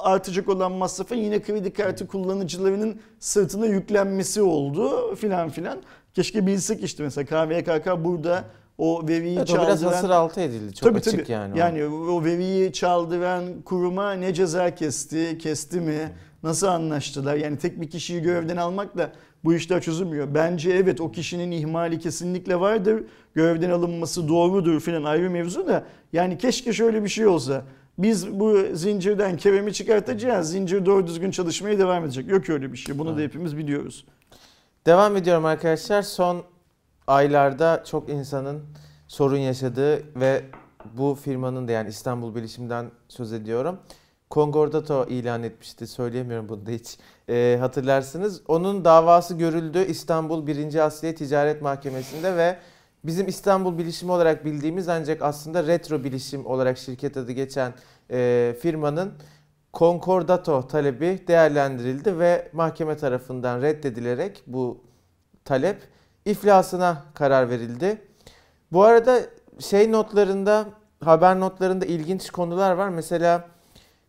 artacak 0.03 0.49
olan 0.49 0.71
masrafın 0.71 1.15
yine 1.15 1.41
kredi 1.41 1.73
kartı 1.73 2.07
kullanıcılarının 2.07 2.99
sırtına 3.19 3.65
yüklenmesi 3.65 4.41
oldu 4.41 5.15
filan 5.15 5.49
filan. 5.49 5.77
Keşke 6.13 6.47
bilsek 6.47 6.83
işte 6.83 7.03
mesela 7.03 7.25
KVKK 7.25 8.05
burada 8.05 8.43
o 8.77 9.07
veriyi 9.07 9.37
Evet, 9.37 9.49
o 9.49 9.53
biraz 9.53 9.67
çaldıran 9.81 9.93
hasır 9.93 10.09
altı 10.09 10.41
edildi. 10.41 10.73
Çok 10.73 10.89
Tabii, 10.89 10.97
açık 10.99 11.11
tabii. 11.11 11.31
yani. 11.31 11.59
Yani 11.59 11.85
o 11.85 12.23
veriyi 12.23 12.73
çaldıran 12.73 13.43
kuruma 13.65 14.11
ne 14.13 14.33
ceza 14.33 14.75
kesti, 14.75 15.37
kesti 15.37 15.79
mi? 15.79 16.11
Nasıl 16.45 16.67
anlaştılar? 16.67 17.35
Yani 17.35 17.57
tek 17.57 17.81
bir 17.81 17.89
kişiyi 17.89 18.21
görevden 18.21 18.57
almakla 18.57 19.11
bu 19.43 19.53
işler 19.53 19.81
çözülmüyor. 19.81 20.33
Bence 20.33 20.71
evet 20.71 21.01
o 21.01 21.11
kişinin 21.11 21.51
ihmali 21.51 21.99
kesinlikle 21.99 22.59
vardır. 22.59 23.03
Görevden 23.33 23.69
alınması 23.69 24.27
doğrudur 24.27 24.79
filan 24.79 25.03
ayrı 25.03 25.29
mevzu 25.29 25.67
da. 25.67 25.83
Yani 26.13 26.37
keşke 26.37 26.73
şöyle 26.73 27.03
bir 27.03 27.09
şey 27.09 27.27
olsa. 27.27 27.63
Biz 27.97 28.39
bu 28.39 28.57
zincirden 28.73 29.37
Kerem'i 29.37 29.73
çıkartacağız. 29.73 30.51
Zincir 30.51 30.85
doğru 30.85 31.07
düzgün 31.07 31.31
çalışmaya 31.31 31.79
devam 31.79 32.03
edecek. 32.03 32.27
Yok 32.27 32.49
öyle 32.49 32.71
bir 32.71 32.77
şey. 32.77 32.99
Bunu 32.99 33.17
da 33.17 33.21
hepimiz 33.21 33.57
biliyoruz. 33.57 34.05
Devam 34.85 35.17
ediyorum 35.17 35.45
arkadaşlar. 35.45 36.01
Son 36.01 36.43
aylarda 37.07 37.83
çok 37.87 38.09
insanın 38.09 38.61
sorun 39.07 39.37
yaşadığı 39.37 40.19
ve 40.19 40.41
bu 40.93 41.17
firmanın 41.23 41.67
da 41.67 41.71
yani 41.71 41.89
İstanbul 41.89 42.35
Bilişim'den 42.35 42.91
söz 43.07 43.33
ediyorum. 43.33 43.79
Concordato 44.31 45.05
ilan 45.09 45.43
etmişti. 45.43 45.87
Söyleyemiyorum 45.87 46.49
bunu 46.49 46.65
da 46.65 46.71
hiç. 46.71 46.97
Ee, 47.29 47.57
hatırlarsınız. 47.59 48.41
Onun 48.47 48.85
davası 48.85 49.37
görüldü 49.37 49.85
İstanbul 49.87 50.47
1. 50.47 50.75
Asliye 50.75 51.15
Ticaret 51.15 51.61
Mahkemesi'nde 51.61 52.37
ve 52.37 52.57
bizim 53.03 53.27
İstanbul 53.27 53.77
Bilişim 53.77 54.09
olarak 54.09 54.45
bildiğimiz 54.45 54.89
ancak 54.89 55.21
aslında 55.21 55.67
Retro 55.67 56.03
Bilişim 56.03 56.45
olarak 56.45 56.77
şirket 56.77 57.17
adı 57.17 57.31
geçen 57.31 57.73
e, 58.11 58.55
firmanın 58.61 59.13
Concordato 59.73 60.67
talebi 60.67 61.23
değerlendirildi 61.27 62.19
ve 62.19 62.49
mahkeme 62.53 62.97
tarafından 62.97 63.61
reddedilerek 63.61 64.43
bu 64.47 64.83
talep 65.45 65.81
iflasına 66.25 67.03
karar 67.13 67.49
verildi. 67.49 68.01
Bu 68.71 68.83
arada 68.83 69.19
şey 69.59 69.91
notlarında, 69.91 70.65
haber 71.03 71.39
notlarında 71.39 71.85
ilginç 71.85 72.29
konular 72.29 72.71
var. 72.71 72.89
Mesela 72.89 73.47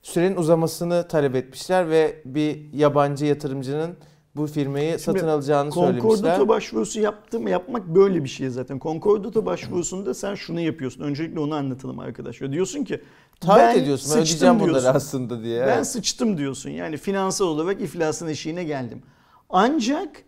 sürenin 0.07 0.37
uzamasını 0.37 1.09
talep 1.09 1.35
etmişler 1.35 1.91
ve 1.91 2.23
bir 2.25 2.73
yabancı 2.73 3.27
yatırımcının 3.27 3.97
bu 4.37 4.47
firmayı 4.47 4.91
Şimdi 4.91 5.03
satın 5.03 5.29
alacağını 5.29 5.73
söylemişler. 5.73 6.03
Concordato 6.03 6.49
başvurusu 6.49 7.01
yaptım 7.01 7.49
yapmak 7.49 7.87
böyle 7.87 8.25
bir 8.25 8.29
şey 8.29 8.49
zaten. 8.49 8.79
Concordato 8.79 9.47
başvurusunda 9.47 10.15
sen 10.15 10.35
şunu 10.35 10.61
yapıyorsun. 10.61 11.03
Öncelikle 11.03 11.41
onu 11.41 11.55
anlatalım 11.55 11.99
arkadaşlar. 11.99 12.53
Diyorsun 12.53 12.85
ki 12.85 13.03
Taahhüt 13.41 13.83
ediyorsun 13.83 14.13
ben 14.15 14.23
ödeyeceğim 14.23 14.61
bunları 14.61 14.71
diyorsun. 14.71 14.95
aslında 14.95 15.43
diye. 15.43 15.67
Ben 15.67 15.83
sıçtım 15.83 16.39
diyorsun. 16.39 16.71
Yani 16.71 16.97
finansal 16.97 17.47
olarak 17.47 17.81
iflasın 17.81 18.29
eşiğine 18.29 18.65
geldim. 18.65 19.03
Ancak 19.51 20.23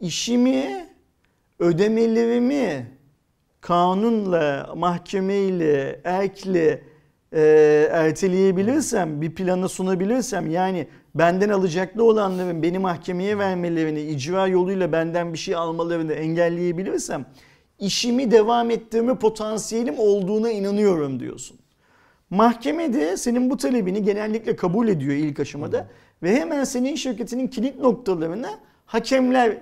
işimi, 0.00 0.88
ödemelerimi 1.58 2.98
kanunla, 3.60 4.72
mahkemeyle, 4.76 6.00
erkle 6.04 6.93
e, 7.34 7.88
erteleyebilirsem, 7.92 9.20
bir 9.20 9.34
plana 9.34 9.68
sunabilirsem 9.68 10.50
yani 10.50 10.88
benden 11.14 11.48
alacaklı 11.48 12.04
olanların 12.04 12.62
beni 12.62 12.78
mahkemeye 12.78 13.38
vermelerini, 13.38 14.00
icra 14.00 14.46
yoluyla 14.46 14.92
benden 14.92 15.32
bir 15.32 15.38
şey 15.38 15.54
almalarını 15.54 16.12
engelleyebilirsem 16.12 17.26
işimi 17.78 18.30
devam 18.30 18.70
ettirme 18.70 19.18
potansiyelim 19.18 19.94
olduğuna 19.98 20.50
inanıyorum 20.50 21.20
diyorsun. 21.20 21.58
Mahkemede 22.30 23.16
senin 23.16 23.50
bu 23.50 23.56
talebini 23.56 24.02
genellikle 24.02 24.56
kabul 24.56 24.88
ediyor 24.88 25.12
ilk 25.12 25.40
aşamada 25.40 25.88
ve 26.22 26.40
hemen 26.40 26.64
senin 26.64 26.94
şirketinin 26.94 27.48
kilit 27.48 27.78
noktalarına 27.78 28.50
hakemler 28.86 29.58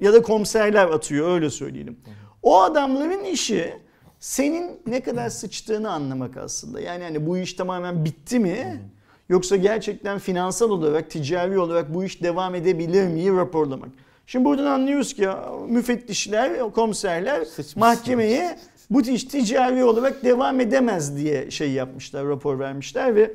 ya 0.00 0.12
da 0.12 0.22
komiserler 0.22 0.86
atıyor 0.86 1.34
öyle 1.34 1.50
söyleyelim. 1.50 1.98
O 2.42 2.62
adamların 2.62 3.24
işi 3.24 3.74
senin 4.20 4.82
ne 4.86 5.00
kadar 5.00 5.28
sıçtığını 5.28 5.90
anlamak 5.90 6.36
aslında. 6.36 6.80
Yani 6.80 7.04
hani 7.04 7.26
bu 7.26 7.38
iş 7.38 7.54
tamamen 7.54 8.04
bitti 8.04 8.38
mi? 8.38 8.82
Yoksa 9.28 9.56
gerçekten 9.56 10.18
finansal 10.18 10.70
olarak, 10.70 11.10
ticari 11.10 11.58
olarak 11.58 11.94
bu 11.94 12.04
iş 12.04 12.22
devam 12.22 12.54
edebilir 12.54 13.06
mi 13.06 13.36
raporlamak. 13.36 13.88
Şimdi 14.26 14.44
buradan 14.44 14.64
anlıyoruz 14.64 15.14
ki 15.14 15.28
müfettişler, 15.68 16.70
komiserler 16.72 17.44
Sıçmışsın. 17.44 17.80
mahkemeye 17.80 18.58
bu 18.90 19.00
iş 19.00 19.24
ticari 19.24 19.84
olarak 19.84 20.24
devam 20.24 20.60
edemez 20.60 21.16
diye 21.16 21.50
şey 21.50 21.72
yapmışlar, 21.72 22.26
rapor 22.26 22.58
vermişler 22.58 23.14
ve 23.14 23.34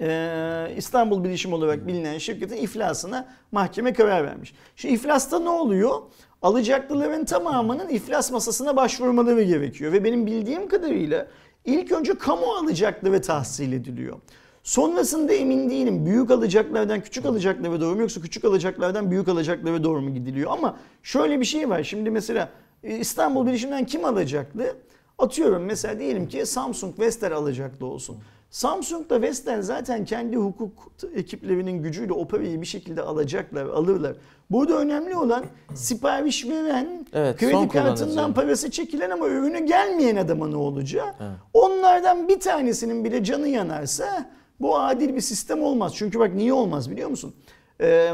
e, 0.00 0.74
İstanbul 0.76 1.24
Bilişim 1.24 1.52
olarak 1.52 1.86
bilinen 1.86 2.18
şirketin 2.18 2.56
iflasına 2.56 3.28
mahkeme 3.52 3.92
karar 3.92 4.24
vermiş. 4.24 4.54
Şimdi 4.76 4.94
iflasta 4.94 5.38
ne 5.38 5.48
oluyor? 5.48 6.02
Alacaklıların 6.42 7.24
tamamının 7.24 7.88
iflas 7.88 8.30
masasına 8.30 8.76
başvurmaları 8.76 9.42
gerekiyor 9.42 9.92
ve 9.92 10.04
benim 10.04 10.26
bildiğim 10.26 10.68
kadarıyla 10.68 11.26
ilk 11.64 11.92
önce 11.92 12.14
kamu 12.14 12.46
alacakları 12.46 13.22
tahsil 13.22 13.72
ediliyor. 13.72 14.16
Sonrasında 14.62 15.32
emin 15.32 15.70
değilim. 15.70 16.06
Büyük 16.06 16.30
alacaklardan 16.30 17.00
küçük 17.00 17.26
alacaklara 17.26 17.80
doğru 17.80 17.94
mu 17.94 18.00
yoksa 18.00 18.20
küçük 18.20 18.44
alacaklardan 18.44 19.10
büyük 19.10 19.28
alacaklara 19.28 19.84
doğru 19.84 20.00
mu 20.00 20.14
gidiliyor? 20.14 20.50
Ama 20.50 20.76
şöyle 21.02 21.40
bir 21.40 21.44
şey 21.44 21.68
var. 21.68 21.82
Şimdi 21.82 22.10
mesela 22.10 22.48
e, 22.84 22.96
İstanbul 22.96 23.46
Bilişim'den 23.46 23.86
kim 23.86 24.04
alacaklı? 24.04 24.76
Atıyorum 25.18 25.62
mesela 25.62 25.98
diyelim 25.98 26.28
ki 26.28 26.46
Samsung 26.46 26.98
Vestel 26.98 27.32
alacaklı 27.32 27.86
olsun. 27.86 28.16
Samsung 28.50 29.10
da 29.10 29.22
Vestel 29.22 29.62
zaten 29.62 30.04
kendi 30.04 30.36
hukuk 30.36 30.92
ekiplerinin 31.14 31.82
gücüyle 31.82 32.12
o 32.12 32.28
bir 32.32 32.66
şekilde 32.66 33.02
alacaklar, 33.02 33.66
alırlar. 33.66 34.16
Burada 34.50 34.78
önemli 34.78 35.16
olan 35.16 35.44
sipariş 35.74 36.48
veren, 36.48 37.06
Evet, 37.12 37.36
kredi 37.36 37.68
kartından 37.68 38.34
parası 38.34 38.70
çekilen 38.70 39.10
ama 39.10 39.28
ürünü 39.28 39.66
gelmeyen 39.66 40.16
adama 40.16 40.48
ne 40.48 40.56
olacağı. 40.56 41.06
Evet. 41.06 41.32
Onlardan 41.54 42.28
bir 42.28 42.40
tanesinin 42.40 43.04
bile 43.04 43.24
canı 43.24 43.48
yanarsa 43.48 44.30
bu 44.60 44.78
adil 44.78 45.14
bir 45.14 45.20
sistem 45.20 45.62
olmaz. 45.62 45.92
Çünkü 45.96 46.18
bak 46.18 46.34
niye 46.34 46.52
olmaz 46.52 46.90
biliyor 46.90 47.10
musun? 47.10 47.34
Ee, 47.80 48.12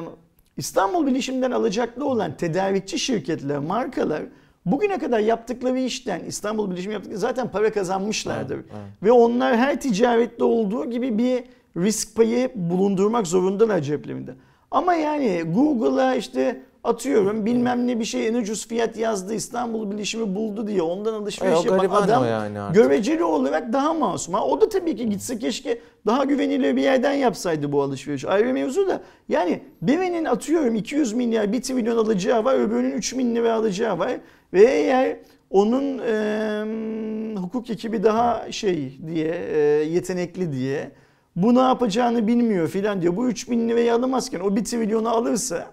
İstanbul 0.57 1.07
Bilişim'den 1.07 1.51
alacaklı 1.51 2.05
olan 2.09 2.37
tedarikçi 2.37 2.99
şirketler, 2.99 3.59
markalar 3.59 4.23
bugüne 4.67 4.99
kadar 4.99 5.19
yaptıkları 5.19 5.79
işten 5.79 6.21
İstanbul 6.25 6.71
Bilişim 6.71 6.93
yaptıkları 6.93 7.19
zaten 7.19 7.51
para 7.51 7.73
kazanmışlardır. 7.73 8.55
Evet, 8.55 8.65
evet. 8.71 9.03
Ve 9.03 9.13
onlar 9.13 9.57
her 9.57 9.81
ticarette 9.81 10.45
olduğu 10.45 10.91
gibi 10.91 11.19
bir 11.19 11.45
risk 11.77 12.17
payı 12.17 12.53
bulundurmak 12.55 13.27
zorundalar 13.27 13.81
ceplerinde. 13.81 14.35
Ama 14.71 14.95
yani 14.95 15.43
Google'a 15.55 16.15
işte 16.15 16.61
atıyorum 16.85 17.47
bilmem 17.47 17.87
ne 17.87 18.01
bir 18.01 18.05
şey 18.05 18.27
en 18.29 18.35
ucuz 18.35 18.69
fiyat 18.69 18.97
yazdı 18.97 19.35
İstanbul 19.35 19.91
Bilişimi 19.91 20.35
buldu 20.35 20.67
diye 20.67 20.83
ondan 20.83 21.15
alışveriş 21.15 21.67
E, 21.67 21.71
yapan 21.71 22.03
adam 22.03 22.27
yani 22.27 22.61
artık. 22.61 22.83
göreceli 22.83 23.25
olarak 23.25 23.73
daha 23.73 23.95
masum. 23.95 24.35
Ha, 24.35 24.45
o 24.45 24.61
da 24.61 24.69
tabii 24.69 24.97
ki 24.97 25.09
gitse 25.11 25.39
keşke 25.39 25.79
daha 26.07 26.25
güvenilir 26.25 26.77
bir 26.77 26.83
yerden 26.83 27.13
yapsaydı 27.13 27.73
bu 27.73 27.83
alışveriş. 27.83 28.25
Ayrı 28.25 28.53
mevzu 28.53 28.89
da 28.89 29.01
yani 29.29 29.61
birinin 29.83 30.25
atıyorum 30.25 30.75
200 30.75 31.13
milyar 31.13 31.53
1 31.53 31.63
trilyon 31.63 31.97
alacağı 31.97 32.45
var 32.45 32.55
öbürünün 32.55 32.93
3 32.93 33.19
bin 33.19 33.35
lira 33.37 33.55
alacağı 33.55 33.99
var. 33.99 34.13
Ve 34.53 34.65
eğer 34.65 35.17
onun 35.51 35.99
e, 35.99 37.39
hukuk 37.41 37.71
ekibi 37.71 38.03
daha 38.03 38.53
şey 38.53 38.99
diye 39.07 39.35
e, 39.55 39.59
yetenekli 39.85 40.53
diye 40.53 40.91
bu 41.37 41.55
ne 41.55 41.61
yapacağını 41.61 42.27
bilmiyor 42.27 42.69
filan 42.69 43.03
diyor. 43.03 43.17
Bu 43.17 43.29
3 43.29 43.51
bin 43.51 43.69
lirayı 43.69 43.95
alamazken 43.95 44.41
o 44.41 44.57
1 44.57 44.65
trilyonu 44.65 45.09
alırsa 45.09 45.67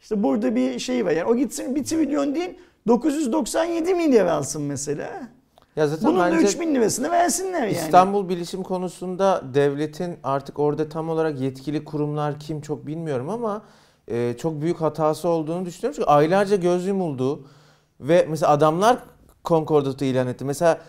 işte 0.00 0.22
burada 0.22 0.54
bir 0.54 0.78
şey 0.78 1.06
var. 1.06 1.10
Yani 1.10 1.28
o 1.30 1.36
gitsin 1.36 1.74
1 1.74 1.84
trilyon 1.84 2.34
değil 2.34 2.58
997 2.86 3.94
milyar 3.94 4.26
alsın 4.26 4.62
mesela. 4.62 5.28
Ya 5.76 5.86
zaten 5.86 6.08
Bunun 6.08 6.20
da 6.20 6.32
bence 6.32 6.46
3 6.46 6.60
bin 6.60 6.74
lirasını 6.74 7.10
versinler 7.10 7.60
yani. 7.60 7.72
İstanbul 7.72 8.28
Bilişim 8.28 8.62
konusunda 8.62 9.42
devletin 9.54 10.16
artık 10.22 10.58
orada 10.58 10.88
tam 10.88 11.08
olarak 11.08 11.40
yetkili 11.40 11.84
kurumlar 11.84 12.40
kim 12.40 12.60
çok 12.60 12.86
bilmiyorum 12.86 13.28
ama 13.28 13.62
e, 14.08 14.34
çok 14.38 14.62
büyük 14.62 14.80
hatası 14.80 15.28
olduğunu 15.28 15.66
düşünüyorum. 15.66 15.96
Çünkü 15.96 16.10
aylarca 16.10 16.56
göz 16.56 16.86
yumuldu 16.86 17.46
ve 18.00 18.26
mesela 18.30 18.52
adamlar 18.52 18.98
Concordat'ı 19.44 20.04
ilan 20.04 20.26
etti. 20.26 20.44
Mesela 20.44 20.80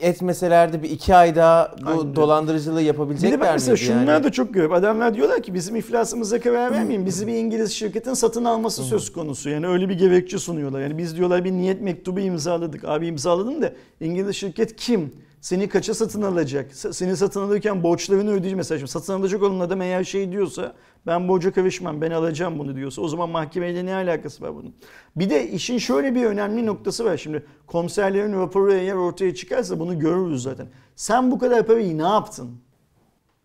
etmeselerdi 0.00 0.82
bir 0.82 0.90
iki 0.90 1.14
ay 1.14 1.36
daha 1.36 1.74
bu 1.82 1.90
Aynen. 1.90 2.16
dolandırıcılığı 2.16 2.78
Bir 2.78 2.82
de 2.84 2.86
yapabilecekler 2.86 3.40
bak 3.40 3.48
mesela 3.52 3.72
miydi 3.74 3.84
şunlar 3.84 4.12
yani? 4.14 4.24
da 4.24 4.32
çok 4.32 4.54
garip. 4.54 4.72
Adamlar 4.72 5.14
diyorlar 5.14 5.42
ki 5.42 5.54
bizim 5.54 5.76
iflasımıza 5.76 6.40
karar 6.40 6.72
vermeyin. 6.72 7.06
Bizi 7.06 7.26
bir 7.26 7.32
İngiliz 7.34 7.72
şirketin 7.72 8.14
satın 8.14 8.44
alması 8.44 8.82
söz 8.82 9.12
konusu. 9.12 9.50
Yani 9.50 9.66
öyle 9.66 9.88
bir 9.88 9.94
gerekçe 9.98 10.38
sunuyorlar. 10.38 10.80
Yani 10.80 10.98
biz 10.98 11.16
diyorlar 11.16 11.44
bir 11.44 11.52
niyet 11.52 11.80
mektubu 11.82 12.20
imzaladık. 12.20 12.84
Abi 12.84 13.06
imzaladım 13.06 13.62
da 13.62 13.72
İngiliz 14.00 14.36
şirket 14.36 14.76
kim? 14.76 15.12
Seni 15.40 15.68
kaça 15.68 15.94
satın 15.94 16.22
alacak? 16.22 16.74
Seni 16.74 17.16
satın 17.16 17.40
alırken 17.42 17.82
borçlarını 17.82 18.30
ödeyecek 18.30 18.56
mesela. 18.56 18.78
Şimdi 18.78 18.90
satın 18.90 19.12
alacak 19.20 19.42
olan 19.42 19.60
adam 19.60 19.82
eğer 19.82 20.04
şey 20.04 20.32
diyorsa 20.32 20.72
ben 21.06 21.28
borca 21.28 21.52
karışmam 21.52 22.00
ben 22.00 22.10
alacağım 22.10 22.58
bunu 22.58 22.76
diyorsa 22.76 23.02
o 23.02 23.08
zaman 23.08 23.28
mahkemeyle 23.30 23.86
ne 23.86 23.94
alakası 23.94 24.44
var 24.44 24.54
bunun? 24.54 24.74
Bir 25.16 25.30
de 25.30 25.48
işin 25.50 25.78
şöyle 25.78 26.14
bir 26.14 26.24
önemli 26.24 26.66
noktası 26.66 27.04
var. 27.04 27.16
Şimdi 27.16 27.46
komiserlerin 27.66 28.32
raporu 28.40 28.72
eğer 28.72 28.94
ortaya 28.94 29.34
çıkarsa 29.34 29.80
bunu 29.80 29.98
görürüz 29.98 30.42
zaten. 30.42 30.66
Sen 30.96 31.30
bu 31.30 31.38
kadar 31.38 31.66
parayı 31.66 31.98
ne 31.98 32.02
yaptın? 32.02 32.50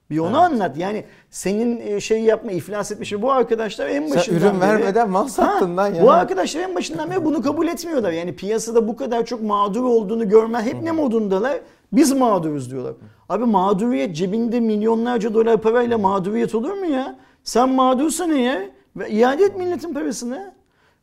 Bir 0.09 0.19
onu 0.19 0.27
Evet. 0.27 0.35
anlat. 0.37 0.77
Yani 0.77 1.05
senin 1.29 1.79
e, 1.79 1.99
şey 1.99 2.21
yapma, 2.23 2.51
iflas 2.51 2.91
etmiş. 2.91 3.13
Bu 3.21 3.31
arkadaşlar 3.31 3.87
en 3.89 4.07
Sen 4.07 4.17
başından 4.17 4.39
ürün 4.41 4.61
beri- 4.61 4.69
vermeden 4.69 5.09
mal 5.09 5.27
sattın 5.27 5.77
lan 5.77 5.93
ya. 5.93 6.03
Bu 6.03 6.11
arkadaşlar 6.11 6.61
en 6.61 6.75
başından 6.75 7.09
beri 7.11 7.25
bunu 7.25 7.41
kabul 7.41 7.67
etmiyorlar. 7.67 8.11
Yani 8.11 8.35
piyasada 8.35 8.87
bu 8.87 8.95
kadar 8.95 9.25
çok 9.25 9.41
mağdur 9.41 9.83
olduğunu 9.83 10.29
görme 10.29 10.61
hep 10.61 10.81
ne 10.81 10.91
modundalar? 10.91 11.59
Biz 11.93 12.11
mağduruz 12.11 12.71
diyorlar. 12.71 12.93
Abi 13.29 13.45
mağduriyet 13.45 14.15
cebinde 14.15 14.59
milyonlarca 14.59 15.33
dolar 15.33 15.61
parayla 15.61 15.97
mağduriyet 15.97 16.55
olur 16.55 16.73
mu 16.73 16.85
ya? 16.85 17.19
Sen 17.43 17.69
mağdursan 17.69 18.31
eğer 18.31 18.69
iade 19.09 19.43
et 19.43 19.57
milletin 19.57 19.93
parasını. 19.93 20.53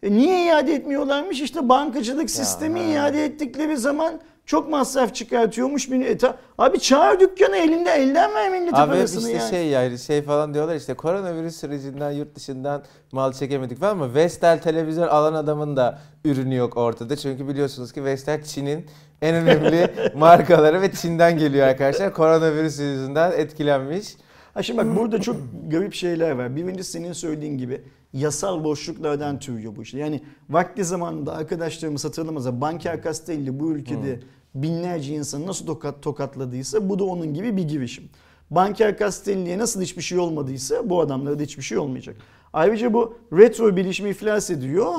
E 0.02 0.12
niye 0.12 0.46
iade 0.46 0.74
etmiyorlarmış? 0.74 1.40
İşte 1.40 1.68
bankacılık 1.68 2.30
sistemi 2.30 2.80
ha. 2.80 2.86
iade 2.86 3.24
ettikleri 3.24 3.76
zaman 3.76 4.20
çok 4.46 4.70
masraf 4.70 5.14
çıkartıyormuş. 5.14 5.88
E, 5.90 6.18
ta- 6.18 6.36
abi 6.58 6.80
çağır 6.80 7.20
dükkanı 7.20 7.56
elinde 7.56 7.90
elden 7.90 8.34
ver 8.34 8.50
milletin 8.50 8.76
Abi 8.76 8.90
parasını 8.90 9.20
işte 9.20 9.32
yani. 9.38 9.50
şey 9.50 9.66
yani 9.66 9.98
şey 9.98 10.22
falan 10.22 10.54
diyorlar 10.54 10.76
işte 10.76 10.94
koronavirüs 10.94 11.56
sürecinden 11.56 12.10
yurt 12.10 12.34
dışından 12.34 12.82
mal 13.12 13.32
çekemedik 13.32 13.80
falan 13.80 13.92
ama 13.92 14.14
Vestel 14.14 14.58
televizyon 14.62 15.08
alan 15.08 15.34
adamın 15.34 15.76
da 15.76 15.98
ürünü 16.24 16.54
yok 16.54 16.76
ortada. 16.76 17.16
Çünkü 17.16 17.48
biliyorsunuz 17.48 17.92
ki 17.92 18.04
Vestel 18.04 18.42
Çin'in 18.44 18.86
en 19.22 19.34
önemli 19.34 19.90
markaları 20.16 20.82
ve 20.82 20.92
Çin'den 20.92 21.38
geliyor 21.38 21.66
arkadaşlar. 21.66 22.14
Koronavirüs 22.14 22.80
yüzünden 22.80 23.32
etkilenmiş. 23.32 24.16
Ha 24.54 24.62
şimdi 24.62 24.78
bak 24.78 24.96
burada 24.96 25.20
çok 25.20 25.36
garip 25.68 25.94
şeyler 25.94 26.30
var. 26.30 26.56
Birincisi 26.56 26.90
senin 26.90 27.12
söylediğin 27.12 27.58
gibi 27.58 27.82
yasal 28.12 28.64
boşluklardan 28.64 29.38
türüyor 29.38 29.76
bu 29.76 29.82
işte. 29.82 29.98
Yani 29.98 30.22
vakti 30.50 30.84
zamanında 30.84 31.36
arkadaşlarımız 31.36 32.04
hatırlamazsa 32.04 32.60
Banker 32.60 33.02
Castelli 33.02 33.60
bu 33.60 33.72
ülkede 33.72 34.20
binlerce 34.54 35.14
insanı 35.14 35.46
nasıl 35.46 35.66
tokat, 35.66 36.02
tokatladıysa 36.02 36.88
bu 36.88 36.98
da 36.98 37.04
onun 37.04 37.34
gibi 37.34 37.56
bir 37.56 37.68
girişim. 37.68 38.04
Banker 38.50 38.98
Castelli'ye 38.98 39.58
nasıl 39.58 39.82
hiçbir 39.82 40.02
şey 40.02 40.18
olmadıysa 40.18 40.90
bu 40.90 41.00
adamlara 41.00 41.38
da 41.38 41.42
hiçbir 41.42 41.62
şey 41.62 41.78
olmayacak. 41.78 42.16
Ayrıca 42.52 42.92
bu 42.92 43.14
retro 43.32 43.76
bilişimi 43.76 44.10
iflas 44.10 44.50
ediyor. 44.50 44.94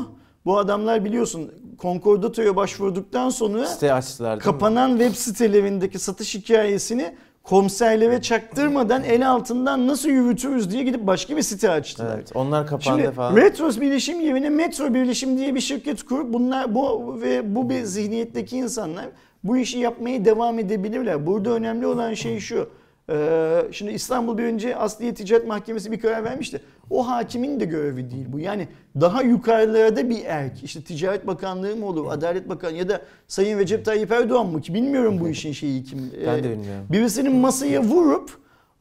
Bu 0.46 0.58
adamlar 0.58 1.06
biliyorsun 1.06 1.52
Concordato'ya 1.80 2.56
başvurduktan 2.56 3.30
sonra 3.30 3.66
Site 3.66 3.94
açtılar 3.94 4.40
kapanan 4.40 4.90
web 4.90 5.16
sitelerindeki 5.16 6.00
satış 6.00 6.36
hikayesini 6.36 7.16
komiserlere 7.44 8.22
çaktırmadan 8.22 9.04
el 9.04 9.30
altından 9.30 9.88
nasıl 9.88 10.10
yürütürüz 10.10 10.72
diye 10.72 10.84
gidip 10.84 11.08
başka 11.08 11.38
bir 11.38 11.42
site 11.42 11.70
açtılar. 11.70 12.16
Evet, 12.16 12.32
onlar 12.36 12.68
kapandı 12.68 13.02
Şimdi 13.02 13.16
falan. 13.16 13.36
Retros 13.36 13.80
Bilişim 13.80 14.22
yerine 14.22 14.50
Metro 14.50 14.94
Bilişim 14.94 15.38
diye 15.38 15.56
bir 15.56 15.60
şirket 15.60 16.04
kurup 16.04 16.34
bunlar 16.34 16.76
bu 16.76 17.18
ve 17.22 17.56
bu 17.56 17.70
bir 17.70 17.84
zihniyetteki 17.84 18.58
insanlar 18.58 19.06
bu 19.44 19.58
işi 19.58 19.80
yapmaya 19.80 20.26
devam 20.26 20.60
edebilirler. 20.60 21.28
Burada 21.28 21.50
önemli 21.50 21.88
olan 21.88 22.14
şey 22.14 22.40
şu. 22.40 22.70
Ee, 23.12 23.62
şimdi 23.72 23.92
İstanbul 23.92 24.38
bir 24.38 24.44
önce 24.44 24.76
Asliye 24.76 25.14
Ticaret 25.14 25.48
Mahkemesi 25.48 25.92
bir 25.92 26.00
karar 26.00 26.24
vermişti. 26.24 26.62
O 26.90 27.08
hakimin 27.08 27.60
de 27.60 27.66
görevi 27.66 28.12
değil 28.12 28.26
bu. 28.30 28.40
Yani 28.40 28.68
daha 29.02 29.22
yukarılarda 29.24 30.10
bir 30.10 30.26
erk. 30.26 30.64
İşte 30.64 30.82
Ticaret 30.82 31.28
Bakanlığı 31.28 31.76
mı 31.76 31.86
olur, 31.86 32.06
Adalet 32.10 32.50
Bakanlığı 32.50 32.78
ya 32.78 32.90
da 32.90 33.02
Sayın 33.28 33.60
Recep 33.60 33.86
Tayyip 33.86 34.12
Erdoğan 34.12 34.48
mı 34.48 34.62
ki 34.62 34.74
bilmiyorum 34.74 35.18
bu 35.20 35.30
işin 35.30 35.52
şeyi 35.52 35.84
kim. 35.84 36.00
Ben 36.28 36.38
Ee, 36.38 36.44
de 36.44 36.52
bilmiyorum. 36.52 36.86
birisinin 36.92 37.36
masaya 37.36 37.84
vurup 37.84 38.32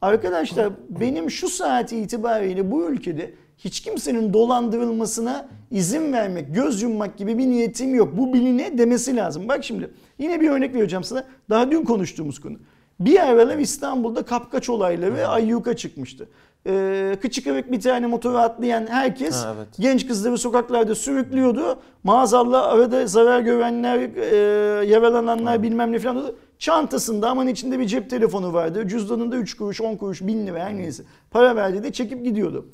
arkadaşlar 0.01 0.69
benim 0.89 1.31
şu 1.31 1.49
saat 1.49 1.93
itibariyle 1.93 2.71
bu 2.71 2.89
ülkede 2.89 3.33
hiç 3.57 3.79
kimsenin 3.79 4.33
dolandırılmasına 4.33 5.47
izin 5.71 6.13
vermek, 6.13 6.55
göz 6.55 6.81
yummak 6.81 7.17
gibi 7.17 7.37
bir 7.37 7.45
niyetim 7.47 7.95
yok. 7.95 8.17
Bu 8.17 8.33
biline 8.33 8.77
demesi 8.77 9.15
lazım. 9.15 9.47
Bak 9.47 9.63
şimdi 9.63 9.89
yine 10.19 10.41
bir 10.41 10.49
örnek 10.49 10.75
vereceğim 10.75 11.03
sana. 11.03 11.23
Daha 11.49 11.71
dün 11.71 11.83
konuştuğumuz 11.85 12.39
konu. 12.41 12.57
Bir 12.99 13.19
aralar 13.19 13.57
İstanbul'da 13.57 14.23
kapkaç 14.23 14.69
olayları 14.69 15.15
ve 15.15 15.27
ayyuka 15.27 15.75
çıkmıştı. 15.75 16.29
Ee, 16.67 17.17
kıçı 17.21 17.43
kırık 17.43 17.71
bir 17.71 17.81
tane 17.81 18.07
motora 18.07 18.39
atlayan 18.41 18.87
herkes 18.87 19.35
Ha, 19.43 19.53
evet. 19.57 19.67
genç 19.79 20.07
kızları 20.07 20.37
sokaklarda 20.37 20.95
sürüklüyordu. 20.95 21.79
Maazallah 22.03 22.63
arada 22.73 23.07
zarar 23.07 23.39
görenler, 23.41 23.99
e, 23.99 24.85
yaralananlar 24.85 25.63
bilmem 25.63 25.91
ne 25.91 25.99
falan 25.99 26.15
oldu. 26.15 26.35
Çantasında 26.59 27.29
aman 27.29 27.47
içinde 27.47 27.79
bir 27.79 27.85
cep 27.85 28.09
telefonu 28.09 28.53
vardı. 28.53 28.87
Cüzdanında 28.87 29.35
3 29.35 29.57
kuruş, 29.57 29.81
10 29.81 29.95
kuruş, 29.95 30.21
1000 30.21 30.47
lira 30.47 30.59
her 30.59 30.77
neyse. 30.77 31.03
Para 31.31 31.55
verdi 31.55 31.83
de 31.83 31.91
çekip 31.91 32.23
gidiyordu. 32.23 32.65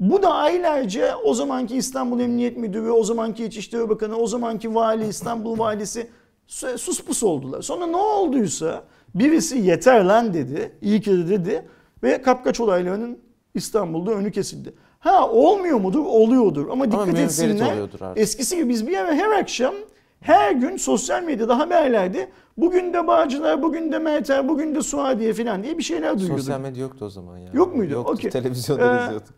Bu 0.00 0.22
da 0.22 0.34
aylarca 0.34 1.16
o 1.24 1.34
zamanki 1.34 1.76
İstanbul 1.76 2.20
Emniyet 2.20 2.56
Müdürü, 2.56 2.90
o 2.90 3.04
zamanki 3.04 3.44
İçişleri 3.44 3.88
Bakanı, 3.88 4.16
o 4.16 4.26
zamanki 4.26 4.74
vali, 4.74 5.06
İstanbul 5.08 5.58
valisi 5.58 6.06
su- 6.46 6.78
sus 6.78 7.04
pus 7.04 7.22
oldular. 7.22 7.62
Sonra 7.62 7.86
ne 7.86 7.96
olduysa 7.96 8.84
birisi 9.14 9.58
yeter 9.58 10.04
lan 10.04 10.34
dedi, 10.34 10.72
iyi 10.82 11.00
ki 11.00 11.10
de 11.12 11.28
dedi 11.28 11.68
ve 12.02 12.22
kapkaç 12.22 12.60
olaylarının 12.60 13.18
İstanbul'da 13.54 14.10
önü 14.12 14.30
kesildi. 14.32 14.72
Ha 14.98 15.30
olmuyor 15.30 15.80
mudur? 15.80 16.04
Oluyordur. 16.06 16.68
Ama 16.68 16.86
dikkat 16.92 17.06
münferit 17.06 17.20
etsinler. 17.30 17.76
Eskisi 18.16 18.56
gibi 18.56 18.68
biz 18.68 18.86
bir 18.86 18.96
ara 18.98 19.14
her 19.14 19.30
akşam 19.30 19.74
her 20.20 20.52
gün 20.52 20.76
sosyal 20.76 21.22
medyada 21.22 21.58
haberlerde 21.58 22.28
bugün 22.56 22.92
de 22.92 23.06
Bağcılar, 23.06 23.62
bugün 23.62 23.92
de 23.92 23.98
Merter, 23.98 24.48
bugün 24.48 24.74
de 24.74 24.82
Suadiye 24.82 25.32
falan 25.34 25.62
diye 25.62 25.78
bir 25.78 25.82
şeyler 25.82 26.18
duyuyorduk. 26.18 26.40
Sosyal 26.40 26.60
medya 26.60 26.82
yoktu 26.82 27.04
o 27.04 27.08
zaman 27.10 27.38
ya. 27.38 27.50
Yok 27.54 27.76
muydu? 27.76 27.92
Yoktu. 27.92 28.12
Okey. 28.12 28.30
Televizyonda 28.30 29.00
Ee, 29.00 29.04
izliyorduk. 29.04 29.34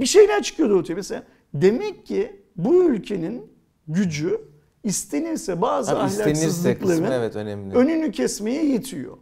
bir 0.00 0.06
şeyler 0.06 0.42
çıkıyordu 0.42 0.74
ortaya 0.78 0.94
mesela. 0.94 1.22
Demek 1.54 2.06
ki 2.06 2.40
bu 2.56 2.84
ülkenin 2.84 3.52
gücü 3.88 4.40
istenirse 4.84 5.62
bazı 5.62 5.98
Abi 5.98 6.08
istenirse 6.08 6.44
kısmı 6.46 6.70
ahlaksızlıkların 6.70 7.12
evet 7.20 7.36
önemli. 7.36 7.74
önünü 7.74 8.12
kesmeye 8.12 8.64
yetiyor. 8.66 9.16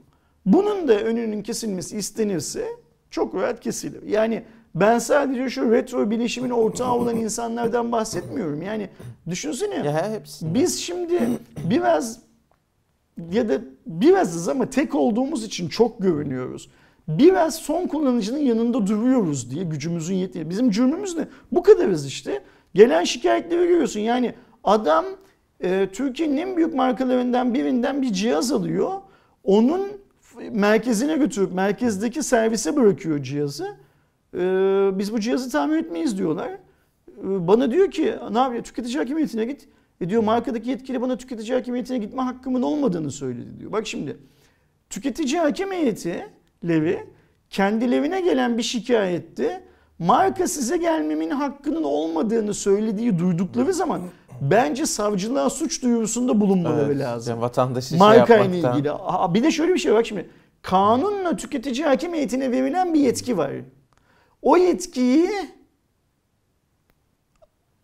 Bunun 0.46 0.88
da 0.88 1.00
önünün 1.00 1.42
kesilmesi 1.42 1.98
istenirse 1.98 2.64
çok 3.10 3.34
rahat 3.34 3.60
kesilir. 3.60 4.02
Yani 4.02 4.42
ben 4.74 4.98
sadece 4.98 5.50
şu 5.50 5.72
retro 5.72 6.10
bilişimin 6.10 6.50
ortağı 6.50 6.92
olan 6.92 7.16
insanlardan 7.16 7.92
bahsetmiyorum. 7.92 8.62
Yani 8.62 8.88
düşünsene 9.30 9.74
ya 9.74 10.12
hepsi. 10.12 10.54
biz 10.54 10.80
şimdi 10.80 11.20
biraz 11.64 12.20
ya 13.32 13.48
da 13.48 13.60
birazız 13.86 14.48
ama 14.48 14.70
tek 14.70 14.94
olduğumuz 14.94 15.44
için 15.44 15.68
çok 15.68 16.02
görünüyoruz. 16.02 16.70
Biraz 17.08 17.54
son 17.54 17.86
kullanıcının 17.86 18.38
yanında 18.38 18.86
duruyoruz 18.86 19.50
diye 19.50 19.64
gücümüzün 19.64 20.14
yettiği. 20.14 20.50
Bizim 20.50 20.70
cürmümüz 20.70 21.16
ne? 21.16 21.28
Bu 21.52 21.62
kadarız 21.62 22.06
işte. 22.06 22.42
Gelen 22.74 23.04
şikayetleri 23.04 23.68
görüyorsun. 23.68 24.00
Yani 24.00 24.34
adam 24.64 25.04
e, 25.60 25.88
Türkiye'nin 25.92 26.36
en 26.36 26.56
büyük 26.56 26.74
markalarından 26.74 27.54
birinden 27.54 28.02
bir 28.02 28.12
cihaz 28.12 28.52
alıyor. 28.52 28.90
Onun 29.44 29.99
merkezine 30.53 31.16
götürüp 31.16 31.53
merkezdeki 31.53 32.22
servise 32.22 32.76
bırakıyor 32.76 33.22
cihazı. 33.22 33.66
E, 34.35 34.38
biz 34.98 35.12
bu 35.12 35.20
cihazı 35.20 35.50
tamir 35.50 35.76
etmeyiz 35.76 36.18
diyorlar. 36.18 36.48
E, 36.48 36.59
Bana 37.22 37.70
diyor 37.70 37.90
ki 37.90 38.14
ne 38.31 38.38
yapıyor? 38.38 38.64
Tüketici 38.64 38.98
hakimiyetine 38.98 39.44
git. 39.44 39.68
E 40.00 40.09
diyor 40.11 40.22
markadaki 40.22 40.70
yetkili 40.70 41.00
bana 41.00 41.18
tüketici 41.18 41.55
hakimiyetine 41.55 41.98
gitme 41.98 42.22
hakkımın 42.22 42.62
olmadığını 42.62 43.11
söyledi 43.11 43.61
diyor. 43.61 43.72
Bak 43.72 43.87
şimdi 43.87 44.16
tüketici 44.90 45.38
hakem 45.40 45.72
heyetileri 45.72 47.07
kendilerine 47.50 48.20
gelen 48.20 48.59
bir 48.59 48.62
şikayette 48.62 49.64
marka 49.98 50.48
size 50.48 50.76
gelmemin 50.76 51.31
hakkının 51.31 51.83
olmadığını 51.83 52.55
söylediği 52.55 53.18
duydukları 53.18 53.72
zaman 53.72 54.00
bence 54.40 54.87
savcılığa 54.87 55.50
suç 55.50 55.83
duyurusunda 55.83 56.40
bulunmaları 56.40 56.87
Evet, 56.92 56.98
lazım. 57.00 57.31
Yani 57.31 57.40
vatandaşı 57.40 57.88
şey 57.88 57.98
Marka 57.98 58.37
ile 58.37 58.42
yapmaktan. 58.42 58.74
ilgili. 58.79 58.90
Aa, 58.92 59.35
Bir 59.35 59.42
de 59.42 59.50
şöyle 59.50 59.74
bir 59.74 59.79
şey 59.79 59.92
bak 59.92 60.07
şimdi. 60.07 60.31
Kanunla 60.62 61.37
tüketici 61.37 61.85
hakim 61.87 62.14
heyetine 62.14 62.50
verilen 62.53 62.94
bir 62.94 63.00
yetki 63.00 63.38
var. 63.38 63.53
O 64.42 64.57
yetkiyi 64.57 65.31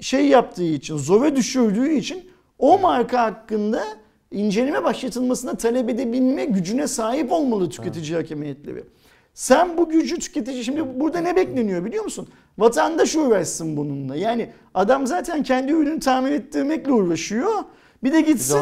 şey 0.01 0.27
yaptığı 0.29 0.63
için, 0.65 0.97
zora 0.97 1.37
düşürdüğü 1.37 1.93
için 1.93 2.31
o 2.59 2.79
marka 2.79 3.23
hakkında 3.23 3.85
inceleme 4.31 4.85
başlatılmasına 4.85 5.55
talep 5.57 5.89
edebilme 5.91 6.45
gücüne 6.45 6.87
sahip 6.89 7.33
olmalı 7.33 7.71
tüketici 7.71 8.15
hakem 8.17 8.43
heyetleri. 8.43 8.85
Sen 9.37 9.77
bu 9.79 9.89
gücü 9.89 10.19
tüketici 10.19 10.65
şimdi 10.65 11.01
burada 11.01 11.19
ne 11.21 11.37
bekleniyor 11.37 11.85
biliyor 11.85 12.05
musun? 12.05 12.29
Vatandaş 12.59 13.17
uğraşsın 13.17 13.77
bununla. 13.77 14.17
Yani 14.17 14.51
adam 14.75 15.07
zaten 15.07 15.43
kendi 15.43 15.73
ürünü 15.73 16.01
tamir 16.01 16.31
ettirmekle 16.33 16.93
uğraşıyor. 16.93 17.53
Bir 18.05 18.13
de 18.13 18.21
gitsin 18.21 18.55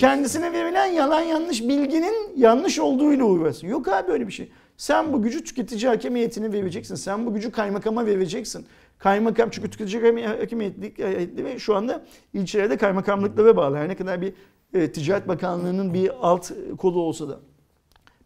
kendisine 0.00 0.52
verilen 0.52 0.86
yalan 0.86 1.20
yanlış 1.20 1.62
bilginin 1.62 2.14
yanlış 2.36 2.78
olduğuyla 2.78 3.24
uğraşsın. 3.24 3.66
Yok 3.66 3.88
abi 3.88 4.12
öyle 4.12 4.26
bir 4.26 4.32
şey. 4.32 4.52
Sen 4.76 5.12
bu 5.12 5.22
gücü 5.22 5.44
tüketici 5.44 5.88
hakem 5.88 6.16
heyetine 6.16 6.52
vereceksin. 6.52 6.94
Sen 6.94 7.26
bu 7.26 7.34
gücü 7.34 7.50
kaymakama 7.50 8.06
vereceksin. 8.06 8.66
Kaymakam 8.98 9.48
çünkü 9.50 9.70
tüketici 9.70 10.02
hakem- 10.02 10.60
heyetli- 10.60 11.04
heyetleri 11.16 11.60
şu 11.60 11.74
anda 11.76 12.02
ilçelerde 12.34 12.76
kaymakamlıklara 12.76 13.56
bağlı. 13.56 13.76
Her 13.76 13.88
ne 13.88 13.96
kadar 13.96 14.20
bir 14.20 14.32
e, 14.74 14.92
Ticaret 14.92 15.28
Bakanlığı'nın 15.28 15.94
bir 15.94 16.10
alt 16.22 16.50
kolu 16.78 17.00
olsa 17.00 17.28
da. 17.28 17.40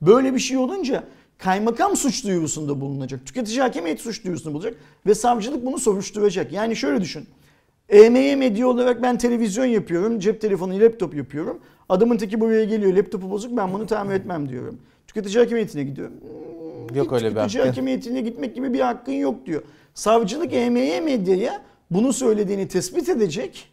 Böyle 0.03 0.35
bir 0.35 0.39
şey 0.39 0.57
olunca 0.57 1.05
kaymakam 1.39 1.97
suç 1.97 2.25
duyurusunda 2.25 2.81
bulunacak. 2.81 3.27
Tüketici 3.27 3.61
hakem 3.61 3.85
heyeti 3.85 4.03
suç 4.03 4.25
duyurusunda 4.25 4.55
bulunacak 4.55 4.75
ve 5.07 5.15
savcılık 5.15 5.67
bunu 5.67 5.79
soruşturacak. 5.79 6.53
Yani 6.53 6.77
şöyle 6.77 7.01
düşün. 7.01 7.27
EME 7.89 8.37
medya 8.37 8.69
olarak 8.69 9.03
ben 9.03 9.19
televizyon 9.19 9.65
yapıyorum, 9.65 10.19
cep 10.19 10.41
telefonu, 10.41 10.81
laptop 10.81 11.15
yapıyorum. 11.15 11.59
Adamın 11.89 12.17
teki 12.17 12.41
buraya 12.41 12.65
geliyor, 12.65 12.93
laptopu 12.95 13.31
bozuk 13.31 13.57
ben 13.57 13.73
bunu 13.73 13.87
tamir 13.87 14.15
etmem 14.15 14.49
diyorum. 14.49 14.79
Tüketici 15.07 15.39
hakem 15.39 15.57
heyetine 15.57 15.83
gidiyorum. 15.83 16.15
Hmm, 16.21 16.97
Yok 16.97 17.05
git 17.07 17.13
öyle 17.13 17.31
bir 17.31 17.35
Tüketici 17.41 17.65
hakem 17.65 17.87
heyetine 17.87 18.21
gitmek 18.21 18.55
gibi 18.55 18.73
bir 18.73 18.81
hakkın 18.81 19.13
yok 19.13 19.47
diyor. 19.47 19.63
Savcılık 19.95 20.53
EME 20.53 21.01
medyaya 21.01 21.63
bunu 21.91 22.13
söylediğini 22.13 22.69
tespit 22.69 23.09
edecek. 23.09 23.73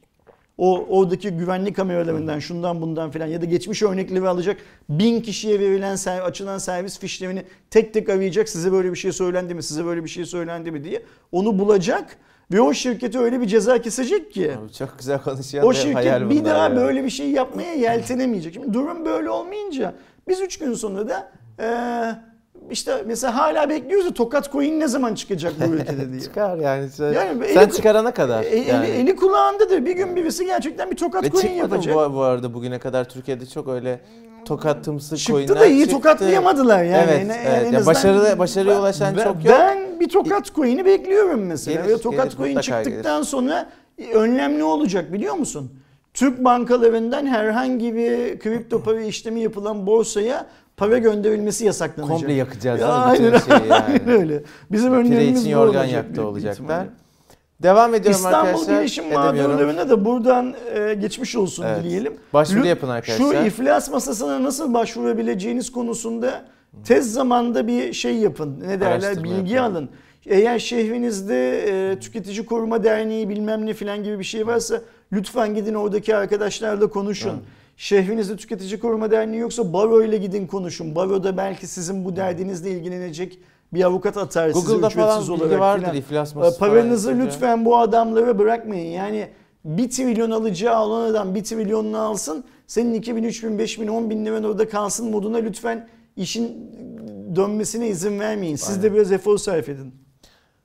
O 0.58 0.86
oradaki 0.90 1.30
güvenlik 1.30 1.76
kameralarından 1.76 2.40
şundan 2.40 2.82
bundan 2.82 3.12
filan 3.12 3.28
ya 3.28 3.42
da 3.42 3.46
geçmiş 3.46 3.84
örnekleri 3.84 4.28
alacak. 4.28 4.58
Bin 4.90 5.22
kişiye 5.22 5.60
verilen 5.60 5.98
açılan 6.22 6.58
servis 6.58 7.00
fişlerini 7.00 7.44
tek 7.70 7.94
tek 7.94 8.10
arayacak. 8.10 8.50
Size 8.50 8.72
böyle 8.72 8.92
bir 8.92 8.98
şey 8.98 9.12
söylendi 9.12 9.54
mi? 9.56 9.64
Size 9.64 9.86
böyle 9.86 10.04
bir 10.04 10.10
şey 10.10 10.26
söylendi 10.26 10.72
mi 10.72 10.84
diye. 10.84 11.04
Onu 11.32 11.60
bulacak 11.60 12.18
ve 12.52 12.62
o 12.62 12.74
şirkete 12.74 13.20
öyle 13.20 13.42
bir 13.42 13.48
ceza 13.48 13.82
kesecek 13.82 14.34
ki. 14.34 14.52
Abi 14.64 14.74
çok 14.74 15.00
güzel 15.00 15.22
konuşuyor. 15.22 15.64
O 15.64 15.74
şirket 15.74 16.30
bir 16.30 16.46
daha 16.46 16.70
ya. 16.70 16.76
böyle 16.76 17.04
bir 17.04 17.10
şey 17.10 17.32
yapmaya 17.32 17.74
yeltenemeyecek. 17.74 18.54
Şimdi 18.54 18.74
durum 18.74 19.06
böyle 19.06 19.30
olmayınca 19.30 19.94
biz 20.28 20.42
üç 20.42 20.60
gün 20.60 20.74
sonra 20.74 21.10
da 21.10 21.32
eee, 21.60 22.16
işte 22.72 23.04
mesela 23.06 23.38
hala 23.38 23.70
bekliyoruz 23.70 24.06
da 24.10 24.14
Tokat 24.14 24.52
Coin 24.52 24.80
ne 24.80 24.88
zaman 24.88 25.16
çıkacak 25.16 25.54
bu 25.68 25.74
ülkede 25.74 26.10
diye. 26.12 26.22
Çıkar 26.22 26.58
yani. 26.58 26.90
Sen, 26.90 27.14
Yani 27.14 27.46
sen 27.54 27.62
eli- 27.68 27.72
çıkarana 27.74 28.14
kadar. 28.14 28.44
E, 28.44 28.48
eli, 28.48 28.70
yani. 28.70 28.86
eli 28.88 29.16
kulağındadır. 29.16 29.86
Bir 29.86 29.96
gün 29.96 30.16
birisi 30.16 30.46
gerçekten 30.46 30.92
bir 30.92 30.96
Tokat 30.96 31.24
Ve 31.24 31.30
Coin 31.30 31.52
yapacak. 31.52 31.96
bu, 31.96 32.14
bu 32.14 32.22
arada 32.22 32.54
bugüne 32.54 32.80
kadar 32.80 33.10
Türkiye'de 33.10 33.46
çok 33.46 33.68
öyle 33.68 34.00
tokat 34.46 34.84
tımsı 34.86 35.18
Çıktı 35.18 35.32
coinler 35.34 35.60
da 35.60 35.66
iyi 35.66 35.80
çıktı. 35.80 35.96
tokatlayamadılar 35.96 36.84
yani. 36.84 37.06
Evet, 37.10 37.20
En- 37.26 37.30
en 37.30 37.30
evet. 37.30 37.74
Ya 37.74 37.80
azından- 37.80 37.86
başarılı- 37.86 38.40
başarıya 38.40 38.80
ulaşan 38.80 39.18
ben, 39.18 39.24
çok 39.24 39.36
yok. 39.46 39.56
Ben 39.60 40.00
bir 40.00 40.10
tokat 40.10 40.56
coin'i 40.56 40.86
bekliyorum 40.86 41.46
mesela. 41.46 41.82
Gelir, 41.86 41.96
Ve 41.96 42.02
tokat 42.02 42.26
gelir, 42.26 42.38
coin 42.38 42.60
çıktıktan 42.60 43.22
sonra 43.22 43.70
önlem 44.14 44.58
ne 44.60 44.64
olacak 44.64 45.14
biliyor 45.14 45.34
musun? 45.36 45.72
Türk 46.14 46.44
bankalarından 46.44 47.26
herhangi 47.28 47.96
bir 47.96 48.40
kripto 48.40 48.82
para 48.84 49.02
işlemi 49.02 49.40
yapılan 49.40 49.88
borsaya 49.88 50.46
para 50.78 50.98
gönderilmesi 50.98 51.66
yasaklanacak. 51.66 52.18
Komple 52.18 52.34
yakacağız 52.34 52.82
Ya, 52.82 52.88
aynen, 52.88 53.34
bütün 53.34 53.58
şeyi 53.58 53.70
yani. 53.70 53.84
aynen 53.84 54.10
öyle. 54.10 54.44
Bizim 54.72 54.94
önlemimiz 54.94 55.54
bu 55.54 55.58
olacak 55.58 55.92
yaktı 55.92 56.28
olacaklar. 56.28 56.88
Devam 57.64 57.94
ediyorum 57.96 58.12
İstanbul 58.22 58.48
arkadaşlar. 58.50 58.80
Bilişim 58.82 59.06
Edemiyorum. 59.06 59.52
Mağdurlarına 59.52 59.90
da 59.90 60.06
buradan 60.06 60.56
e, 60.76 60.94
geçmiş 60.94 61.36
olsun 61.36 61.66
Evet. 61.68 61.84
dileyelim. 61.84 62.14
Başvuru 62.34 62.68
yapın 62.68 62.90
arkadaşlar. 62.90 63.42
Şu 63.42 63.48
iflas 63.48 63.90
masasına 63.92 64.44
nasıl 64.44 64.74
başvurabileceğiniz 64.74 65.72
konusunda 65.72 66.42
tez 66.86 67.14
zamanda 67.14 67.68
bir 67.68 67.94
şey 67.94 68.16
yapın. 68.16 68.60
Ne 68.68 68.82
derler? 68.82 68.92
Araştırma 69.08 69.24
Bilgi 69.24 69.54
yapın. 69.54 69.72
alın. 69.76 69.90
Eğer 70.26 70.60
şehrinizde 70.60 71.60
e, 71.92 72.00
Tüketici 72.00 72.46
Koruma 72.46 72.84
Derneği 72.84 73.30
bilmem 73.30 73.66
ne 73.66 73.74
filan 73.74 74.04
gibi 74.04 74.20
bir 74.20 74.24
şey 74.24 74.48
varsa 74.48 74.82
lütfen 75.14 75.56
gidin 75.56 75.74
oradaki 75.74 76.16
arkadaşlarla 76.16 76.88
konuşun. 76.90 77.30
Evet. 77.30 77.40
Şehrinizde 77.78 78.36
Tüketici 78.36 78.80
Koruma 78.80 79.12
Derneği 79.12 79.42
yoksa 79.42 79.74
baro 79.74 80.04
ile 80.04 80.18
gidin 80.18 80.48
konuşun. 80.48 80.96
Baroda 80.96 81.38
belki 81.38 81.68
sizin 81.68 82.06
bu 82.06 82.16
derdinizle 82.16 82.72
ilgilenecek 82.72 83.40
bir 83.74 83.84
avukat 83.84 84.18
atar 84.18 84.52
size 84.52 84.66
Google'da 84.66 84.90
falan 84.90 85.08
ücretsiz 85.08 85.32
bilgi 85.34 85.44
olarak 85.44 85.60
vardır 85.60 85.82
filan. 85.86 85.96
iflas 85.98 86.36
masası 86.36 86.60
falan 86.60 86.72
Paranızı 86.72 87.10
yazınca. 87.10 87.26
lütfen 87.26 87.66
bu 87.66 87.78
adamlara 87.78 88.40
bırakmayın. 88.40 88.92
Yani 88.92 89.28
1 89.66 89.90
trilyon 89.90 90.32
alacağı 90.32 90.84
olan 90.84 91.10
adam 91.10 91.36
1 91.36 91.44
trilyonunu 91.44 91.98
alsın. 91.98 92.44
Senin 92.68 92.94
2000, 92.94 93.24
3000, 93.24 93.60
5000, 93.60 93.88
10 93.88 94.10
bin 94.10 94.26
liran 94.26 94.44
orada 94.44 94.70
kalsın 94.70 95.12
moduna 95.12 95.38
lütfen 95.38 95.88
işin 96.16 96.72
dönmesine 97.36 97.88
izin 97.88 98.20
vermeyin. 98.20 98.56
Siz 98.56 98.84
de 98.84 98.94
biraz 98.94 99.12
efor 99.12 99.38
sarf 99.38 99.70
edin. 99.70 99.94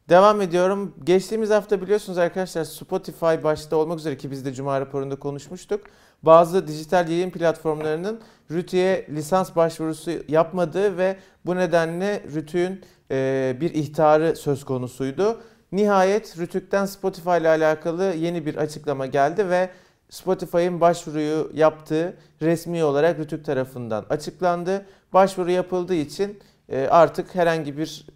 Devam 0.08 0.40
ediyorum. 0.40 0.94
Geçtiğimiz 1.04 1.50
hafta 1.50 1.82
biliyorsunuz 1.82 2.18
arkadaşlar 2.18 2.64
Spotify 2.64 3.26
başta 3.44 3.76
olmak 3.76 3.98
üzere 3.98 4.16
ki 4.16 4.30
biz 4.30 4.44
de 4.44 4.52
Cuma 4.54 4.80
raporunda 4.80 5.16
konuşmuştuk. 5.16 5.80
Bazı 6.22 6.68
dijital 6.68 7.08
yayın 7.08 7.30
platformlarının 7.30 8.20
Rütü'ye 8.50 9.06
lisans 9.10 9.56
başvurusu 9.56 10.10
yapmadığı 10.28 10.98
ve 10.98 11.16
bu 11.46 11.56
nedenle 11.56 12.22
Rütü'nün 12.34 12.84
e, 13.10 13.56
bir 13.60 13.74
ihtarı 13.74 14.36
söz 14.36 14.64
konusuydu. 14.64 15.40
Nihayet 15.72 16.38
Rütük'ten 16.38 16.86
Spotify 16.86 17.30
ile 17.30 17.48
alakalı 17.48 18.04
yeni 18.04 18.46
bir 18.46 18.56
açıklama 18.56 19.06
geldi 19.06 19.48
ve 19.48 19.70
Spotify'ın 20.10 20.80
başvuruyu 20.80 21.50
yaptığı 21.54 22.16
resmi 22.42 22.84
olarak 22.84 23.18
Rütük 23.18 23.44
tarafından 23.44 24.04
açıklandı. 24.10 24.86
Başvuru 25.12 25.50
yapıldığı 25.50 25.94
için 25.94 26.38
e, 26.68 26.88
artık 26.90 27.34
herhangi 27.34 27.78
bir 27.78 28.06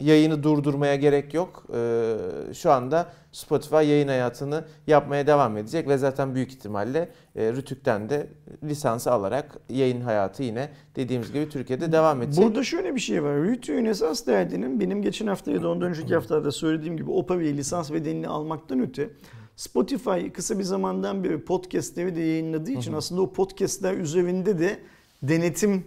yayını 0.00 0.42
durdurmaya 0.42 0.96
gerek 0.96 1.34
yok. 1.34 1.66
Ee, 1.74 2.16
şu 2.54 2.72
anda 2.72 3.12
Spotify 3.32 3.76
yayın 3.76 4.08
hayatını 4.08 4.64
yapmaya 4.86 5.26
devam 5.26 5.56
edecek 5.56 5.88
ve 5.88 5.98
zaten 5.98 6.34
büyük 6.34 6.52
ihtimalle 6.52 7.08
e, 7.36 7.52
Rütük'ten 7.52 8.08
de 8.08 8.26
lisansı 8.64 9.12
alarak 9.12 9.58
yayın 9.68 10.00
hayatı 10.00 10.42
yine 10.42 10.68
dediğimiz 10.96 11.32
gibi 11.32 11.48
Türkiye'de 11.48 11.92
devam 11.92 12.22
edecek. 12.22 12.44
Burada 12.44 12.64
şöyle 12.64 12.94
bir 12.94 13.00
şey 13.00 13.22
var. 13.22 13.36
Rütü'nün 13.36 13.84
esas 13.84 14.26
derdinin 14.26 14.80
benim 14.80 15.02
geçen 15.02 15.26
hafta 15.26 15.50
ya 15.50 15.62
da 15.62 15.68
ondan 15.68 15.88
önceki 15.88 16.14
haftalarda 16.14 16.52
söylediğim 16.52 16.96
gibi 16.96 17.10
o 17.10 17.26
parayı 17.26 17.56
lisans 17.56 17.92
bedelini 17.92 18.28
almaktan 18.28 18.80
öte 18.80 19.10
Spotify 19.56 20.28
kısa 20.34 20.58
bir 20.58 20.64
zamandan 20.64 21.24
beri 21.24 21.44
podcastleri 21.44 22.16
de 22.16 22.20
yayınladığı 22.20 22.70
için 22.70 22.92
aslında 22.92 23.22
o 23.22 23.32
podcastler 23.32 23.94
üzerinde 23.94 24.58
de 24.58 24.78
denetim 25.22 25.84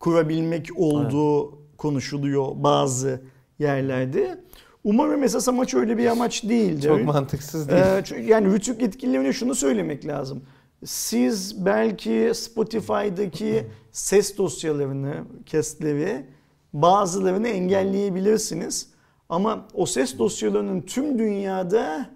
kurabilmek 0.00 0.68
olduğu 0.76 1.58
konuşuluyor 1.76 2.48
bazı 2.54 3.20
yerlerde. 3.60 4.38
Umarım 4.84 5.22
esas 5.22 5.48
amaç 5.48 5.74
öyle 5.74 5.98
bir 5.98 6.06
amaç 6.06 6.44
değildir. 6.44 6.88
Çok 6.88 7.04
mantıksız 7.04 7.68
değil. 7.68 7.80
Ee, 7.80 8.02
çünkü 8.04 8.22
yani 8.22 8.52
Rütük 8.52 8.82
yetkililerine 8.82 9.32
şunu 9.32 9.54
söylemek 9.54 10.06
lazım. 10.06 10.42
Siz 10.84 11.66
belki 11.66 12.32
Spotify'daki 12.34 13.66
ses 13.92 14.38
dosyalarını, 14.38 15.14
kestleri 15.46 16.26
bazılarını 16.72 17.48
engelleyebilirsiniz. 17.48 18.90
Ama 19.28 19.66
o 19.74 19.86
ses 19.86 20.18
dosyalarının 20.18 20.80
tüm 20.80 21.18
dünyada 21.18 22.10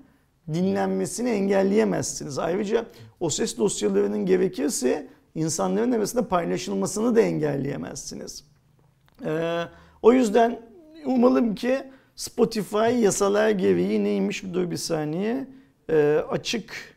dinlenmesini 0.52 1.30
engelleyemezsiniz. 1.30 2.38
Ayrıca 2.38 2.86
o 3.20 3.30
ses 3.30 3.58
dosyalarının 3.58 4.26
gerekirse 4.26 5.08
insanların 5.34 5.92
arasında 5.92 6.28
paylaşılmasını 6.28 7.16
da 7.16 7.20
engelleyemezsiniz. 7.20 8.44
Ee, 9.24 9.62
o 10.02 10.12
yüzden 10.12 10.60
umalım 11.06 11.54
ki 11.54 11.78
Spotify 12.16 12.76
yasalar 12.76 13.50
gereği 13.50 14.04
neymiş? 14.04 14.44
Dur 14.52 14.70
bir 14.70 14.76
saniye. 14.76 15.48
Ee, 15.90 16.24
açık. 16.30 16.94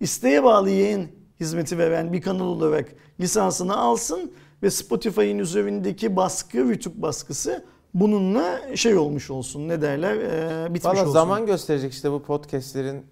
İsteğe 0.00 0.44
bağlı 0.44 0.70
yayın 0.70 1.08
hizmeti 1.40 1.78
veren 1.78 2.12
bir 2.12 2.22
kanal 2.22 2.46
olarak 2.46 2.88
lisansını 3.20 3.76
alsın 3.76 4.32
ve 4.62 4.70
Spotify'ın 4.70 5.38
üzerindeki 5.38 6.16
baskı, 6.16 6.58
YouTube 6.58 7.02
baskısı 7.02 7.64
bununla 7.94 8.76
şey 8.76 8.96
olmuş 8.96 9.30
olsun. 9.30 9.68
Ne 9.68 9.82
derler? 9.82 10.16
Ee, 10.16 10.74
bitmiş 10.74 10.84
Valla 10.84 11.00
olsun. 11.02 11.12
zaman 11.12 11.46
gösterecek 11.46 11.92
işte 11.92 12.12
bu 12.12 12.22
podcastlerin 12.22 13.06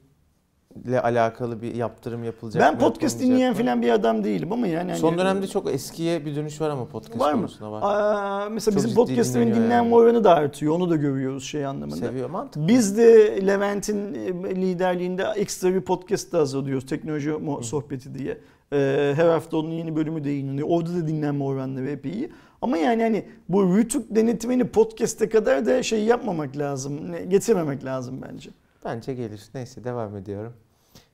ile 0.85 1.01
alakalı 1.01 1.63
bir 1.63 1.75
yaptırım 1.75 2.25
yapılacak 2.25 2.63
ben 2.63 2.75
mı, 2.75 2.79
podcast 2.81 3.21
dinleyen 3.21 3.55
falan 3.55 3.83
bir 3.83 3.91
adam 3.91 4.25
değilim 4.25 4.53
ama 4.53 4.67
yani. 4.67 4.97
Son 4.97 5.09
hani- 5.09 5.19
dönemde 5.19 5.47
çok 5.47 5.71
eskiye 5.75 6.27
bir 6.27 6.37
dönüş 6.37 6.61
var 6.61 6.71
ama 6.71 6.85
podcast 6.89 7.21
var 7.21 7.33
mı? 7.33 7.41
konusunda 7.41 7.73
var. 7.73 7.81
Aa, 7.83 8.49
mesela 8.51 8.75
Çok 8.75 8.77
bizim 8.77 8.91
ciddi 8.91 8.95
podcastlerin 8.95 9.47
dinleniyor 9.47 9.65
dinlenme 9.65 9.85
yani. 9.87 9.95
oranı 9.95 10.25
da 10.25 10.35
artıyor. 10.35 10.75
Onu 10.75 10.91
da 10.91 10.97
görüyoruz 10.97 11.45
şey 11.45 11.67
anlamında. 11.67 11.97
Seviyor 11.97 12.31
mantık. 12.31 12.69
Biz 12.69 12.97
de 12.99 13.39
Levent'in 13.47 14.15
e, 14.15 14.57
liderliğinde 14.57 15.25
ekstra 15.37 15.75
bir 15.75 15.81
podcast 15.81 16.33
da 16.33 16.39
hazırlıyoruz. 16.39 16.87
Teknoloji 16.87 17.31
mo- 17.31 17.63
sohbeti 17.63 18.15
diye. 18.15 18.39
Ee, 18.73 19.13
Her 19.17 19.29
hafta 19.29 19.57
onun 19.57 19.71
yeni 19.71 19.97
bölümü 19.97 20.25
de 20.25 20.31
yayınlanıyor. 20.31 20.67
Orada 20.71 20.91
da 20.95 21.09
dinlenme 21.09 21.45
oranları 21.45 21.91
epey 21.91 22.13
iyi. 22.13 22.33
Ama 22.63 22.77
yani 22.77 23.03
hani 23.03 23.25
bu 23.49 23.77
Rütük 23.77 24.15
denetimini 24.17 24.65
podcast'e 24.65 25.29
kadar 25.29 25.67
da 25.67 25.83
şey 25.83 26.05
yapmamak 26.05 26.57
lazım. 26.57 27.13
ne- 27.13 27.25
Getirmemek 27.25 27.85
lazım 27.85 28.21
bence. 28.31 28.51
Bence 28.85 29.15
gelir. 29.15 29.43
Neyse 29.55 29.85
devam 29.85 30.17
ediyorum. 30.17 30.53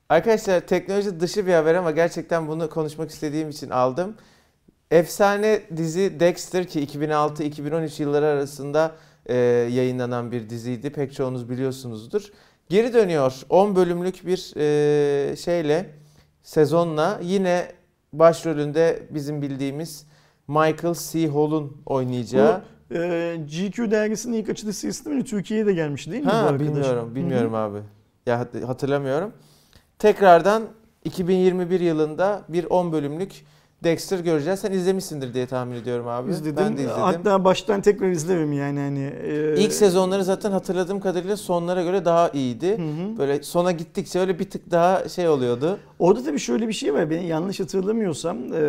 Arkadaşlar 0.09 0.61
teknoloji 0.61 1.21
dışı 1.21 1.47
bir 1.47 1.53
haber 1.53 1.75
ama 1.75 1.91
gerçekten 1.91 2.49
bunu 2.49 2.71
konuşmak 2.71 3.11
istediğim 3.11 3.51
için 3.51 3.71
aldım. 3.71 4.15
Efsane 4.91 5.63
dizi 5.77 6.21
Dexter 6.21 6.67
ki 6.67 6.87
2006-2013 6.87 8.03
yılları 8.03 8.27
arasında 8.27 8.93
e, 9.27 9.35
yayınlanan 9.71 10.33
bir 10.33 10.51
diziydi. 10.51 10.93
Pek 10.93 11.15
çoğunuz 11.15 11.51
biliyorsunuzdur. 11.51 12.33
Geri 12.69 12.95
dönüyor 12.95 13.43
10 13.51 13.77
bölümlük 13.77 14.27
bir 14.27 14.53
e, 14.57 15.37
şeyle 15.37 15.91
sezonla 16.43 17.21
yine 17.23 17.73
başrolünde 18.13 19.03
bizim 19.11 19.43
bildiğimiz 19.43 20.07
Michael 20.49 20.95
C. 20.95 21.29
Hall'un 21.29 21.83
oynayacağı. 21.87 22.63
Ee, 22.95 23.37
GQ 23.47 23.91
dergisinin 23.91 24.37
ilk 24.37 24.49
açılış 24.49 24.77
serisi 24.77 25.09
mi? 25.09 25.25
Türkiye'ye 25.25 25.67
de 25.67 25.73
gelmiş 25.73 26.07
değil 26.11 26.23
mi 26.23 26.27
bu 26.29 26.33
Ha 26.33 26.37
arkadaş? 26.37 26.61
bilmiyorum, 26.61 27.15
bilmiyorum 27.15 27.53
hı. 27.53 27.57
abi. 27.57 27.79
Ya 28.27 28.39
hat- 28.39 28.63
hatırlamıyorum. 28.67 29.33
Tekrardan 29.99 30.63
2021 31.05 31.81
yılında 31.81 32.43
bir 32.49 32.65
10 32.65 32.93
bölümlük 32.93 33.45
Dexter 33.85 34.19
göreceğiz. 34.19 34.61
Sen 34.61 34.73
izlemişsindir 34.73 35.35
diye 35.35 35.47
tahmin 35.47 35.75
ediyorum 35.77 36.09
abi. 36.09 36.31
İzledim. 36.31 36.57
Ben 36.57 36.77
de 36.77 36.83
izledim. 36.83 37.01
Hatta 37.03 37.45
baştan 37.45 37.81
tekrar 37.81 38.11
izlerim 38.11 38.53
yani 38.53 38.79
hani. 38.81 39.13
e, 39.25 39.57
İlk 39.61 39.73
sezonları 39.73 40.25
zaten 40.25 40.51
hatırladığım 40.53 41.01
kadarıyla 41.01 41.37
sonlara 41.37 41.83
göre 41.83 42.05
daha 42.05 42.29
iyiydi. 42.29 42.79
Hı 42.79 42.83
hı. 42.83 43.19
Böyle 43.19 43.43
sona 43.43 43.73
gittikçe 43.73 44.21
öyle 44.21 44.39
bir 44.39 44.51
tık 44.51 44.71
daha 44.71 45.09
şey 45.09 45.29
oluyordu. 45.29 45.79
Orada 45.99 46.23
tabii 46.25 46.39
şöyle 46.39 46.69
bir 46.69 46.73
şey 46.73 46.95
var. 46.95 47.11
Ben 47.11 47.21
yanlış 47.21 47.61
hatırlamıyorsam 47.61 48.39
e, 48.53 48.61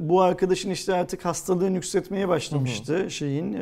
bu 0.00 0.20
arkadaşın 0.22 0.70
işte 0.70 0.94
artık 0.94 1.24
hastalığını 1.24 1.74
yükseltmeye 1.74 2.28
başlamıştı 2.28 3.10
şeyin 3.10 3.52
e, 3.52 3.58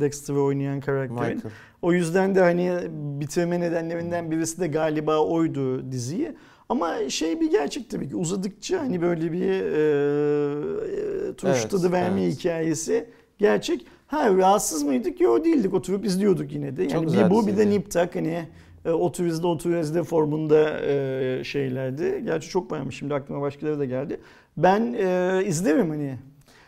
Dexter'ı 0.00 0.42
oynayan 0.42 0.80
karakterin. 0.80 1.34
Michael. 1.34 1.52
O 1.82 1.92
yüzden 1.92 2.34
de 2.34 2.40
hani 2.40 2.78
bitirme 2.92 3.60
nedenlerinden 3.60 4.30
birisi 4.30 4.60
de 4.60 4.66
galiba 4.66 5.18
oydu 5.18 5.92
diziyi. 5.92 6.34
Ama 6.68 7.08
şey 7.08 7.40
bir 7.40 7.50
gerçek 7.50 7.90
tabii 7.90 8.08
ki 8.08 8.16
uzadıkça 8.16 8.80
hani 8.80 9.02
böyle 9.02 9.32
bir 9.32 9.48
e, 9.50 11.28
e, 11.28 11.34
turş 11.34 11.50
Evet, 11.60 11.70
tadı 11.70 11.92
verme 11.92 12.22
evet. 12.22 12.38
hikayesi 12.38 13.10
gerçek. 13.38 13.86
Ha 14.06 14.36
rahatsız 14.36 14.82
mıydık? 14.82 15.20
Yok 15.20 15.44
değildik. 15.44 15.74
Oturup 15.74 16.04
izliyorduk 16.04 16.52
yine 16.52 16.76
de. 16.76 16.82
Yani 16.82 16.92
Çok 16.92 17.12
bir 17.12 17.30
bu 17.30 17.46
bir 17.46 17.56
de 17.56 17.70
nip 17.70 17.90
tak 17.90 18.16
hani 18.16 18.48
e, 18.84 18.90
otur 18.90 19.24
izle 19.24 19.46
otur 19.46 19.76
izle 19.76 20.02
formunda 20.02 20.80
e, 20.80 21.44
şeylerdi. 21.44 22.22
Gerçi 22.24 22.48
çok 22.48 22.72
varmış 22.72 22.98
şimdi 22.98 23.14
aklıma 23.14 23.40
başkaları 23.40 23.78
da 23.78 23.84
geldi. 23.84 24.20
Ben 24.56 24.96
e, 24.98 25.42
izlerim 25.46 25.90
hani 25.90 26.18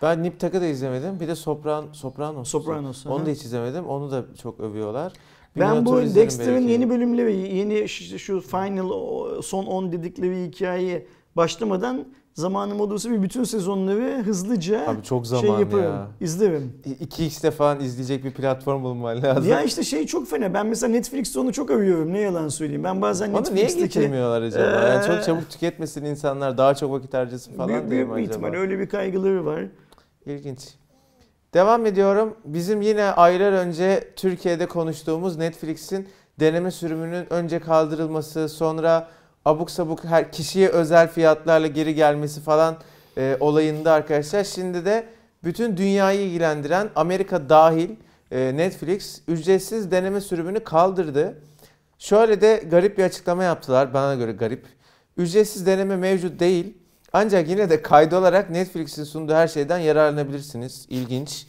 Ben 0.02 0.22
Nip 0.22 0.40
Tuck'ı 0.40 0.60
da 0.60 0.66
izlemedim. 0.66 1.20
Bir 1.20 1.28
de 1.28 1.34
Sopran, 1.34 1.86
Sopranos. 1.92 2.48
Sopranos. 2.48 3.06
Onu 3.06 3.26
da 3.26 3.30
hiç 3.30 3.44
izlemedim. 3.44 3.86
Onu 3.86 4.10
da 4.10 4.24
çok 4.42 4.60
övüyorlar. 4.60 5.12
Ben 5.56 5.86
bu 5.86 5.96
Dexter'ın 6.14 6.60
yeni 6.68 6.90
bölümleri, 6.90 7.36
yeni 7.56 7.88
şu, 7.88 8.40
final 8.40 8.88
son 9.42 9.66
10 9.66 9.92
dedikleri 9.92 10.46
hikaye 10.46 11.06
başlamadan 11.36 12.04
zamanım 12.34 12.80
olursa 12.80 13.10
bir 13.10 13.22
bütün 13.22 13.44
sezonları 13.44 14.22
hızlıca 14.22 14.88
Abi 14.88 15.02
çok 15.02 15.26
şey 15.26 15.40
zaman 15.40 15.60
yaparım. 15.60 15.84
ya. 15.84 16.08
izlerim. 16.20 16.72
2x'te 17.00 17.50
falan 17.50 17.80
izleyecek 17.80 18.24
bir 18.24 18.30
platform 18.30 18.82
bulman 18.82 19.22
lazım. 19.22 19.50
Ya 19.50 19.62
işte 19.62 19.82
şey 19.82 20.06
çok 20.06 20.28
fena. 20.28 20.54
Ben 20.54 20.66
mesela 20.66 20.92
Netflix'te 20.92 21.40
onu 21.40 21.52
çok 21.52 21.70
övüyorum. 21.70 22.12
Ne 22.12 22.18
yalan 22.20 22.48
söyleyeyim. 22.48 22.84
Ben 22.84 23.02
bazen 23.02 23.32
Onu 23.32 23.54
niye 23.54 23.66
getirmiyorlar 23.66 24.42
acaba? 24.42 24.64
Yani 24.64 25.04
Ee, 25.04 25.06
çok 25.06 25.24
çabuk 25.24 25.50
tüketmesin 25.50 26.04
insanlar, 26.04 26.58
daha 26.58 26.74
çok 26.74 26.90
vakit 26.92 27.14
harcasın 27.14 27.52
falan 27.52 27.68
büyük, 27.68 27.80
diye 27.90 27.90
büyük 27.90 28.10
acaba? 28.12 28.20
ihtimal 28.20 28.54
öyle 28.60 28.78
bir 28.78 28.88
kaygıları 28.88 29.46
var. 29.46 29.64
İlginç. 30.26 30.60
Devam 31.54 31.86
ediyorum. 31.86 32.36
Bizim 32.44 32.82
yine 32.82 33.04
aylar 33.04 33.52
önce 33.52 34.08
Türkiye'de 34.16 34.66
konuştuğumuz 34.66 35.36
Netflix'in 35.36 36.08
deneme 36.40 36.70
sürümünün 36.70 37.32
önce 37.32 37.58
kaldırılması, 37.58 38.48
sonra 38.48 39.08
abuk 39.44 39.70
sabuk 39.70 40.04
her 40.04 40.32
kişiye 40.32 40.68
özel 40.68 41.08
fiyatlarla 41.08 41.66
geri 41.66 41.94
gelmesi 41.94 42.40
falan 42.40 42.76
e, 43.16 43.36
olayında 43.40 43.92
arkadaşlar. 43.92 44.44
Şimdi 44.44 44.84
de 44.84 45.06
bütün 45.44 45.76
dünyayı 45.76 46.20
ilgilendiren 46.20 46.90
Amerika 46.96 47.48
dahil 47.48 47.90
e, 48.30 48.56
Netflix 48.56 49.20
ücretsiz 49.28 49.90
deneme 49.90 50.20
sürümünü 50.20 50.60
kaldırdı. 50.60 51.42
Şöyle 51.98 52.40
de 52.40 52.64
garip 52.70 52.98
bir 52.98 53.04
açıklama 53.04 53.44
yaptılar. 53.44 53.94
Bana 53.94 54.14
göre 54.14 54.32
garip. 54.32 54.66
Ücretsiz 55.16 55.66
deneme 55.66 55.96
mevcut 55.96 56.40
değil. 56.40 56.77
Ancak 57.12 57.48
yine 57.48 57.70
de 57.70 57.82
kaydı 57.82 58.18
olarak 58.18 58.50
Netflix'in 58.50 59.04
sunduğu 59.04 59.34
her 59.34 59.48
şeyden 59.48 59.78
yararlanabilirsiniz. 59.78 60.86
İlginç. 60.90 61.46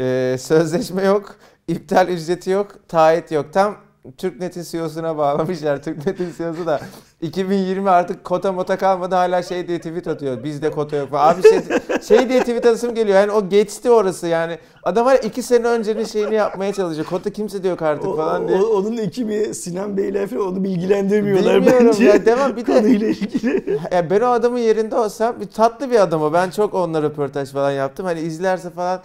Ee, 0.00 0.36
sözleşme 0.40 1.02
yok, 1.02 1.36
iptal 1.68 2.08
ücreti 2.08 2.50
yok, 2.50 2.88
taahhüt 2.88 3.32
yok. 3.32 3.52
Tam 3.52 3.76
TürkNet'in 4.18 4.62
CEO'suna 4.62 5.18
bağlamışlar. 5.18 5.82
TürkNet'in 5.82 6.32
CEO'su 6.38 6.66
da 6.66 6.80
2020 7.20 7.90
artık 7.90 8.24
kota 8.24 8.52
mota 8.52 8.78
kalmadı 8.78 9.14
hala 9.14 9.42
şey 9.42 9.68
diye 9.68 9.78
tweet 9.78 10.08
atıyor. 10.08 10.44
Bizde 10.44 10.70
kota 10.70 10.96
yok 10.96 11.10
falan. 11.10 11.34
Abi 11.34 11.42
şey, 11.42 11.60
şey 12.08 12.28
diye 12.28 12.40
tweet 12.40 12.66
atasım 12.66 12.94
geliyor. 12.94 13.16
Yani 13.20 13.32
o 13.32 13.48
geçti 13.48 13.90
orası 13.90 14.26
yani. 14.26 14.58
Adam 14.82 15.06
var 15.06 15.20
iki 15.22 15.42
sene 15.42 15.66
öncenin 15.66 16.04
şeyini 16.04 16.34
yapmaya 16.34 16.72
çalışıyor. 16.72 17.06
Kota 17.06 17.30
kimse 17.30 17.62
de 17.64 17.68
yok 17.68 17.82
artık 17.82 18.06
O- 18.08 18.16
falan 18.16 18.44
o- 18.44 18.48
diye. 18.48 18.62
onun 18.62 18.96
ekibi 18.96 19.54
Sinan 19.54 19.96
Beyler 19.96 20.26
falan 20.28 20.46
onu 20.46 20.64
bilgilendirmiyorlar 20.64 21.56
Bilmiyorum 21.60 21.86
bence. 21.88 22.04
ya, 22.04 22.26
devam 22.26 22.56
bir 22.56 22.66
de- 22.66 22.78
Konuyla 22.78 23.08
ilgili. 23.08 23.78
Ya 23.92 24.10
ben 24.10 24.20
o 24.20 24.26
adamın 24.26 24.58
yerinde 24.58 24.96
olsam 24.96 25.40
bir 25.40 25.46
tatlı 25.46 25.90
bir 25.90 26.00
adam 26.00 26.22
o. 26.22 26.32
Ben 26.32 26.50
çok 26.50 26.74
onunla 26.74 27.02
röportaj 27.02 27.52
falan 27.52 27.70
yaptım. 27.70 28.06
Hani 28.06 28.20
izlerse 28.20 28.70
falan 28.70 29.00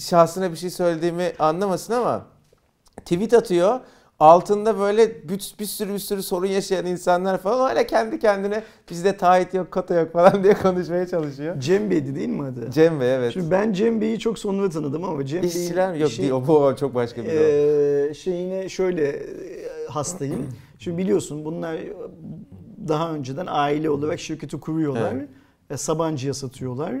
şahsına 0.00 0.50
bir 0.52 0.56
şey 0.56 0.70
söylediğimi 0.70 1.32
anlamasın 1.38 1.92
ama 1.94 2.22
tweet 2.96 3.34
atıyor. 3.34 3.80
Altında 4.22 4.78
böyle 4.78 5.28
bir, 5.28 5.54
bir 5.60 5.64
sürü 5.64 5.94
bir 5.94 5.98
sürü 5.98 6.22
sorun 6.22 6.46
yaşayan 6.46 6.86
insanlar 6.86 7.38
falan 7.38 7.58
hala 7.58 7.86
kendi 7.86 8.18
kendine 8.18 8.62
bizde 8.90 9.16
taahhüt 9.16 9.54
yok, 9.54 9.70
kota 9.70 9.94
yok 9.94 10.12
falan 10.12 10.44
diye 10.44 10.54
konuşmaya 10.54 11.06
çalışıyor. 11.06 11.60
Cem 11.60 11.90
Bey'di 11.90 12.14
değil 12.14 12.28
mi 12.28 12.42
adı? 12.42 12.70
Cem 12.70 13.00
Bey 13.00 13.14
evet. 13.14 13.32
Şimdi 13.32 13.50
ben 13.50 13.72
Cem 13.72 14.00
Bey'i 14.00 14.18
çok 14.18 14.38
sonra 14.38 14.68
tanıdım 14.68 15.04
ama 15.04 15.26
Cem 15.26 15.44
İşçiler? 15.44 15.94
Yok 15.94 16.10
şey- 16.10 16.22
değil 16.22 16.32
o 16.32 16.46
bu 16.46 16.76
çok 16.76 16.94
başka 16.94 17.24
bir 17.24 17.28
o. 17.28 17.32
Ee, 17.32 18.14
şeyine 18.14 18.68
şöyle 18.68 19.08
e, 19.08 19.22
hastayım. 19.88 20.48
Şimdi 20.78 20.98
biliyorsun 20.98 21.44
bunlar 21.44 21.76
daha 22.88 23.12
önceden 23.12 23.46
aile 23.48 23.90
olarak 23.90 24.20
şirketi 24.20 24.60
kuruyorlar. 24.60 25.12
Evet. 25.12 25.28
E, 25.70 25.76
Sabancı'ya 25.76 26.34
satıyorlar. 26.34 26.94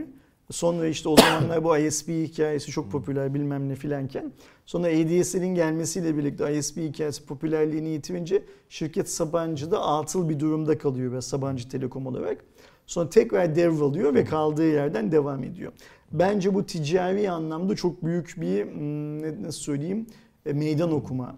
Sonra 0.52 0.86
işte 0.86 1.08
o 1.08 1.16
zamanlar 1.16 1.64
bu 1.64 1.76
ISP 1.76 2.08
hikayesi 2.08 2.70
çok 2.70 2.90
popüler 2.90 3.34
bilmem 3.34 3.68
ne 3.68 3.74
filanken. 3.74 4.32
Sonra 4.66 4.86
ADSL'in 4.86 5.54
gelmesiyle 5.54 6.16
birlikte 6.16 6.56
ISP 6.56 6.76
hikayesi 6.76 7.26
popülerliğini 7.26 7.88
yitirince 7.88 8.42
şirket 8.68 9.10
Sabancı'da 9.10 9.82
atıl 9.86 10.28
bir 10.28 10.40
durumda 10.40 10.78
kalıyor 10.78 11.12
ve 11.12 11.20
Sabancı 11.20 11.68
Telekom 11.68 12.06
olarak. 12.06 12.44
Sonra 12.86 13.10
tekrar 13.10 13.56
devralıyor 13.56 14.14
ve 14.14 14.24
kaldığı 14.24 14.70
yerden 14.70 15.12
devam 15.12 15.44
ediyor. 15.44 15.72
Bence 16.12 16.54
bu 16.54 16.66
ticari 16.66 17.30
anlamda 17.30 17.76
çok 17.76 18.04
büyük 18.04 18.34
bir 18.36 18.64
hmm, 18.64 19.42
nasıl 19.42 19.60
söyleyeyim 19.60 20.06
e, 20.46 20.52
meydan 20.52 20.92
okuma. 20.92 21.36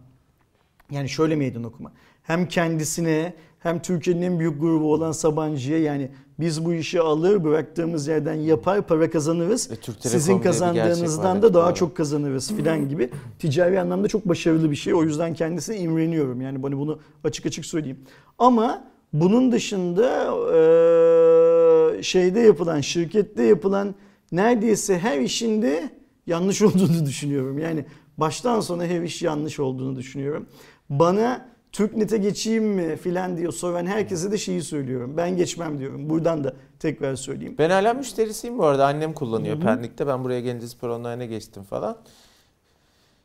Yani 0.91 1.09
şöyle 1.09 1.37
meydan 1.37 1.65
okuma. 1.65 1.93
Hem 2.23 2.49
kendisine 2.49 3.35
hem 3.59 3.83
Türkiye'nin 3.83 4.23
en 4.23 4.39
büyük 4.39 4.61
grubu 4.61 4.93
olan 4.93 5.13
Sabancı'ya 5.13 5.79
yani 5.79 6.11
biz 6.41 6.65
bu 6.65 6.75
işi 6.75 7.01
alır 7.01 7.45
bıraktığımız 7.45 8.09
yerden 8.09 8.35
yapar 8.35 8.83
para 8.83 9.11
kazanırız. 9.11 9.71
Ve 9.71 9.77
Türk 9.77 9.97
Sizin 10.01 10.39
kazandığınızdan 10.39 11.43
da 11.43 11.55
daha 11.55 11.75
çok 11.75 11.97
kazanırız 11.97 12.53
filan 12.53 12.89
gibi. 12.89 13.11
Ticari 13.39 13.81
anlamda 13.81 14.09
çok 14.09 14.29
başarılı 14.29 14.71
bir 14.71 14.77
şey. 14.77 14.95
O 14.95 15.03
yüzden 15.03 15.35
kendisine 15.35 15.79
imreniyorum. 15.79 16.41
Yani 16.41 16.63
bana 16.63 16.79
bunu 16.79 16.99
açık 17.25 17.47
açık 17.47 17.65
söyleyeyim. 17.67 17.99
Ama 18.39 18.85
bunun 19.13 19.53
dışında 19.53 20.35
eee, 21.95 22.03
şeyde 22.03 22.41
yapılan, 22.41 22.81
şirkette 22.81 23.43
yapılan 23.43 23.95
neredeyse 24.33 24.99
her 24.99 25.21
işinde 25.21 25.91
yanlış 26.27 26.63
olduğunu 26.63 27.07
düşünüyorum. 27.07 27.59
Yani 27.59 27.85
baştan 28.19 28.61
sona 28.61 28.85
her 28.85 29.03
iş 29.03 29.23
yanlış 29.23 29.61
olduğunu 29.61 29.97
düşünüyorum. 29.97 30.47
Bana 30.91 31.54
TürkNet'e 31.75 32.19
geçeyim 32.19 32.65
mi 32.65 32.97
filan 32.97 33.37
diye 33.37 33.53
soran 33.53 33.87
herkese 33.87 34.33
de 34.33 34.39
şeyi 34.39 34.63
söylüyorum. 34.63 35.15
Ben 35.17 35.37
geçmem 35.37 35.79
diyorum. 35.79 36.11
Buradan 36.11 36.45
da 36.45 36.55
tekrar 36.79 37.17
söyleyeyim. 37.17 37.55
Ben 37.59 37.71
hala 37.71 37.95
müşterisiyim 37.95 38.59
bu 38.59 38.65
arada. 38.65 38.87
Annem 38.87 39.13
kullanıyor 39.13 39.57
Hı 39.57 39.61
hı. 39.61 39.65
Pendik'te. 39.65 40.07
Ben 40.07 40.25
buraya 40.25 40.41
gelince 40.41 40.69
spor 40.69 40.89
online'a 40.89 41.25
geçtim 41.25 41.63
falan. 41.63 41.97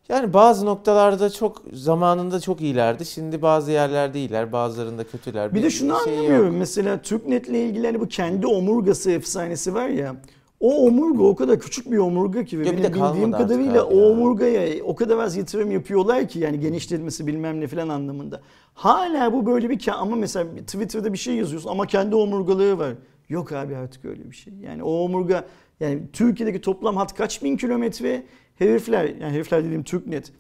Yani 0.10 0.34
bazı 0.34 0.66
noktalarda 0.66 1.30
çok 1.30 1.62
zamanında 1.74 2.40
çok 2.40 2.62
iyilerdi. 2.62 3.06
Şimdi 3.06 3.42
bazı 3.42 3.72
yerlerde 3.72 4.20
iyiler, 4.20 4.52
bazılarında 4.52 5.04
kötüler. 5.04 5.54
Bir 5.54 5.64
de 5.64 5.70
şunu 5.70 5.98
şey 6.04 6.14
yok. 6.14 6.20
anlamıyorum. 6.20 6.58
Mesela 6.58 7.02
TürkNet'le 7.02 7.50
ilgili 7.50 7.88
hani 7.88 8.00
bu 8.00 8.08
kendi 8.08 8.48
omurgası 8.48 9.12
efsanesi 9.12 9.74
var 9.74 9.88
ya. 9.88 10.16
O 10.60 10.86
omurga 10.88 11.24
o 11.24 11.36
kadar 11.36 11.60
küçük 11.60 11.92
bir 11.92 11.98
omurga 11.98 12.44
ki 12.44 12.60
ve 12.60 12.68
Ya 12.68 12.78
benim 12.78 12.94
bildiğim 12.94 13.32
kadarıyla 13.32 13.84
o 13.84 14.00
ya. 14.00 14.06
omurgaya 14.06 14.84
o 14.84 14.96
kadar 14.96 15.18
az 15.18 15.38
yatırım 15.38 15.72
yapıyorlar 15.72 16.28
ki 16.28 16.40
yani 16.40 16.60
genişletmesi 16.60 17.28
bilmem 17.28 17.62
ne 17.62 17.68
falan 17.68 17.90
anlamında. 17.90 18.42
Hala 18.74 19.34
bu 19.34 19.46
böyle 19.46 19.70
bir 19.70 19.88
ama 19.88 20.16
mesela 20.16 20.46
Twitter'da 20.56 21.14
bir 21.14 21.18
şey 21.18 21.36
yazıyorsun 21.36 21.70
ama 21.70 21.88
kendi 21.88 22.16
omurgalığı 22.16 22.78
var. 22.78 22.94
Yok 23.30 23.52
abi 23.52 23.76
artık 23.76 24.06
öyle 24.06 24.32
bir 24.32 24.36
şey. 24.36 24.54
Yani 24.54 24.84
o 24.84 24.92
omurga 24.92 25.46
yani 25.80 26.02
Türkiye'deki 26.14 26.62
toplam 26.62 26.96
hat 26.96 27.16
kaç 27.16 27.44
bin 27.44 27.58
kilometre 27.58 28.24
herifler 28.56 29.04
yani 29.04 29.34
herifler 29.34 29.64
dediğim 29.64 29.84
TürkNet 29.84 30.32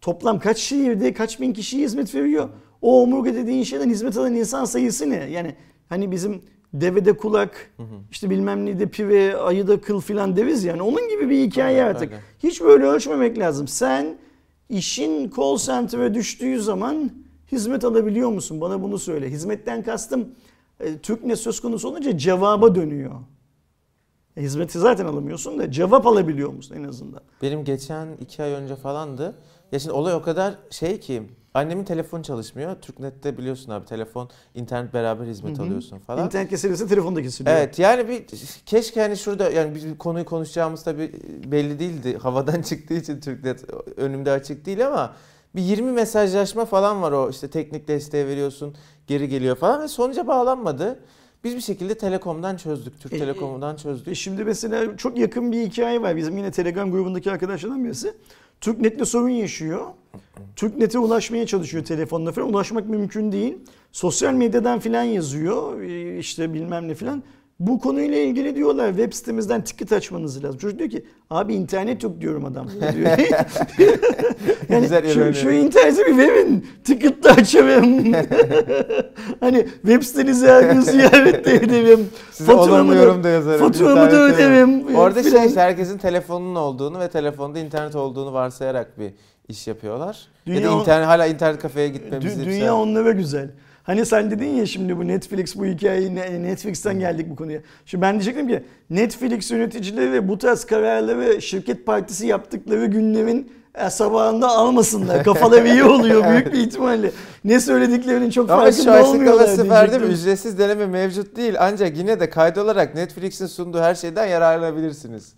toplam 0.00 0.38
kaç 0.38 0.58
şehirde 0.58 1.12
kaç 1.12 1.40
bin 1.40 1.52
kişiye 1.52 1.84
hizmet 1.84 2.14
veriyor? 2.14 2.48
O 2.82 3.02
omurga 3.02 3.34
dediğin 3.34 3.62
şeyden 3.62 3.90
hizmet 3.90 4.16
alan 4.16 4.34
insan 4.34 4.64
sayısı 4.64 5.10
ne? 5.10 5.30
Yani 5.30 5.54
hani 5.88 6.10
bizim 6.10 6.42
devede 6.74 7.16
kulak, 7.16 7.70
işte 8.10 8.30
bilmem 8.30 8.66
ne 8.66 8.78
de 8.78 8.86
pive, 8.86 9.36
ayıda 9.36 9.80
kıl 9.80 10.00
filan 10.00 10.36
deriz 10.36 10.64
yani. 10.64 10.82
Onun 10.82 11.08
gibi 11.08 11.30
bir 11.30 11.42
hikaye 11.46 11.78
Evet, 11.78 11.96
artık. 11.96 12.12
öyle. 12.12 12.22
Hiç 12.42 12.60
böyle 12.60 12.84
ölçmemek 12.84 13.38
lazım. 13.38 13.68
Sen 13.68 14.18
işin 14.68 15.30
call 15.36 15.56
center'e 15.56 16.14
düştüğü 16.14 16.60
zaman 16.60 17.10
hizmet 17.52 17.84
alabiliyor 17.84 18.28
musun? 18.30 18.60
Bana 18.60 18.82
bunu 18.82 18.98
söyle. 18.98 19.30
Hizmetten 19.30 19.82
kastım 19.82 20.28
e, 20.80 20.98
TürkNet 20.98 21.38
söz 21.38 21.60
konusu 21.60 21.88
olunca 21.88 22.18
cevaba 22.18 22.74
dönüyor. 22.74 23.12
E, 24.36 24.42
hizmeti 24.42 24.78
zaten 24.78 25.06
alamıyorsun 25.06 25.58
da 25.58 25.70
cevap 25.70 26.06
alabiliyor 26.06 26.50
musun 26.52 26.74
en 26.78 26.84
azından? 26.84 27.20
Benim 27.42 27.64
geçen 27.64 28.08
iki 28.20 28.42
ay 28.42 28.52
önce 28.52 28.76
falandı. 28.76 29.34
Ya 29.72 29.78
şimdi 29.78 29.92
olay 29.92 30.14
o 30.14 30.22
kadar 30.22 30.54
şey 30.70 31.00
ki 31.00 31.22
annemin 31.58 31.84
telefon 31.84 32.22
çalışmıyor. 32.22 32.76
Türknet'te 32.80 33.38
biliyorsun 33.38 33.72
abi 33.72 33.86
telefon, 33.86 34.28
internet 34.54 34.94
beraber 34.94 35.24
hizmet 35.26 35.58
Hı 35.58 35.62
hı. 35.62 35.66
alıyorsun 35.66 35.98
falan. 35.98 36.24
İnternet 36.24 36.50
kesilirse 36.50 36.86
telefon 36.86 37.16
da 37.16 37.22
kesiliyor. 37.22 37.56
Evet 37.56 37.78
yani 37.78 38.08
bir 38.08 38.26
keşke 38.66 39.00
hani 39.00 39.16
şurada 39.16 39.50
yani 39.50 39.74
biz 39.74 39.86
bir 39.86 39.98
konuyu 39.98 40.24
konuşacağımız 40.24 40.84
tabii 40.84 41.12
belli 41.44 41.78
değildi. 41.78 42.18
Havadan 42.22 42.62
çıktığı 42.62 42.94
için 42.94 43.20
Türknet 43.20 43.64
önümde 43.96 44.30
açık 44.30 44.66
değil 44.66 44.86
ama 44.86 45.14
bir 45.56 45.62
20 45.62 45.92
mesajlaşma 45.92 46.64
falan 46.64 47.02
var 47.02 47.12
o 47.12 47.30
işte 47.30 47.48
teknik 47.50 47.88
desteği 47.88 48.26
veriyorsun 48.26 48.74
geri 49.06 49.28
geliyor 49.28 49.56
falan 49.56 49.82
ve 49.82 49.88
sonuca 49.88 50.26
bağlanmadı. 50.26 51.00
Biz 51.44 51.56
bir 51.56 51.60
şekilde 51.60 51.98
Telekom'dan 51.98 52.56
çözdük. 52.56 53.00
Türk 53.00 53.12
E, 53.12 53.16
e, 53.16 53.18
Telekom'dan 53.18 53.74
E 53.74 53.78
çözdük. 53.78 54.16
şimdi 54.16 54.44
mesela 54.44 54.96
çok 54.96 55.18
yakın 55.18 55.52
bir 55.52 55.66
hikaye 55.66 56.02
var. 56.02 56.16
Bizim 56.16 56.36
yine 56.36 56.50
Telegram 56.50 56.90
grubundaki 56.92 57.30
arkadaşlardan 57.30 57.84
birisi. 57.84 58.14
TürkNet'le 58.60 59.04
sorun 59.04 59.28
yaşıyor. 59.28 59.86
TürkNet'e 60.56 60.98
ulaşmaya 60.98 61.46
çalışıyor 61.46 61.84
telefonla 61.84 62.32
falan. 62.32 62.48
Ulaşmak 62.48 62.88
mümkün 62.88 63.32
değil. 63.32 63.56
Sosyal 63.92 64.32
medyadan 64.32 64.78
filan 64.78 65.02
yazıyor. 65.02 65.80
e, 65.80 66.18
işte 66.18 66.54
bilmem 66.54 66.88
ne 66.88 66.94
filan. 66.94 67.22
Bu 67.60 67.78
konuyla 67.80 68.18
ilgili 68.18 68.56
diyorlar 68.56 68.88
web 68.88 69.12
sitemizden 69.12 69.64
ticket 69.64 69.92
açmanız 69.92 70.44
lazım. 70.44 70.58
Çocuk 70.58 70.78
diyor 70.78 70.90
ki 70.90 71.06
abi 71.30 71.54
internet 71.54 72.02
yok 72.02 72.20
diyorum 72.20 72.44
adam. 72.44 72.68
diyor. 72.96 73.18
yani 74.68 74.82
Güzel 74.82 75.08
şu, 75.08 75.34
şu 75.34 75.50
interneti 75.50 76.06
bir 76.06 76.16
verin. 76.18 76.66
Ticket 76.84 77.24
de 77.24 77.30
açarım. 77.30 78.12
hani 79.40 79.66
web 79.82 80.02
sitenizi 80.02 80.46
her 80.46 80.72
gün 80.72 80.80
ziyaret 80.80 81.44
de 81.44 81.54
ederim. 81.54 82.08
Size 82.32 82.52
Faturamı 82.52 82.96
da- 82.98 83.24
da 83.24 83.28
yazarım. 83.28 83.58
Faturamı 83.66 84.10
da 84.10 84.22
öderim. 84.22 84.96
Orada 84.96 85.22
şey 85.22 85.46
işte 85.46 85.60
herkesin 85.60 85.98
telefonunun 85.98 86.54
olduğunu 86.54 87.00
ve 87.00 87.08
telefonda 87.08 87.58
internet 87.58 87.96
olduğunu 87.96 88.32
varsayarak 88.32 88.98
bir 89.00 89.12
iş 89.48 89.66
yapıyorlar. 89.66 90.18
ya 90.46 90.54
Dünya- 90.54 90.68
da 90.70 90.80
internet 90.80 91.06
hala 91.06 91.26
internet 91.26 91.58
kafeye 91.62 91.88
Dü- 91.88 91.92
gitmemizi 91.92 92.44
dünya 92.44 92.76
onlara 92.76 93.10
güzel. 93.12 93.50
Hani 93.88 94.06
sen 94.06 94.30
dedin 94.30 94.46
ya 94.54 94.66
şimdi 94.66 94.96
bu 94.98 95.08
Netflix 95.08 95.56
bu 95.56 95.64
hikayeyi 95.66 96.14
ne- 96.14 96.42
Netflix'ten 96.42 97.00
geldik 97.00 97.26
bu 97.30 97.36
konuya. 97.36 97.60
Şimdi 97.86 98.02
ben 98.02 98.12
diyecektim 98.12 98.48
ki 98.48 98.62
Netflix 98.90 99.50
yöneticileri 99.50 100.12
ve 100.12 100.28
bu 100.28 100.38
tarz 100.38 100.64
kararları 100.64 101.42
şirket 101.42 101.86
partisi 101.86 102.26
yaptıkları 102.26 102.86
günlerin 102.86 103.52
e, 103.74 103.90
sabahında 103.90 104.48
almasınlar. 104.48 105.24
Kafaları 105.24 105.68
iyi 105.68 105.84
oluyor 105.84 106.24
büyük 106.30 106.52
bir 106.52 106.58
ihtimalle. 106.58 107.10
Ne 107.44 107.60
söylediklerinin 107.60 108.30
çok 108.30 108.50
Ama 108.50 108.62
farkında 108.62 109.04
olmuyorlar 109.06 109.48
mi? 109.58 109.70
diyecektim. 109.70 110.02
Ücretsiz 110.10 110.58
deneme 110.58 110.86
mevcut 110.86 111.36
değil. 111.36 111.54
Ancak 111.58 111.96
yine 111.96 112.20
de 112.20 112.30
kaydolarak 112.30 112.94
Netflix'in 112.94 113.46
sunduğu 113.46 113.80
her 113.80 113.94
şeyden 113.94 114.26
yararlanabilirsiniz. 114.26 115.32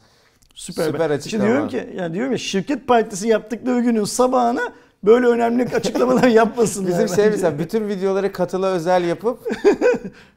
Süper. 0.55 0.85
Süper 0.85 0.99
Şimdi 1.01 1.13
açıklama. 1.15 1.45
diyorum 1.47 1.69
ki 1.69 1.89
yani 1.97 2.15
diyorum 2.15 2.33
ya 2.33 2.39
şirket 2.39 2.87
partisi 2.89 3.29
yaptıkları 3.29 3.81
günün 3.81 4.05
sabahına 4.05 4.63
böyle 5.05 5.27
önemli 5.27 5.69
açıklamalar 5.77 6.25
yapmasınlar. 6.29 6.89
Bizim 6.89 7.09
şey 7.09 7.19
bence. 7.19 7.31
mesela 7.31 7.59
bütün 7.59 7.89
videoları 7.89 8.33
katıla 8.33 8.67
özel 8.67 9.05
yapıp 9.05 9.39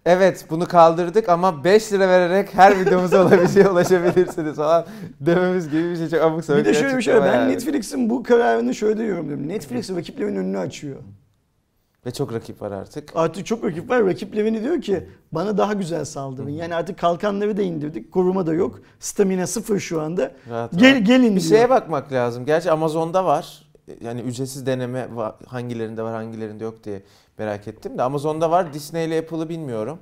evet 0.05 0.45
bunu 0.49 0.65
kaldırdık 0.65 1.29
ama 1.29 1.63
5 1.63 1.93
lira 1.93 2.07
vererek 2.09 2.53
her 2.53 2.79
videomuza 2.79 3.21
olabileceği 3.21 3.67
ulaşabilirsiniz 3.69 4.55
falan 4.55 4.85
dememiz 5.21 5.69
gibi 5.69 5.91
bir 5.91 5.95
şey 5.97 6.09
çok 6.09 6.21
abuk 6.21 6.45
sabuk 6.45 6.59
Bir 6.59 6.65
de 6.65 6.73
şöyle 6.73 6.97
bir 6.97 7.01
şey 7.01 7.13
Ben 7.15 7.25
yani. 7.33 7.51
Netflix'in 7.51 8.09
bu 8.09 8.23
kararını 8.23 8.75
şöyle 8.75 9.03
yorumluyorum. 9.03 9.47
Netflix 9.47 9.89
rakiplerin 9.89 10.35
önünü 10.35 10.57
açıyor. 10.57 10.97
Ve 12.05 12.11
çok 12.11 12.33
rakip 12.33 12.61
var 12.61 12.71
artık. 12.71 13.09
Artık 13.15 13.45
çok 13.45 13.63
rakip 13.63 13.89
var. 13.89 14.05
Rakiplerini 14.05 14.63
diyor 14.63 14.81
ki 14.81 15.09
bana 15.31 15.57
daha 15.57 15.73
güzel 15.73 16.05
saldırın. 16.05 16.49
Yani 16.49 16.75
artık 16.75 16.99
kalkanları 16.99 17.57
da 17.57 17.61
indirdik. 17.61 18.11
Koruma 18.11 18.47
da 18.47 18.53
yok. 18.53 18.79
Stamina 18.99 19.47
sıfır 19.47 19.79
şu 19.79 20.01
anda. 20.01 20.31
Rahat 20.49 20.71
Gel, 20.75 20.95
rahat. 20.95 21.07
gelin 21.07 21.35
Bir 21.35 21.41
diyor. 21.41 21.49
şeye 21.49 21.69
bakmak 21.69 22.11
lazım. 22.11 22.45
Gerçi 22.45 22.71
Amazon'da 22.71 23.25
var. 23.25 23.62
Yani 24.01 24.21
ücretsiz 24.21 24.65
deneme 24.65 25.07
hangilerinde 25.47 26.03
var 26.03 26.13
hangilerinde 26.13 26.63
yok 26.63 26.83
diye 26.83 27.01
merak 27.37 27.67
ettim 27.67 27.97
de 27.97 28.03
Amazon'da 28.03 28.51
var. 28.51 28.73
Disney 28.73 29.05
ile 29.05 29.19
Apple'ı 29.19 29.49
bilmiyorum. 29.49 29.99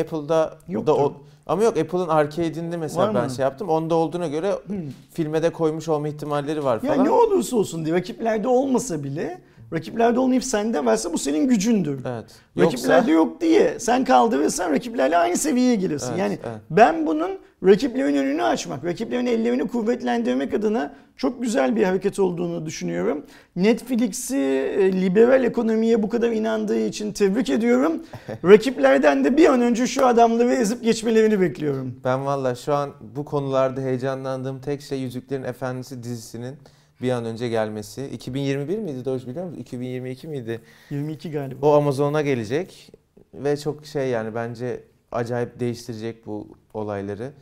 Apple'da 0.00 0.58
Yoktur. 0.68 0.86
da 0.86 0.96
o, 0.96 1.12
ama 1.46 1.62
yok 1.62 1.76
Apple'ın 1.78 2.08
arcade'inde 2.08 2.76
mesela 2.76 3.02
Var 3.06 3.14
ben 3.14 3.24
mı? 3.24 3.30
şey 3.30 3.42
yaptım. 3.42 3.68
Onda 3.68 3.94
olduğuna 3.94 4.26
göre 4.26 4.52
Hmm. 4.66 4.76
filme 5.12 5.42
de 5.42 5.50
koymuş 5.50 5.88
olma 5.88 6.08
ihtimalleri 6.08 6.64
var 6.64 6.80
Ya 6.82 6.92
falan. 6.92 7.06
ne 7.06 7.10
olursa 7.10 7.56
olsun 7.56 7.84
diye 7.84 7.94
rakiplerde 7.96 8.48
olmasa 8.48 9.04
bile 9.04 9.40
rakiplerde 9.72 10.20
olmayıp 10.20 10.44
sende 10.44 10.84
varsa 10.84 11.12
bu 11.12 11.18
senin 11.18 11.48
gücündür. 11.48 12.00
Evet. 12.06 12.24
Rakiplerde 12.58 13.10
Yoksa 13.10 13.10
yok 13.10 13.40
diye 13.40 13.80
sen 13.80 14.04
kaldırırsan 14.04 14.70
rakiplerle 14.72 15.16
aynı 15.18 15.36
seviyeye 15.36 15.74
gelirsin. 15.74 16.08
Evet, 16.10 16.18
yani 16.20 16.38
evet. 16.44 16.58
ben 16.70 17.06
bunun 17.06 17.30
rakiplerin 17.64 18.16
önünü 18.16 18.42
açmak, 18.42 18.84
rakiplerin 18.84 19.26
ellerini 19.26 19.68
kuvvetlendirmek 19.68 20.54
adına 20.54 20.94
çok 21.16 21.42
güzel 21.42 21.76
bir 21.76 21.84
hareket 21.84 22.18
olduğunu 22.18 22.66
düşünüyorum. 22.66 23.26
Netflix'i 23.56 24.36
e, 24.36 24.92
liberal 24.92 25.44
ekonomiye 25.44 26.02
bu 26.02 26.08
kadar 26.08 26.30
inandığı 26.30 26.78
için 26.78 27.12
tebrik 27.12 27.50
ediyorum. 27.50 28.02
Rakiplerden 28.44 29.24
de 29.24 29.36
bir 29.36 29.46
an 29.46 29.60
önce 29.60 29.86
şu 29.86 30.06
adamları 30.06 30.54
ezip 30.54 30.84
geçmelerini 30.84 31.40
bekliyorum. 31.40 32.00
ben 32.04 32.26
valla 32.26 32.54
şu 32.54 32.74
an 32.74 32.90
bu 33.16 33.24
konularda 33.24 33.80
heyecanlandığım 33.80 34.60
tek 34.60 34.82
şey 34.82 35.00
Yüzüklerin 35.00 35.42
Efendisi 35.42 36.02
dizisinin 36.02 36.56
bir 37.02 37.10
an 37.10 37.24
önce 37.24 37.48
gelmesi. 37.48 38.06
2021 38.06 38.78
miydi 38.78 39.04
Doğuş 39.04 39.26
biliyor 39.26 39.46
musun? 39.46 39.60
2022 39.60 40.28
miydi? 40.28 40.60
22 40.90 41.30
galiba. 41.30 41.66
O 41.66 41.72
Amazon'a 41.72 42.22
gelecek 42.22 42.92
ve 43.34 43.56
çok 43.56 43.86
şey 43.86 44.08
yani 44.08 44.34
bence 44.34 44.80
acayip 45.12 45.60
değiştirecek 45.60 46.26
bu 46.26 46.48
olayları. 46.74 47.32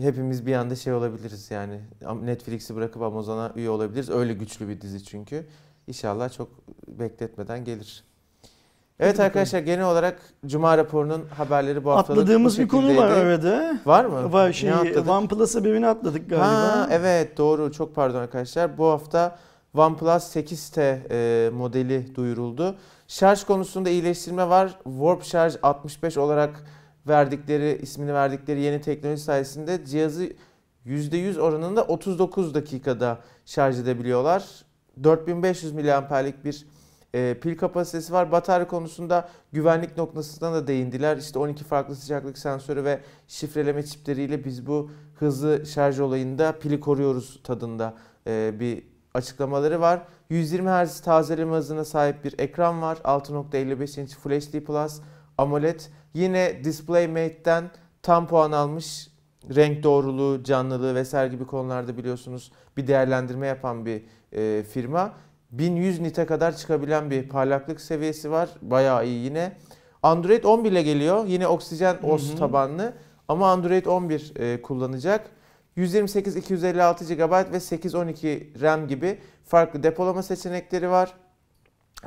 Hepimiz 0.00 0.46
bir 0.46 0.54
anda 0.54 0.76
şey 0.76 0.92
olabiliriz 0.92 1.50
yani 1.50 1.80
Netflix'i 2.22 2.76
bırakıp 2.76 3.02
Amazon'a 3.02 3.52
üye 3.56 3.70
olabiliriz. 3.70 4.10
Öyle 4.10 4.32
güçlü 4.32 4.68
bir 4.68 4.80
dizi 4.80 5.04
çünkü. 5.04 5.46
İnşallah 5.86 6.32
çok 6.32 6.48
bekletmeden 6.88 7.64
gelir. 7.64 8.04
Evet 9.00 9.20
arkadaşlar 9.20 9.58
genel 9.58 9.84
olarak 9.84 10.20
Cuma 10.46 10.78
raporunun 10.78 11.24
haberleri 11.36 11.84
bu 11.84 11.90
haftalık 11.90 12.22
Atladığımız 12.22 12.58
bu 12.58 12.62
bir 12.62 12.68
konu 12.68 12.96
var 12.96 13.10
arada. 13.10 13.78
Var 13.86 14.04
mı? 14.04 14.32
Var 14.32 14.52
şey? 14.52 14.72
OnePlus 15.08 15.54
haberini 15.54 15.86
atladık 15.86 16.30
galiba. 16.30 16.46
Ha 16.46 16.88
evet 16.90 17.38
doğru 17.38 17.72
çok 17.72 17.94
pardon 17.94 18.20
arkadaşlar. 18.20 18.78
Bu 18.78 18.86
hafta 18.86 19.38
OnePlus 19.74 20.36
8T 20.36 20.98
e, 21.10 21.50
modeli 21.50 22.14
duyuruldu. 22.14 22.76
Şarj 23.08 23.44
konusunda 23.44 23.90
iyileştirme 23.90 24.48
var. 24.48 24.78
Warp 24.84 25.24
Charge 25.24 25.56
65 25.62 26.16
olarak 26.16 26.64
verdikleri 27.08 27.78
ismini 27.82 28.14
verdikleri 28.14 28.60
yeni 28.60 28.80
teknoloji 28.80 29.22
sayesinde 29.22 29.84
cihazı 29.84 30.32
%100 30.86 31.40
oranında 31.40 31.82
39 31.82 32.54
dakikada 32.54 33.18
şarj 33.44 33.80
edebiliyorlar. 33.80 34.64
4500 35.04 35.72
miliamperlik 35.72 36.44
bir 36.44 36.66
e, 37.14 37.36
pil 37.40 37.56
kapasitesi 37.58 38.12
var. 38.12 38.32
Batarya 38.32 38.68
konusunda 38.68 39.28
güvenlik 39.52 39.96
noktasına 39.96 40.52
da 40.52 40.66
değindiler. 40.66 41.16
İşte 41.16 41.38
12 41.38 41.64
farklı 41.64 41.96
sıcaklık 41.96 42.38
sensörü 42.38 42.84
ve 42.84 43.00
şifreleme 43.28 43.82
çipleriyle 43.82 44.44
biz 44.44 44.66
bu 44.66 44.90
hızlı 45.14 45.66
şarj 45.66 46.00
olayında 46.00 46.58
pili 46.58 46.80
koruyoruz 46.80 47.40
tadında 47.44 47.94
e, 48.26 48.60
bir 48.60 48.82
açıklamaları 49.14 49.80
var. 49.80 50.02
120 50.30 50.70
Hz 50.70 51.00
tazeleme 51.00 51.56
hızına 51.56 51.84
sahip 51.84 52.24
bir 52.24 52.34
ekran 52.38 52.82
var. 52.82 52.96
6.55 52.96 54.00
inç 54.00 54.16
Full 54.16 54.30
HD 54.30 54.64
Plus 54.64 55.00
AMOLED. 55.38 55.80
Yine 56.16 56.64
DisplayMate'den 56.64 57.70
tam 58.02 58.26
puan 58.26 58.52
almış. 58.52 59.08
Renk 59.54 59.82
doğruluğu, 59.82 60.44
canlılığı 60.44 60.94
vesaire 60.94 61.28
gibi 61.28 61.46
konularda 61.46 61.96
biliyorsunuz 61.96 62.52
bir 62.76 62.86
değerlendirme 62.86 63.46
yapan 63.46 63.86
bir 63.86 64.02
e, 64.32 64.62
firma. 64.62 65.12
1100 65.50 66.00
nite 66.00 66.26
kadar 66.26 66.56
çıkabilen 66.56 67.10
bir 67.10 67.28
parlaklık 67.28 67.80
seviyesi 67.80 68.30
var. 68.30 68.48
Bayağı 68.62 69.06
iyi 69.06 69.24
yine. 69.24 69.56
Android 70.02 70.44
11 70.44 70.72
ile 70.72 70.82
geliyor. 70.82 71.26
Yine 71.26 71.46
Oxygen 71.46 71.96
OS 72.02 72.28
Hı 72.28 72.32
hı. 72.32 72.38
tabanlı 72.38 72.94
ama 73.28 73.50
Android 73.52 73.86
11 73.86 74.32
e, 74.36 74.62
kullanacak. 74.62 75.30
128 75.76 76.36
256 76.36 77.14
GB 77.14 77.52
ve 77.52 77.60
812 77.60 78.52
RAM 78.60 78.88
gibi 78.88 79.18
farklı 79.44 79.82
depolama 79.82 80.22
seçenekleri 80.22 80.90
var. 80.90 81.14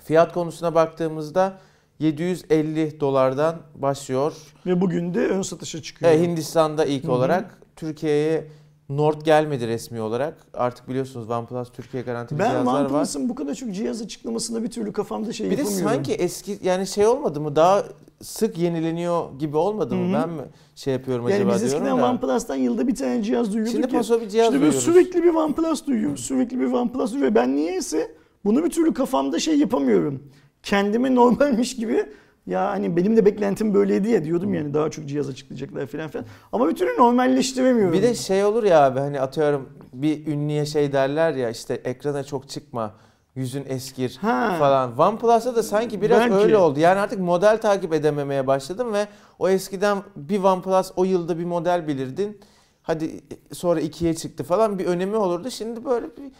Fiyat 0.03 0.33
konusuna 0.33 0.75
baktığımızda 0.75 1.59
750 1.99 2.99
dolardan 2.99 3.55
başlıyor. 3.75 4.33
Ve 4.65 4.81
bugün 4.81 5.13
de 5.13 5.27
ön 5.27 5.41
satışa 5.41 5.81
çıkıyor. 5.81 6.11
E, 6.11 6.21
Hindistan'da 6.21 6.85
ilk 6.85 7.03
Hı 7.03 7.07
hı. 7.07 7.11
olarak 7.11 7.57
Türkiye'ye 7.75 8.47
Nord 8.89 9.21
gelmedi 9.21 9.67
resmi 9.67 10.01
olarak. 10.01 10.37
Artık 10.53 10.89
biliyorsunuz 10.89 11.29
OnePlus 11.29 11.71
Türkiye 11.71 12.03
garantili 12.03 12.39
ben 12.39 12.49
cihazlar 12.49 12.73
var. 12.73 12.81
OnePlus'ın 12.81 13.29
bu 13.29 13.35
kadar 13.35 13.53
çok 13.55 13.73
cihaz 13.73 14.01
açıklamasında 14.01 14.63
bir 14.63 14.71
türlü 14.71 14.93
kafamda 14.93 15.33
şey 15.33 15.51
Bir 15.51 15.57
de 15.57 15.61
yapamıyorum. 15.61 15.89
sanki 15.95 16.13
eski 16.13 16.59
yani 16.63 16.87
şey 16.87 17.07
olmadı 17.07 17.41
mı 17.41 17.55
daha 17.55 17.83
sık 18.21 18.57
yenileniyor 18.57 19.39
gibi 19.39 19.57
olmadı 19.57 19.95
mı? 19.95 20.05
Hı 20.05 20.17
hı. 20.19 20.21
Ben 20.23 20.29
mi 20.29 20.41
şey 20.75 20.93
yapıyorum 20.93 21.29
yani 21.29 21.35
acaba 21.35 21.53
biz 21.53 21.61
diyorum 21.61 21.77
eskiden 21.87 21.97
da. 22.03 22.05
OnePlus'tan 22.11 22.55
yılda 22.55 22.87
bir 22.87 22.95
tane 22.95 23.23
cihaz 23.23 23.53
duyuyorduk 23.53 23.71
Şimdi 23.71 23.95
ya. 23.95 24.01
bir 24.21 24.29
cihaz 24.29 24.51
böyle 24.51 24.61
duyuyoruz. 24.61 24.83
sürekli 24.83 25.23
bir 25.23 25.33
OnePlus 25.33 25.87
duyuyoruz. 25.87 26.19
Sürekli 26.19 26.59
bir 26.59 26.65
OnePlus 26.71 27.13
duyuyor. 27.13 27.35
Ben 27.35 27.55
niyeyse 27.55 28.15
bunu 28.45 28.63
bir 28.65 28.69
türlü 28.69 28.93
kafamda 28.93 29.39
şey 29.39 29.57
yapamıyorum. 29.59 30.23
Kendime 30.63 31.15
normalmiş 31.15 31.75
gibi 31.75 32.05
ya 32.47 32.69
hani 32.69 32.97
benim 32.97 33.17
de 33.17 33.25
beklentim 33.25 33.73
böyleydi 33.73 34.09
ya 34.09 34.23
diyordum 34.23 34.53
yani 34.53 34.73
daha 34.73 34.89
çok 34.91 35.05
cihaz 35.05 35.29
açıklayacaklar 35.29 35.87
falan 35.87 36.07
filan. 36.07 36.25
Ama 36.51 36.69
bir 36.69 36.75
türlü 36.75 36.97
normalleştiremiyorum. 36.97 37.93
Bir 37.93 38.03
de 38.03 38.15
şey 38.15 38.45
olur 38.45 38.63
ya 38.63 38.85
abi 38.85 38.99
hani 38.99 39.21
atıyorum 39.21 39.69
bir 39.93 40.27
ünlüye 40.27 40.65
şey 40.65 40.91
derler 40.91 41.33
ya 41.33 41.49
işte 41.49 41.73
ekrana 41.73 42.23
çok 42.23 42.49
çıkma 42.49 42.93
yüzün 43.35 43.63
eskir 43.67 44.17
Ha. 44.21 44.55
falan. 44.59 44.97
OnePlus'ta 44.97 45.55
da 45.55 45.63
sanki 45.63 46.01
biraz 46.01 46.19
Belki. 46.19 46.33
öyle 46.35 46.57
oldu. 46.57 46.79
Yani 46.79 46.99
artık 46.99 47.19
model 47.19 47.61
takip 47.61 47.93
edememeye 47.93 48.47
başladım 48.47 48.93
ve 48.93 49.07
o 49.39 49.49
eskiden 49.49 49.97
bir 50.15 50.43
OnePlus 50.43 50.91
o 50.95 51.03
yılda 51.03 51.39
bir 51.39 51.45
model 51.45 51.87
bilirdin. 51.87 52.39
Hadi 52.83 53.21
sonra 53.53 53.79
ikiye 53.79 54.13
çıktı 54.15 54.43
falan 54.43 54.79
bir 54.79 54.85
önemi 54.85 55.15
olurdu. 55.15 55.49
Şimdi 55.51 55.85
böyle 55.85 56.05
bir 56.05 56.31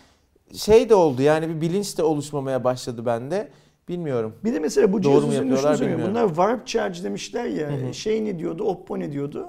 şey 0.58 0.90
de 0.90 0.96
oldu 0.96 1.22
yani 1.22 1.50
bir 1.50 1.62
bilinç 1.62 1.98
de 1.98 2.04
oluşmamaya 2.04 2.64
başladı 2.64 3.06
bende. 3.06 3.50
Bilmiyorum. 3.90 4.36
Bir 4.44 4.54
de 4.54 4.60
mesela 4.60 4.94
bu 4.94 5.04
Doğru 5.04 5.12
cihaz 5.12 5.24
mu 5.24 5.30
üzerinde 5.30 5.36
yapıyorlar 5.54 5.70
şunu 5.70 5.78
söyleyeyim. 5.78 6.00
bilmiyorum. 6.08 6.30
Bunlar 6.30 6.36
Warp 6.36 6.68
Charge 6.68 7.04
demişler 7.04 7.46
ya. 7.46 7.70
Hı 7.72 7.88
hı. 7.88 7.94
Şey 7.94 8.26
ne 8.26 8.40
diyordu? 8.40 8.64
Oppo 8.64 9.00
ne 9.00 9.12
diyordu? 9.12 9.48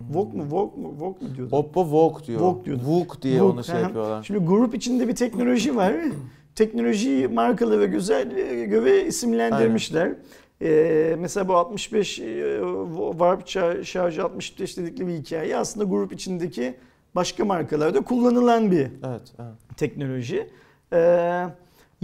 Vogue 0.00 0.42
mu? 0.42 0.46
Vogue 0.50 0.82
mu? 0.82 0.94
Vogue 0.98 1.28
mu 1.28 1.36
diyordu? 1.36 1.56
Oppo 1.56 1.84
Vogue 1.84 2.26
diyor. 2.26 2.40
Vogue 2.40 2.64
diyordu. 2.64 2.82
Vogue 2.86 3.22
diye 3.22 3.40
Vogue, 3.40 3.52
onu 3.52 3.64
şey 3.64 3.80
yapıyorlar. 3.80 4.22
Şimdi 4.22 4.44
grup 4.46 4.74
içinde 4.74 5.08
bir 5.08 5.14
teknoloji 5.14 5.76
var. 5.76 5.94
Teknolojiyi 6.54 7.28
markalı 7.28 7.80
ve 7.80 7.86
güzel 7.86 8.36
e, 8.36 8.64
göre 8.64 9.06
isimlendirmişler. 9.06 10.12
Ee, 10.62 11.16
mesela 11.18 11.48
bu 11.48 11.56
65 11.56 12.18
e, 12.20 12.24
Warp 13.10 13.42
Char- 13.46 13.84
şarjı 13.84 14.24
65 14.24 14.78
dedikleri 14.78 15.08
bir 15.08 15.12
hikaye 15.14 15.56
aslında 15.56 15.84
grup 15.84 16.12
içindeki 16.12 16.74
başka 17.14 17.44
markalarda 17.44 18.00
kullanılan 18.00 18.70
bir 18.70 18.78
Evet. 18.80 19.32
evet. 19.38 19.52
teknoloji. 19.76 20.50
Ee, 20.92 21.44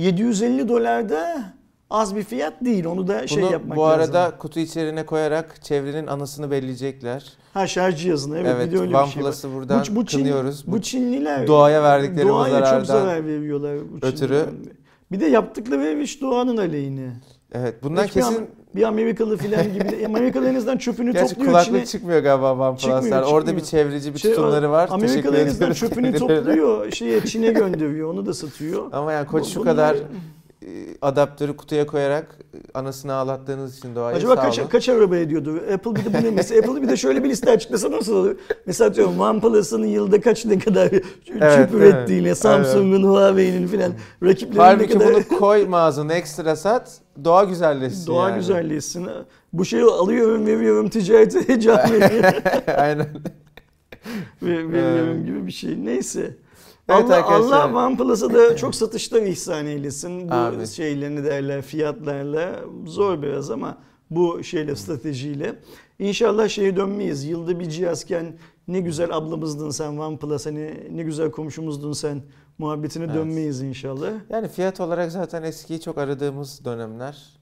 750 0.02 0.68
dolarda 0.68 1.44
az 1.90 2.16
bir 2.16 2.22
fiyat 2.22 2.64
değil. 2.64 2.84
Onu 2.84 3.08
da 3.08 3.26
şey 3.26 3.42
Bunu 3.42 3.52
yapmak 3.52 3.76
bu 3.78 3.84
arada 3.84 4.18
lazım. 4.18 4.38
kutu 4.38 4.60
içeriğine 4.60 5.06
koyarak 5.06 5.62
çevrenin 5.62 6.06
anasını 6.06 6.50
belleyecekler. 6.50 7.32
Ha 7.54 7.66
şarj 7.66 8.02
cihazını 8.02 8.38
evet, 8.38 8.52
Evet, 8.56 8.66
bir 8.66 8.76
de 8.76 8.80
öyle 8.80 8.90
bir 8.92 9.06
şey. 9.06 9.22
OnePlus'ı 9.22 9.54
buradan 9.54 9.84
Bu, 9.90 9.96
bu, 9.96 10.00
Çin- 10.06 10.16
kınıyoruz. 10.18 10.64
bu 10.66 10.80
Çinliler 10.82 11.46
doğaya 11.46 11.82
verdikleri 11.82 12.24
bu 12.24 12.28
doğaya 12.28 12.58
çok 12.58 12.66
zarardan 12.66 12.84
zarar 12.84 13.26
veriyorlar. 13.26 13.76
Bu 13.92 14.06
ötürü. 14.06 14.44
Çinliler. 14.44 14.72
Bir 15.12 15.20
de 15.20 15.26
yaptıkları 15.26 16.02
iş 16.02 16.20
doğanın 16.20 16.56
aleyhine. 16.56 17.10
Evet 17.52 17.82
bundan 17.82 18.04
Hiçbir 18.04 18.20
kesin 18.20 18.34
Am- 18.34 18.46
bir 18.74 18.82
Amerikalı 18.82 19.36
filan 19.36 19.72
gibi. 19.74 19.88
de- 19.88 20.06
Amerikalı 20.06 20.48
en 20.48 20.54
azından 20.54 20.76
çöpünü 20.78 21.12
Gerçi 21.12 21.28
topluyor 21.34 21.50
kulaklık 21.52 21.68
içine. 21.74 21.86
çıkmıyor 21.86 22.20
galiba 22.22 22.52
OnePlus'lar. 22.52 23.00
Çıkmıyor, 23.02 23.22
Orada 23.22 23.56
bir 23.56 23.60
çevreci 23.60 24.14
bir 24.14 24.18
Şey, 24.18 24.30
tutumları 24.34 24.70
var. 24.70 24.88
Amerikalı 24.92 25.36
en 25.36 25.46
azından 25.46 25.72
çöpünü 25.72 26.14
topluyor. 26.18 26.90
Şeye 26.90 27.20
Çin'e 27.20 27.52
gönderiyor. 27.52 28.10
Onu 28.14 28.26
da 28.26 28.34
satıyor. 28.34 28.82
Ama 28.92 29.12
yani 29.12 29.26
koç 29.26 29.46
şu 29.46 29.62
kadar 29.62 29.96
adaptörü 31.02 31.56
kutuya 31.56 31.86
koyarak 31.86 32.36
e, 32.54 32.58
anasını 32.78 33.12
ağlattığınız 33.14 33.78
için 33.78 33.94
doğayı 33.94 34.16
Acaba 34.16 34.36
sağ 34.36 34.42
kaç, 34.42 34.58
olun. 34.58 34.68
kaç 34.68 34.88
araba 34.88 35.16
ediyordu? 35.16 35.60
Apple 35.74 35.94
bir 35.96 36.04
de 36.04 36.18
bu 36.18 36.26
ne 36.26 36.30
mesela? 36.30 36.60
Apple 36.60 36.82
bir 36.82 36.88
de 36.88 36.96
şöyle 36.96 37.24
bir 37.24 37.28
liste 37.28 37.50
açıklasa 37.50 37.90
nasıl 37.90 38.16
olur? 38.16 38.36
Mesela 38.66 38.94
diyorum 38.94 39.20
OnePlus'ın 39.20 39.84
yılda 39.84 40.20
kaç 40.20 40.44
ne 40.44 40.58
kadar 40.58 40.88
çip 40.90 41.02
Evet, 41.40 41.72
ürettiğini, 41.74 42.26
evet. 42.26 42.38
Samsung'un, 42.38 43.02
Huawei'nin 43.02 43.66
filan 43.66 43.92
rakiplerinin 44.22 44.58
ne 44.58 44.62
Halbuki 44.62 44.92
kadar 44.92 45.14
bunu 45.14 45.38
koy 45.38 45.66
mağazana 45.66 46.14
ekstra 46.14 46.56
sat, 46.56 47.00
doğa 47.24 47.44
güzelleşsin 47.44 48.06
doğa 48.06 48.28
yani. 48.28 48.38
güzelleşsin. 48.38 49.08
Bu 49.52 49.64
şeyi 49.64 49.84
alıyorum, 49.84 50.46
veriyorum, 50.46 50.88
ticarete 50.88 51.60
can 51.60 51.92
veriyorum, 51.92 52.42
Aynen. 52.76 53.06
ve- 54.42 54.72
veriyorum 54.72 55.24
gibi 55.26 55.46
bir 55.46 55.52
şey. 55.52 55.84
Neyse. 55.84 56.36
Evet 56.88 57.04
Allah, 57.04 57.14
arkadaşlar. 57.16 57.68
Allah 57.70 57.86
OnePlus'a 57.86 58.34
da 58.34 58.56
çok 58.56 58.74
satışlar 58.74 59.22
ihsan 59.22 59.66
eylesin. 59.66 60.28
Bu 60.30 60.34
Amin. 60.34 60.64
şeylerini 60.64 61.24
derler, 61.24 61.62
fiyatlarla. 61.62 62.60
Zor 62.86 63.22
biraz 63.22 63.50
ama 63.50 63.78
bu 64.10 64.44
şeyle, 64.44 64.76
stratejiyle. 64.76 65.54
İnşallah 65.98 66.48
şeye 66.48 66.76
dönmeyiz. 66.76 67.24
Yılda 67.24 67.60
bir 67.60 67.68
cihazken 67.68 68.38
ne 68.68 68.80
güzel 68.80 69.16
ablamızdın 69.16 69.70
sen 69.70 69.96
OnePlus, 69.96 70.46
hani 70.46 70.88
ne 70.90 71.02
güzel 71.02 71.30
komşumuzdun 71.30 71.92
sen 71.92 72.22
muhabbetine 72.58 73.04
Evet. 73.04 73.14
dönmeyiz 73.14 73.62
inşallah. 73.62 74.10
Yani 74.30 74.48
fiyat 74.48 74.80
olarak 74.80 75.12
zaten 75.12 75.42
eskiyi 75.42 75.80
çok 75.80 75.98
aradığımız 75.98 76.64
dönemler. 76.64 77.41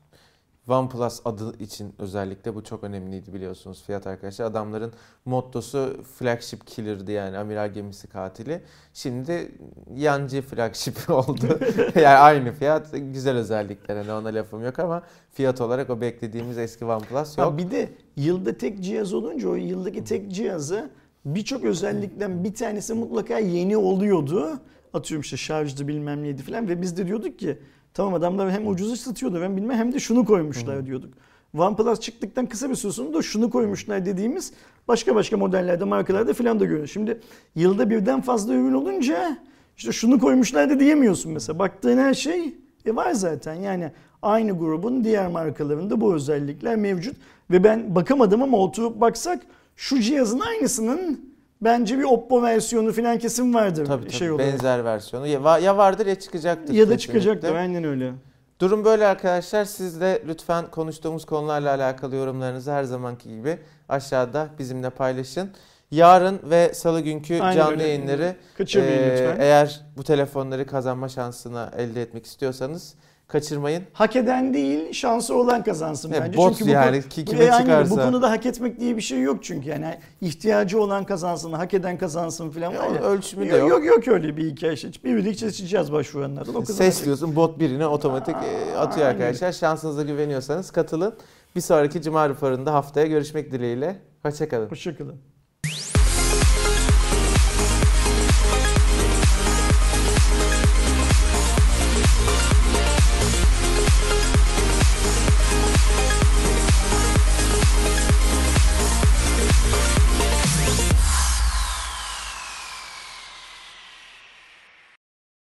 OnePlus 0.71 1.21
adı 1.25 1.59
için 1.59 1.95
özellikle 1.99 2.55
bu 2.55 2.65
çok 2.65 2.85
önemliydi 2.85 3.35
biliyorsunuz 3.35 3.83
fiyat 3.83 4.07
arkadaşlar. 4.07 4.45
Adamların 4.45 4.93
mottosu 5.25 5.97
flagship 6.19 6.67
killer'dı 6.67 7.13
yani 7.13 7.39
amiral 7.39 7.73
gemisi 7.73 8.09
katili. 8.09 8.63
Şimdi 8.95 9.53
yancı 9.97 10.43
flagship 10.43 10.97
oldu. 11.11 11.61
yani 11.95 12.07
aynı 12.07 12.53
fiyat 12.53 12.87
güzel 12.93 13.37
özellikler 13.37 13.97
hani 13.97 14.13
ona 14.13 14.29
lafım 14.29 14.65
yok 14.65 14.79
ama 14.79 15.03
fiyat 15.31 15.61
olarak 15.61 15.91
o 15.91 16.01
beklediğimiz 16.01 16.59
eski 16.59 16.85
OnePlus 16.85 17.39
yok. 17.39 17.47
Ha, 17.47 17.59
bir 17.59 17.71
de 17.71 17.89
yılda 18.17 18.59
tek 18.59 18.81
cihaz 18.81 19.13
olunca 19.13 19.49
o 19.49 19.55
yıldaki 19.55 20.05
tek 20.05 20.33
cihaza 20.33 20.91
birçok 21.25 21.65
özellikten 21.65 22.45
bir 22.45 22.55
tanesi 22.55 22.95
mutlaka 22.95 23.39
yeni 23.39 23.77
oluyordu. 23.77 24.61
Atıyorum 24.95 25.23
işte 25.23 25.37
şarjdı 25.37 25.89
bilmem 25.89 26.23
neydi 26.23 26.43
falan 26.43 26.69
ve 26.69 26.83
biz 26.83 26.97
de 26.97 27.07
diyorduk 27.07 27.39
ki 27.39 27.59
tamam 27.95 28.15
adamlar 28.15 28.51
hem 28.51 28.69
ucuzu 28.69 28.97
satıyordu 28.97 29.41
ben 29.41 29.57
bilmem 29.57 29.77
hem 29.77 29.93
de 29.93 29.99
şunu 29.99 30.25
koymuşlar 30.25 30.87
diyorduk. 30.87 31.15
OnePlus 31.59 32.01
çıktıktan 32.01 32.47
kısa 32.47 32.71
bir 32.71 32.75
süre 32.75 32.93
sonra 32.93 33.15
da 33.15 33.23
şunu 33.23 33.51
koymuşlar 33.51 34.07
dediğimiz 34.07 34.53
başka 34.89 35.15
başka 35.15 35.37
modellerde 35.37 35.85
markalarda 35.85 36.35
falan 36.35 36.61
da 36.61 36.65
görüyoruz. 36.65 36.93
Şimdi 36.93 37.21
yılda 37.55 37.91
birden 37.91 38.21
fazla 38.21 38.55
ürün 38.55 38.73
olunca 38.73 39.39
işte 39.77 39.93
şunu 39.93 40.19
koymuşlar 40.19 40.71
da 40.71 40.81
diyemiyorsun 40.81 41.33
mesela. 41.33 41.59
Baktığın 41.59 41.99
her 41.99 42.15
şey 42.15 42.55
e 42.87 42.97
var 42.97 43.13
zaten 43.13 43.55
yani 43.55 43.93
aynı 44.23 44.59
grubun 44.59 45.05
diğer 45.05 45.29
markalarında 45.29 46.01
bu 46.01 46.15
özellikler 46.15 46.77
mevcut. 46.77 47.17
Ve 47.51 47.65
ben 47.65 47.95
bakamadım 47.95 48.43
ama 48.43 48.59
oturup 48.59 49.01
baksak 49.01 49.43
şu 49.77 50.01
cihazın 50.01 50.41
aynısının 50.41 51.30
bence 51.61 51.99
bir 51.99 52.05
Oppo 52.05 52.43
versiyonu 52.43 52.93
falan 52.93 53.19
kesin 53.19 53.55
vardır. 53.55 53.87
Tabii 53.87 54.03
tabii 54.05 54.13
şey 54.13 54.31
olarak. 54.31 54.53
benzer 54.53 54.85
versiyonu. 54.85 55.27
Ya, 55.27 55.41
va- 55.41 55.63
ya 55.63 55.77
vardır 55.77 56.07
ya 56.07 56.15
çıkacaktır. 56.15 56.75
Ya 56.75 56.89
da 56.89 56.99
çıkacaktır 56.99 57.55
aynen 57.55 57.85
öyle. 57.85 58.13
Durum 58.61 58.85
böyle 58.85 59.07
arkadaşlar. 59.07 59.65
Siz 59.65 60.01
de 60.01 60.23
lütfen 60.29 60.71
konuştuğumuz 60.71 61.25
konularla 61.25 61.71
alakalı 61.75 62.17
yorumlarınızı 62.17 62.73
her 62.73 62.85
zamanki 62.85 63.29
gibi 63.29 63.59
aşağıda 63.89 64.49
bizimle 64.59 64.91
paylaşın. 64.91 65.51
Yarın 65.91 66.41
ve 66.45 66.75
salı 66.75 67.01
günkü 67.01 67.41
Aynen 67.41 67.57
canlı 67.57 67.73
öyle. 67.73 67.83
yayınları 67.89 68.37
e, 68.59 68.63
lütfen. 68.63 69.37
eğer 69.41 69.81
bu 69.97 70.05
telefonları 70.05 70.67
kazanma 70.67 71.09
şansını 71.09 71.69
elde 71.77 72.03
etmek 72.03 72.27
istiyorsanız 72.27 72.95
kaçırmayın. 73.31 73.83
Hak 73.93 74.17
eden 74.17 74.55
değil, 74.55 74.93
şansı 74.93 75.35
olan 75.35 75.65
kazansın 75.65 76.13
bence. 76.13 76.37
bot 76.39 76.53
çünkü 76.59 76.71
bu, 76.71 76.75
yani, 76.75 77.01
konu- 77.01 77.09
ki 77.09 77.27
bu- 77.27 77.31
kime 77.31 77.43
öyle. 77.43 77.53
çıkarsa. 77.59 77.91
Bu 77.91 78.01
konuda 78.01 78.31
hak 78.31 78.47
etmek 78.47 78.81
diye 78.81 78.97
bir 78.97 79.01
şey 79.03 79.21
yok 79.23 79.45
çünkü. 79.45 79.69
Yani 79.69 79.99
ihtiyacı 80.21 80.81
olan 80.83 81.05
kazansın, 81.05 81.53
hak 81.53 81.75
eden 81.75 81.99
kazansın 81.99 82.51
falan 82.51 82.77
var 82.77 82.91
ya. 82.95 83.01
ölçümü 83.03 83.51
de 83.51 83.57
Yok, 83.57 83.71
yok. 83.71 83.85
yok 83.85 84.07
yok 84.07 84.09
öyle 84.09 84.37
bir 84.37 84.51
hikaye. 84.51 84.73
işte. 84.73 84.89
Bir 85.05 85.17
birlikte 85.17 85.47
seçeceğiz 85.51 85.93
başvuranlardan. 85.93 86.55
O. 86.55 86.65
Ses 86.65 87.05
diyorsun 87.05 87.37
bot 87.37 87.59
birine 87.59 87.87
otomatik 87.87 88.35
e, 88.35 88.77
atıyor 88.77 89.07
Aynen. 89.07 89.19
arkadaşlar. 89.21 89.53
Şansınıza 89.53 90.03
güveniyorsanız 90.03 90.71
katılın. 90.71 91.15
Bir 91.57 91.61
sonraki 91.61 92.03
Cuma 92.03 92.29
raporunda 92.29 92.75
haftaya 92.75 93.07
görüşmek 93.07 93.53
dileğiyle. 93.53 93.97
Hoşçakalın. 94.23 94.69
Hoşçakalın. 94.69 95.17